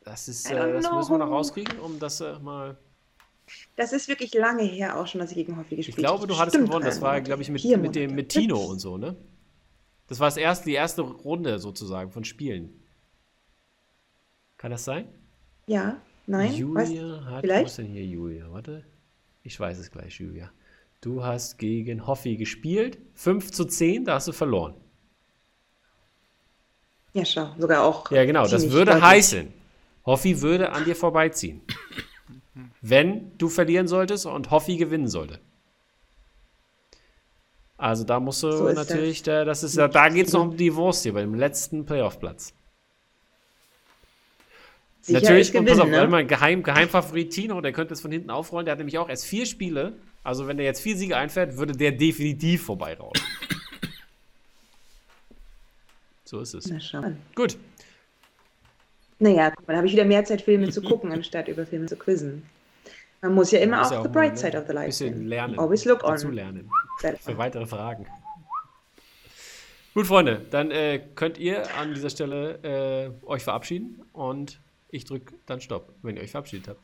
Das 0.02 0.28
ist, 0.28 0.52
äh, 0.52 0.74
das 0.74 0.92
müssen 0.92 1.12
wir 1.12 1.18
noch 1.18 1.32
rauskriegen, 1.32 1.80
um 1.80 1.98
das 1.98 2.22
äh, 2.22 2.38
mal. 2.40 2.78
Das 3.76 3.94
ist 3.94 4.08
wirklich 4.08 4.34
lange 4.34 4.64
her 4.64 5.00
auch 5.00 5.08
schon, 5.08 5.20
dass 5.20 5.32
ich 5.32 5.38
gegen 5.38 5.58
Hoffi 5.58 5.76
gespielt 5.76 5.98
Ich 5.98 6.04
glaube, 6.04 6.28
du 6.28 6.38
hattest 6.38 6.58
gewonnen. 6.58 6.86
Das 6.86 7.00
drei 7.00 7.06
war, 7.06 7.22
glaube 7.22 7.42
ich, 7.42 7.50
mit, 7.50 7.64
mit, 7.64 7.96
dem, 7.96 8.16
mit 8.16 8.30
Tino 8.30 8.58
und 8.60 8.80
so, 8.80 8.98
ne? 8.98 9.16
Das 10.08 10.20
war 10.20 10.28
das 10.28 10.38
erste, 10.38 10.66
die 10.66 10.74
erste 10.74 11.02
Runde 11.02 11.60
sozusagen 11.60 12.12
von 12.12 12.24
Spielen. 12.24 12.70
Kann 14.58 14.72
das 14.72 14.86
sein? 14.86 15.08
Ja, 15.66 16.02
nein, 16.28 16.50
was? 16.74 16.90
Julia 16.90 17.26
hat. 17.26 17.42
vielleicht? 17.42 17.64
Wo 17.64 17.68
ist 17.68 17.78
denn 17.78 17.88
hier 17.88 18.06
Julia? 18.06 18.52
Warte. 18.52 18.86
Ich 19.44 19.60
weiß 19.60 19.78
es 19.80 19.92
gleich, 19.92 20.20
Julia. 20.20 20.52
Du 21.02 21.24
hast 21.24 21.58
gegen 21.58 22.08
Hoffi 22.08 22.38
gespielt. 22.38 22.98
5 23.16 23.52
zu 23.52 23.66
10, 23.66 24.06
da 24.06 24.16
hast 24.16 24.28
du 24.28 24.32
verloren. 24.32 24.76
Ja, 27.14 27.26
schau, 27.26 27.54
sogar 27.58 27.84
auch. 27.84 28.10
Ja, 28.12 28.26
genau. 28.26 28.48
Das 28.48 28.72
würde 28.72 28.92
deutlich. 28.92 29.04
heißen, 29.04 29.54
Hoffi 30.06 30.42
würde 30.42 30.72
an 30.72 30.86
dir 30.86 30.96
vorbeiziehen. 30.96 31.62
Wenn 32.82 33.38
du 33.38 33.50
verlieren 33.50 33.88
solltest 33.88 34.26
und 34.26 34.52
Hoffi 34.52 34.78
gewinnen 34.78 35.08
sollte. 35.08 35.40
Also 37.78 38.04
da 38.04 38.20
musst 38.20 38.44
du 38.44 38.52
So 38.52 38.72
natürlich, 38.72 39.24
da, 39.24 39.44
das 39.44 39.64
ist 39.64 39.76
ja, 39.76 39.88
da 39.88 40.10
geht 40.10 40.28
es 40.28 40.34
noch 40.34 40.44
um 40.44 40.56
die 40.56 40.74
Wurst 40.76 41.04
hier 41.04 41.14
beim 41.14 41.34
letzten 41.34 41.86
Playoff-Platz. 41.86 42.54
Sicher 45.02 45.20
Natürlich, 45.20 45.50
ist 45.50 45.56
und 45.56 45.66
pass 45.66 45.80
auf, 45.80 45.88
gewinnen, 45.88 46.04
ne? 46.04 46.08
mein 46.08 46.28
Geheim, 46.30 46.64
Geheimfavorit 46.64 47.32
Tino, 47.32 47.60
der 47.60 47.74
könnte 47.74 47.94
es 47.94 48.00
von 48.00 48.12
hinten 48.12 48.30
aufrollen, 48.30 48.66
der 48.66 48.72
hat 48.72 48.78
nämlich 48.78 48.98
auch 48.98 49.10
erst 49.10 49.26
vier 49.26 49.46
Spiele. 49.46 49.94
Also 50.24 50.48
wenn 50.48 50.56
der 50.56 50.66
jetzt 50.66 50.80
vier 50.80 50.96
Siege 50.96 51.18
einfährt, 51.18 51.58
würde 51.58 51.74
der 51.74 51.92
definitiv 51.92 52.64
vorbeirauschen. 52.64 53.26
so 56.24 56.40
ist 56.40 56.54
es. 56.54 56.72
Na. 56.94 57.18
Gut. 57.36 57.58
Naja, 59.20 59.52
guck 59.52 59.68
mal, 59.68 59.74
da 59.74 59.78
habe 59.78 59.88
ich 59.88 59.94
wieder 59.94 60.06
mehr 60.06 60.26
Zeit, 60.26 60.42
Filme 60.42 60.70
zu 60.70 60.82
gucken, 60.84 61.12
anstatt 61.12 61.48
über 61.48 61.66
Filme 61.66 61.86
zu 61.86 61.96
quizzen. 61.96 62.44
Man 63.22 63.36
muss 63.36 63.52
ja 63.52 63.60
immer 63.60 63.80
Muss 63.80 63.92
auch 63.92 64.04
the 64.04 64.10
bright 64.10 64.38
side 64.38 64.58
of 64.58 64.68
the 64.68 64.74
light 64.74 64.88
Bisschen 64.88 65.28
lernen. 65.28 65.58
Always 65.58 65.86
look 65.86 66.02
Dazu 66.02 66.28
on. 66.28 66.34
lernen. 66.34 66.70
Für 67.22 67.38
weitere 67.38 67.66
Fragen. 67.66 68.06
Gut, 69.94 70.08
Freunde, 70.08 70.42
dann 70.50 70.72
äh, 70.72 71.00
könnt 71.16 71.38
ihr 71.38 71.64
an 71.78 71.94
dieser 71.94 72.10
Stelle 72.10 73.14
äh, 73.24 73.26
euch 73.26 73.44
verabschieden 73.44 74.02
und 74.12 74.60
ich 74.90 75.06
drücke 75.06 75.36
dann 75.46 75.62
Stopp, 75.62 75.94
wenn 76.02 76.18
ihr 76.18 76.24
euch 76.24 76.32
verabschiedet 76.32 76.68
habt. 76.68 76.82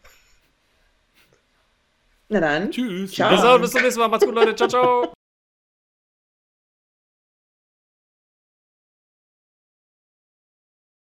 Na 2.29 2.39
dann. 2.39 2.69
Tschüss. 2.69 3.11
Ciao. 3.11 3.31
Bis, 3.31 3.41
dann, 3.41 3.61
bis 3.61 3.71
zum 3.71 3.81
nächsten 3.81 3.99
Mal. 3.99 4.07
Macht's 4.07 4.25
gut, 4.25 4.35
Leute. 4.35 4.55
Ciao, 4.55 4.69
ciao. 4.69 5.13